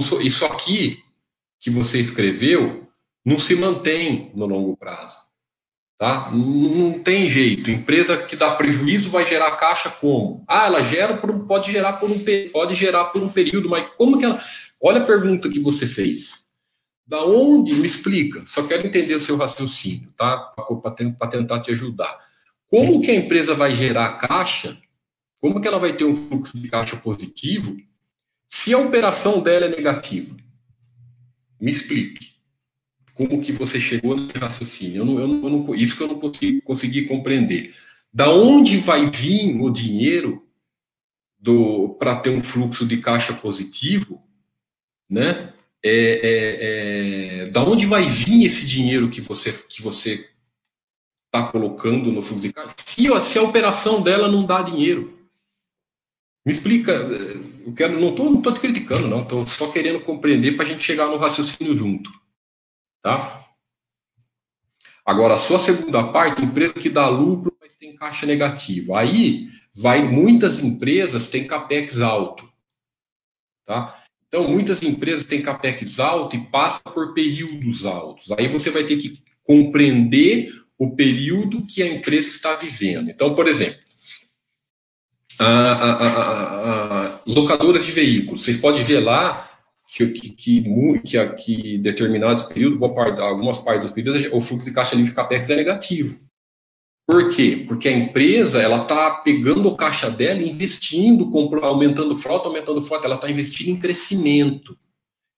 [0.00, 0.20] So...
[0.20, 0.98] Isso aqui
[1.60, 2.88] que você escreveu
[3.24, 5.16] não se mantém no longo prazo.
[5.96, 6.28] Tá?
[6.32, 7.70] Não tem jeito.
[7.70, 10.44] Empresa que dá prejuízo vai gerar caixa como?
[10.48, 12.18] Ah, ela gera por, pode gerar por um
[12.50, 14.40] pode gerar por um período, mas como que ela?
[14.80, 16.37] Olha a pergunta que você fez.
[17.08, 17.74] Da onde?
[17.74, 18.44] Me explica.
[18.44, 20.36] Só quero entender o seu raciocínio, tá?
[20.82, 22.18] Para tentar te ajudar.
[22.70, 24.78] Como que a empresa vai gerar caixa?
[25.40, 27.76] Como que ela vai ter um fluxo de caixa positivo
[28.46, 30.36] se a operação dela é negativa?
[31.58, 32.36] Me explique
[33.14, 34.98] como que você chegou nesse raciocínio.
[34.98, 37.74] Eu não, eu não, eu não, isso que eu não consegui, consegui compreender.
[38.12, 40.46] Da onde vai vir o dinheiro
[41.98, 44.22] para ter um fluxo de caixa positivo,
[45.08, 45.54] né?
[45.84, 50.28] É, é, é, da onde vai vir esse dinheiro que você que você
[51.26, 52.74] está colocando no fluxo de caixa?
[52.84, 55.16] Se, se, a operação dela não dá dinheiro,
[56.44, 56.92] me explica.
[56.92, 59.22] Eu quero, não estou não tô te criticando, não.
[59.22, 62.10] Estou só querendo compreender para a gente chegar no raciocínio junto.
[63.02, 63.46] Tá?
[65.04, 68.94] Agora, a sua segunda parte, empresa que dá lucro, mas tem caixa negativo.
[68.94, 72.50] Aí, vai muitas empresas têm capex alto.
[73.64, 74.02] Tá?
[74.28, 78.30] Então, muitas empresas têm capex alto e passa por períodos altos.
[78.32, 83.10] Aí você vai ter que compreender o período que a empresa está vivendo.
[83.10, 83.80] Então, por exemplo,
[85.38, 88.44] a, a, a, locadoras de veículos.
[88.44, 89.48] Vocês podem ver lá
[89.88, 90.62] que, que, que,
[91.04, 95.14] que, que determinados períodos, boa parte, algumas partes dos períodos, o fluxo de caixa livre
[95.14, 96.27] capex é negativo.
[97.08, 97.64] Por quê?
[97.66, 101.30] Porque a empresa ela está pegando o caixa dela, investindo,
[101.62, 104.78] aumentando frota, aumentando frota, ela está investindo em crescimento.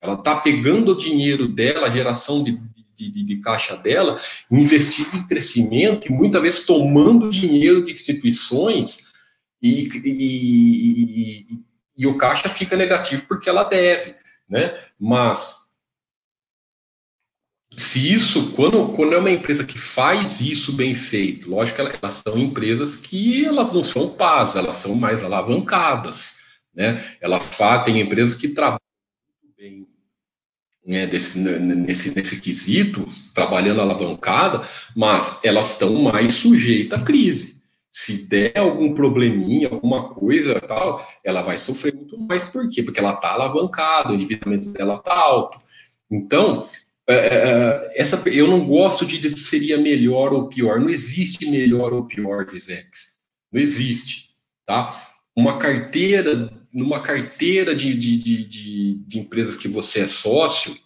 [0.03, 2.61] Ela está pegando o dinheiro dela, a geração de,
[2.97, 4.21] de, de, caixa dela,
[4.51, 9.13] investindo em crescimento e muitas vezes tomando dinheiro de instituições
[9.63, 11.61] e, e, e,
[11.97, 14.17] e o caixa fica negativo porque ela deve
[14.51, 14.77] né?
[14.99, 15.60] Mas
[17.77, 22.15] se isso, quando, quando é uma empresa que faz isso bem feito, lógico que elas,
[22.15, 26.37] são empresas que elas não são paz, elas são mais alavancadas,
[26.75, 27.03] né?
[27.21, 28.81] Elas fazem empresas que trabalham
[29.57, 29.87] bem
[30.85, 34.63] né, desse, nesse, nesse quesito, trabalhando alavancada,
[34.97, 37.61] mas elas estão mais sujeitas à crise
[37.91, 42.45] se der algum probleminha, alguma coisa tal, ela vai sofrer muito mais.
[42.45, 42.83] Por quê?
[42.83, 45.59] Porque ela está alavancada, o endividamento dela está alto.
[46.11, 46.69] Então,
[47.95, 50.81] essa, eu não gosto de dizer se seria melhor ou pior.
[50.81, 53.19] Não existe melhor ou pior, Visex.
[53.53, 54.31] Não existe.
[54.67, 55.11] Tá?
[55.35, 60.77] Uma carteira, numa carteira de, de, de, de, de empresas que você é sócio,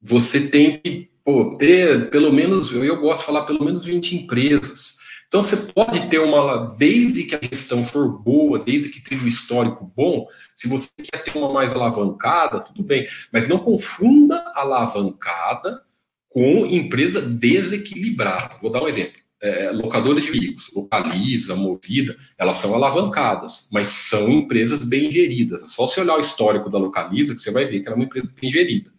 [0.00, 4.16] você tem que pô, ter pelo menos, eu, eu gosto de falar pelo menos 20
[4.16, 4.97] empresas
[5.28, 9.28] então você pode ter uma, desde que a gestão for boa, desde que tenha um
[9.28, 10.26] histórico bom,
[10.56, 15.82] se você quer ter uma mais alavancada, tudo bem, mas não confunda alavancada
[16.30, 18.56] com empresa desequilibrada.
[18.60, 19.18] Vou dar um exemplo.
[19.40, 25.62] É, locadora de veículos, localiza, movida, elas são alavancadas, mas são empresas bem geridas.
[25.62, 27.98] É só você olhar o histórico da localiza que você vai ver que ela é
[27.98, 28.90] uma empresa bem gerida.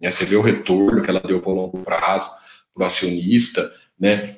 [0.00, 0.10] Né?
[0.10, 2.28] Você vê o retorno que ela deu para o longo prazo,
[2.74, 4.35] para o acionista, né?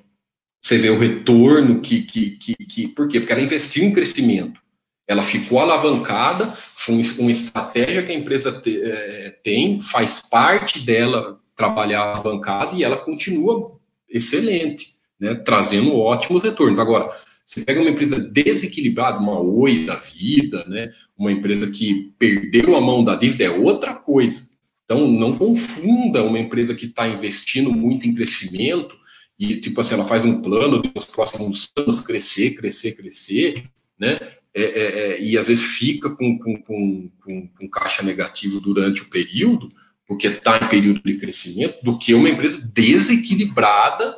[0.60, 2.88] Você vê o retorno que, que, que, que.
[2.88, 3.20] Por quê?
[3.20, 4.60] Porque ela investiu em crescimento.
[5.06, 11.40] Ela ficou alavancada, foi uma estratégia que a empresa te, é, tem, faz parte dela
[11.56, 13.78] trabalhar alavancada e ela continua
[14.08, 14.86] excelente,
[15.18, 16.78] né, trazendo ótimos retornos.
[16.78, 17.08] Agora,
[17.42, 22.80] você pega uma empresa desequilibrada, uma Oi da vida, né, uma empresa que perdeu a
[22.80, 24.46] mão da dívida, é outra coisa.
[24.84, 28.97] Então, não confunda uma empresa que está investindo muito em crescimento
[29.38, 33.64] e, tipo assim, ela faz um plano de nos próximos anos crescer, crescer, crescer,
[33.98, 34.18] né?
[34.54, 39.08] É, é, é, e às vezes fica com, com, com, com, caixa negativo durante o
[39.08, 39.70] período,
[40.06, 44.16] porque está em período de crescimento, do que uma empresa desequilibrada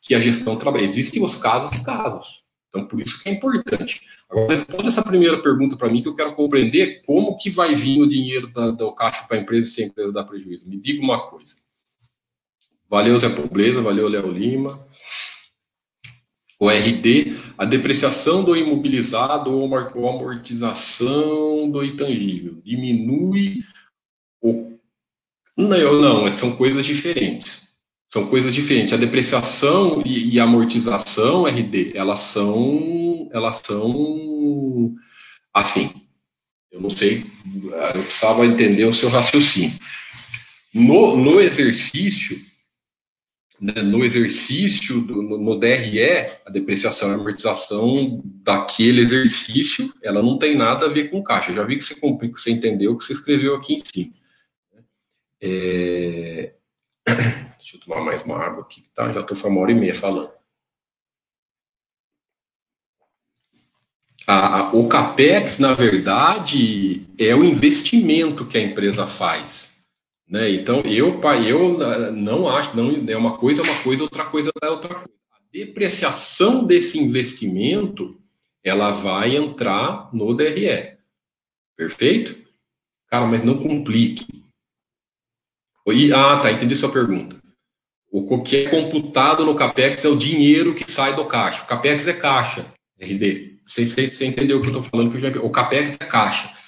[0.00, 0.84] que a gestão trabalha.
[0.84, 2.42] Existem os casos e casos.
[2.68, 4.00] Então, por isso que é importante.
[4.30, 8.00] Agora, responda essa primeira pergunta para mim, que eu quero compreender como que vai vir
[8.00, 10.66] o dinheiro da, do caixa para a empresa sem a empresa dar prejuízo.
[10.66, 11.56] Me diga uma coisa.
[12.92, 14.86] Valeu, Zé Pobreza, valeu, Léo Lima.
[16.60, 22.60] o RD, a depreciação do imobilizado ou a amortização do intangível.
[22.62, 23.60] Diminui
[24.42, 24.78] o.
[25.56, 27.72] Não, não, são coisas diferentes.
[28.12, 28.92] São coisas diferentes.
[28.92, 33.30] A depreciação e, e a amortização, RD, elas são.
[33.32, 34.94] Elas são.
[35.54, 35.90] Assim.
[36.70, 37.24] Eu não sei.
[37.54, 39.78] Eu precisava entender o seu raciocínio.
[40.74, 42.38] No, no exercício,
[43.62, 46.02] né, no exercício, do, no, no, DRE,
[46.44, 51.52] a depreciação e amortização daquele exercício, ela não tem nada a ver com caixa.
[51.52, 54.14] Já vi que você, que você entendeu o que você escreveu aqui em cima.
[55.40, 56.54] É...
[57.56, 59.12] Deixa eu tomar mais uma água aqui, tá?
[59.12, 60.32] Já estou com uma hora e meia falando.
[64.26, 69.71] A, a, o CAPEX, na verdade, é o investimento que a empresa faz.
[70.32, 70.50] Né?
[70.50, 74.68] Então, eu, eu não acho, não é uma coisa, é uma coisa, outra coisa é
[74.70, 75.10] outra coisa.
[75.30, 78.18] A depreciação desse investimento,
[78.64, 80.96] ela vai entrar no DRE.
[81.76, 82.34] Perfeito?
[83.08, 84.24] Cara, mas não complique.
[86.14, 87.38] ah, tá, entendi sua pergunta.
[88.10, 91.64] O que é computado no CAPEX é o dinheiro que sai do caixa.
[91.64, 93.58] O CAPEX é caixa, RD.
[93.66, 95.14] Você, você, entendeu o que eu estou falando?
[95.44, 96.61] O CAPEX é caixa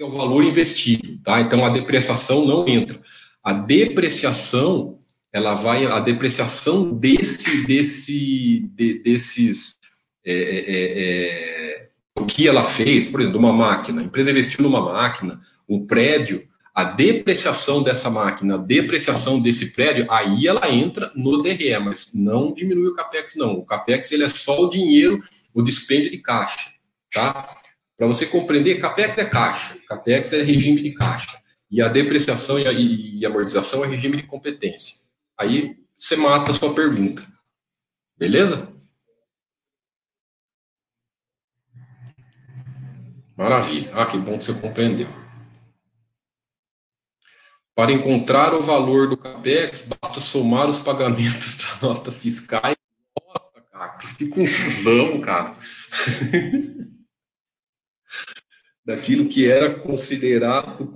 [0.00, 1.40] é o valor investido, tá?
[1.40, 3.00] Então a depreciação não entra.
[3.42, 4.98] A depreciação,
[5.32, 9.76] ela vai, a depreciação desse, desse, de, desses,
[10.24, 11.88] é, é, é, é,
[12.18, 16.46] o que ela fez, por exemplo, uma máquina, a empresa investiu numa máquina, um prédio,
[16.74, 22.52] a depreciação dessa máquina, a depreciação desse prédio, aí ela entra no DRE, mas não
[22.52, 23.54] diminui o capex, não.
[23.54, 25.22] O capex ele é só o dinheiro,
[25.54, 26.70] o dispêndio de caixa,
[27.10, 27.56] tá?
[27.96, 31.40] Para você compreender, CAPEX é caixa, CAPEX é regime de caixa,
[31.70, 34.96] e a depreciação e a, e amortização é regime de competência.
[35.38, 37.26] Aí você mata a sua pergunta.
[38.18, 38.70] Beleza?
[43.36, 43.90] Maravilha.
[43.94, 45.08] Ah, que bom que você compreendeu.
[47.74, 52.62] Para encontrar o valor do CAPEX, basta somar os pagamentos da nota fiscal.
[52.62, 55.56] Nossa, cara, que confusão, cara.
[58.86, 60.90] daquilo que era considerado.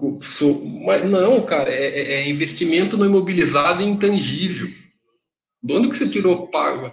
[0.86, 4.68] Mas não, cara, é, é, é investimento no imobilizado intangível.
[5.62, 6.92] De onde que você tirou paga?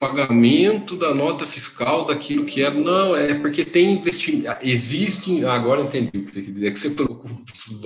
[0.00, 2.74] pagamento da nota fiscal daquilo que era.
[2.74, 4.56] Não, é porque tem investimento.
[4.62, 5.44] Existe.
[5.44, 7.30] Agora entendi o que você quer dizer, é que você colocou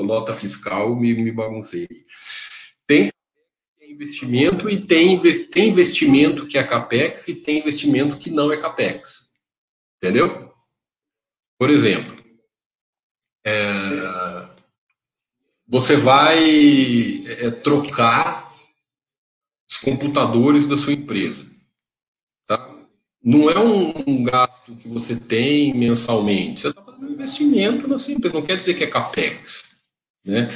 [0.04, 1.88] nota fiscal, me, me baguncei.
[2.86, 3.10] Tem
[3.82, 5.20] investimento e tem,
[5.50, 9.32] tem investimento que é CAPEX e tem investimento que não é CAPEX.
[10.00, 10.43] Entendeu?
[11.64, 12.14] Por exemplo,
[13.42, 14.46] é,
[15.66, 18.52] você vai é, trocar
[19.66, 21.50] os computadores da sua empresa.
[22.46, 22.70] Tá?
[23.24, 26.60] Não é um, gasto que você tem mensalmente.
[26.60, 28.34] Você está fazendo um investimento na sua empresa.
[28.34, 29.74] Não quer dizer que é CAPEX.
[30.22, 30.48] Né?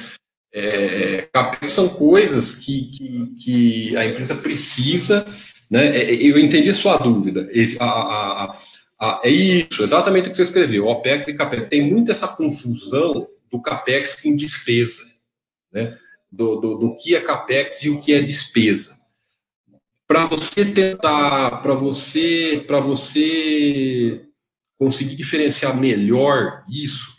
[0.53, 5.25] É, CAPEX são coisas que, que, que, a empresa precisa.
[5.71, 5.87] Né?
[5.87, 7.49] É, eu entendi a sua dúvida.
[7.81, 7.87] A,
[8.45, 8.59] a,
[9.01, 11.69] ah, é isso, exatamente o que você escreveu, OPEX e CAPEX.
[11.69, 15.07] Tem muito essa confusão do CAPEX com despesa,
[15.73, 15.97] né?
[16.31, 18.99] do, do, do que é CAPEX e o que é despesa.
[20.07, 24.25] Para você tentar, para você, para você
[24.77, 27.17] conseguir diferenciar melhor isso,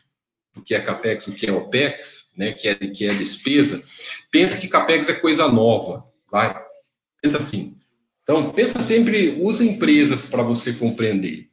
[0.54, 2.52] do que é CAPEX, do que é OPEX, né?
[2.52, 3.82] que, é, que é despesa,
[4.30, 6.62] pensa que CAPEX é coisa nova, vai?
[7.22, 7.78] Pensa assim.
[8.24, 11.49] Então, pensa sempre, usa empresas para você compreender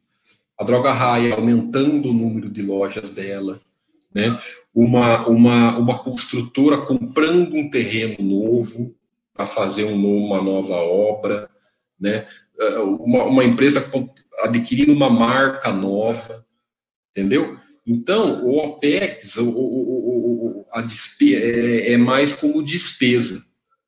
[0.59, 3.61] a Droga Raia aumentando o número de lojas dela,
[4.13, 4.39] né?
[4.77, 8.95] uma, uma, uma construtora comprando um terreno novo
[9.33, 11.49] para fazer um, uma nova obra,
[11.99, 12.27] né?
[12.99, 13.83] Uma, uma empresa
[14.43, 16.45] adquirindo uma marca nova,
[17.11, 17.57] entendeu?
[17.85, 23.43] Então, o OPEX o, o, o, a despe é, é mais como despesa.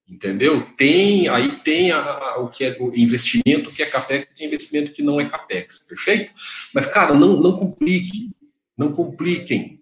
[0.09, 0.67] Entendeu?
[0.75, 4.91] Tem, aí tem a, o que é o investimento que é capex e tem investimento
[4.91, 6.33] que não é capex, perfeito?
[6.73, 8.31] Mas, cara, não, não complique,
[8.75, 9.79] não compliquem.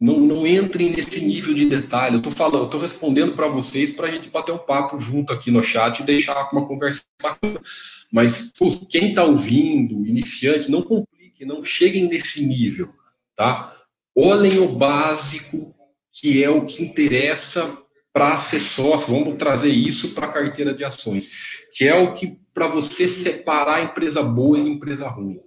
[0.00, 2.16] Não, não entrem nesse nível de detalhe.
[2.16, 5.32] Eu estou falando, eu estou respondendo para vocês para a gente bater um papo junto
[5.32, 7.60] aqui no chat e deixar uma conversa bacana.
[8.12, 12.92] Mas pô, quem está ouvindo, iniciante, não complique, não cheguem nesse nível,
[13.36, 13.72] tá?
[14.14, 15.72] Olhem o básico,
[16.12, 17.83] que é o que interessa
[18.14, 21.32] para ser sócio, vamos trazer isso para a carteira de ações,
[21.76, 25.40] que é o que para você separar a empresa boa e empresa ruim.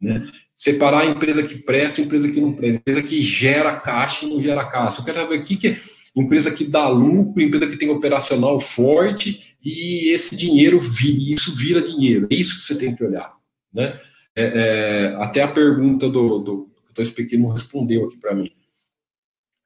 [0.00, 0.22] Né?
[0.56, 4.24] Separar a empresa que presta e a empresa que não presta, empresa que gera caixa
[4.24, 5.02] e não gera caixa.
[5.02, 5.80] Eu quero saber o que, que é
[6.16, 12.26] empresa que dá lucro, empresa que tem operacional forte e esse dinheiro, isso vira dinheiro.
[12.30, 13.34] É isso que você tem que olhar.
[13.70, 14.00] Né?
[14.34, 18.50] É, é, até a pergunta do, do que o Pequeno respondeu aqui para mim,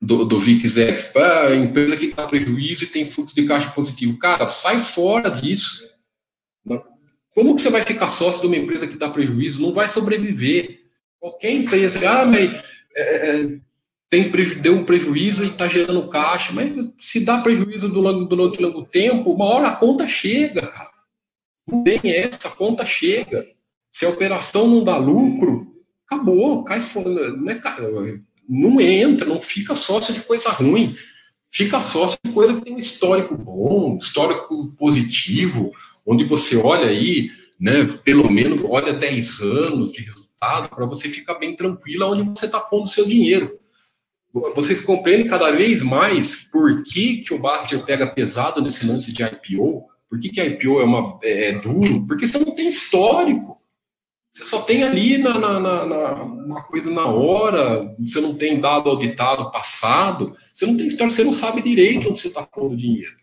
[0.01, 4.19] do, do VIX ah, empresa que está prejuízo e tem fluxo de caixa positivo.
[4.19, 5.87] Cara, sai fora disso.
[7.35, 9.61] Como que você vai ficar sócio de uma empresa que dá prejuízo?
[9.61, 10.81] Não vai sobreviver.
[11.21, 12.63] Qualquer empresa, ah, mas
[12.95, 13.59] é, é
[14.11, 14.31] tem,
[14.63, 19.33] deu um prejuízo e está gerando caixa, mas se dá prejuízo durante, durante longo tempo,
[19.33, 20.91] uma hora a conta chega, cara.
[21.67, 23.47] Não tem essa, a conta chega.
[23.93, 25.67] Se a operação não dá lucro,
[26.07, 27.37] acabou, cai fora.
[27.37, 30.97] Não, é, não entra, não fica sócio de coisa ruim.
[31.51, 35.73] Fica sócio de coisa que tem um histórico bom, histórico positivo,
[36.07, 41.35] onde você olha aí, né, pelo menos olha 10 anos de resultado, para você ficar
[41.35, 43.59] bem tranquilo onde você está pondo seu dinheiro
[44.55, 49.23] vocês compreendem cada vez mais por que, que o Baster pega pesado nesse lance de
[49.23, 49.87] IPO?
[50.09, 52.07] Por que, que a IPO é, uma, é, é duro?
[52.07, 53.57] Porque você não tem histórico.
[54.39, 58.61] Você só tem ali na, na, na, na, uma coisa na hora, você não tem
[58.61, 62.77] dado auditado passado, você não tem história, você não sabe direito onde você está pondo
[62.77, 63.17] dinheiro.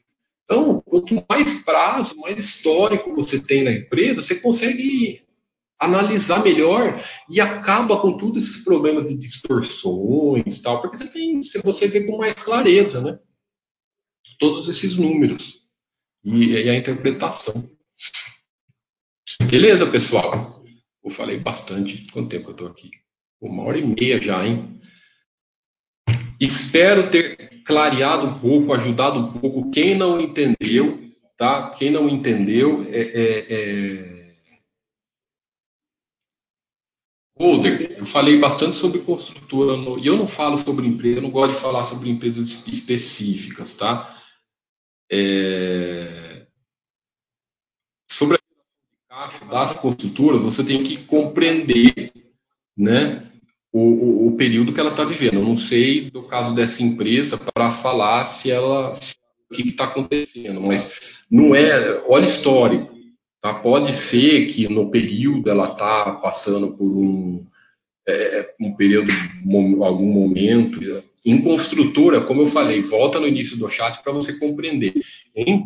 [0.44, 5.26] Então, quanto mais prazo, mais histórico você tem na empresa, você consegue
[5.80, 11.88] analisar melhor e acaba com todos esses problemas de distorções tal, porque você tem, você
[11.88, 13.18] vê com mais clareza, né?
[14.38, 15.62] Todos esses números
[16.26, 17.72] e, e a interpretação.
[19.50, 20.55] Beleza, pessoal?
[21.06, 22.12] Eu falei bastante.
[22.12, 22.90] Quanto tempo eu estou aqui?
[23.40, 24.80] Uma hora e meia já, hein?
[26.42, 29.70] Espero ter clareado um pouco, ajudado um pouco.
[29.70, 31.00] Quem não entendeu,
[31.38, 31.70] tá?
[31.70, 34.16] Quem não entendeu, é, é, é
[37.38, 41.30] Holder, eu falei bastante sobre construtora, no, e eu não falo sobre empresa, eu não
[41.30, 44.18] gosto de falar sobre empresas específicas, tá?
[45.12, 46.48] É,
[48.10, 48.35] sobre
[49.50, 52.12] das construtoras, você tem que compreender,
[52.78, 53.24] né,
[53.72, 55.36] o, o, o período que ela está vivendo.
[55.36, 59.16] Eu não sei do caso dessa empresa para falar se ela, se,
[59.52, 60.94] o que está acontecendo, mas
[61.30, 62.96] não é, olha histórico.
[63.42, 63.54] Tá?
[63.54, 67.46] Pode ser que no período ela está passando por um,
[68.08, 69.12] é, um período,
[69.84, 70.80] algum momento.
[71.26, 74.94] Em construtora, como eu falei, volta no início do chat para você compreender.
[75.36, 75.64] Em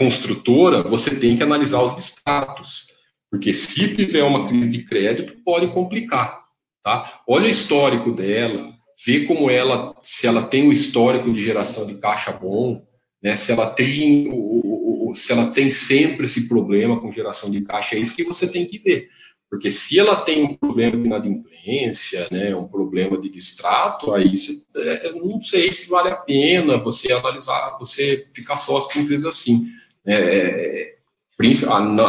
[0.00, 2.86] construtora, você tem que analisar os status,
[3.30, 6.40] porque se tiver uma crise de crédito, pode complicar.
[6.82, 7.20] Tá?
[7.28, 8.72] Olha o histórico dela,
[9.06, 12.82] vê como ela, se ela tem o histórico de geração de caixa bom,
[13.22, 17.94] né, se ela tem o, se ela tem sempre esse problema com geração de caixa,
[17.94, 19.06] é isso que você tem que ver.
[19.50, 24.64] Porque se ela tem um problema de inadimplência, né, um problema de distrato, aí você,
[24.76, 29.66] é, não sei se vale a pena você analisar, você ficar sócio com empresa assim.
[30.06, 30.94] É,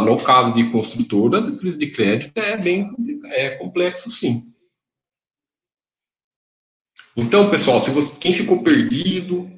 [0.06, 2.90] no caso de construtora, a crise de crédito é bem
[3.26, 4.44] é complexo, sim.
[7.16, 9.50] Então, pessoal, se você, quem ficou perdido,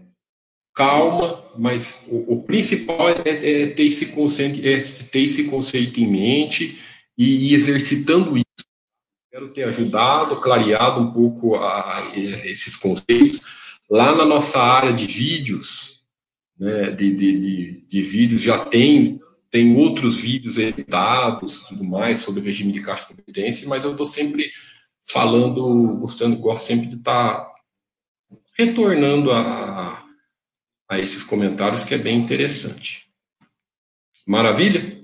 [0.73, 6.07] calma, mas o, o principal é, é, ter esse conceito, é ter esse conceito em
[6.07, 6.79] mente
[7.17, 8.45] e, e exercitando isso.
[9.25, 13.41] Espero ter ajudado, clareado um pouco a, a, esses conceitos.
[13.89, 15.92] Lá na nossa área de vídeos,
[16.63, 19.21] né, de, de, de, de vídeos, já tem
[19.51, 23.91] tem outros vídeos editados tudo mais sobre o regime de caixa de competência, mas eu
[23.91, 24.49] estou sempre
[25.07, 27.55] falando, gostando, gosto sempre de estar tá
[28.57, 30.03] retornando a,
[30.89, 33.07] a esses comentários, que é bem interessante.
[34.25, 35.03] Maravilha?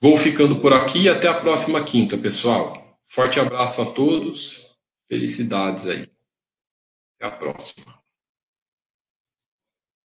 [0.00, 2.98] Vou ficando por aqui e até a próxima quinta, pessoal.
[3.04, 4.76] Forte abraço a todos.
[5.08, 6.08] Felicidades aí.
[7.20, 7.97] Até a próxima.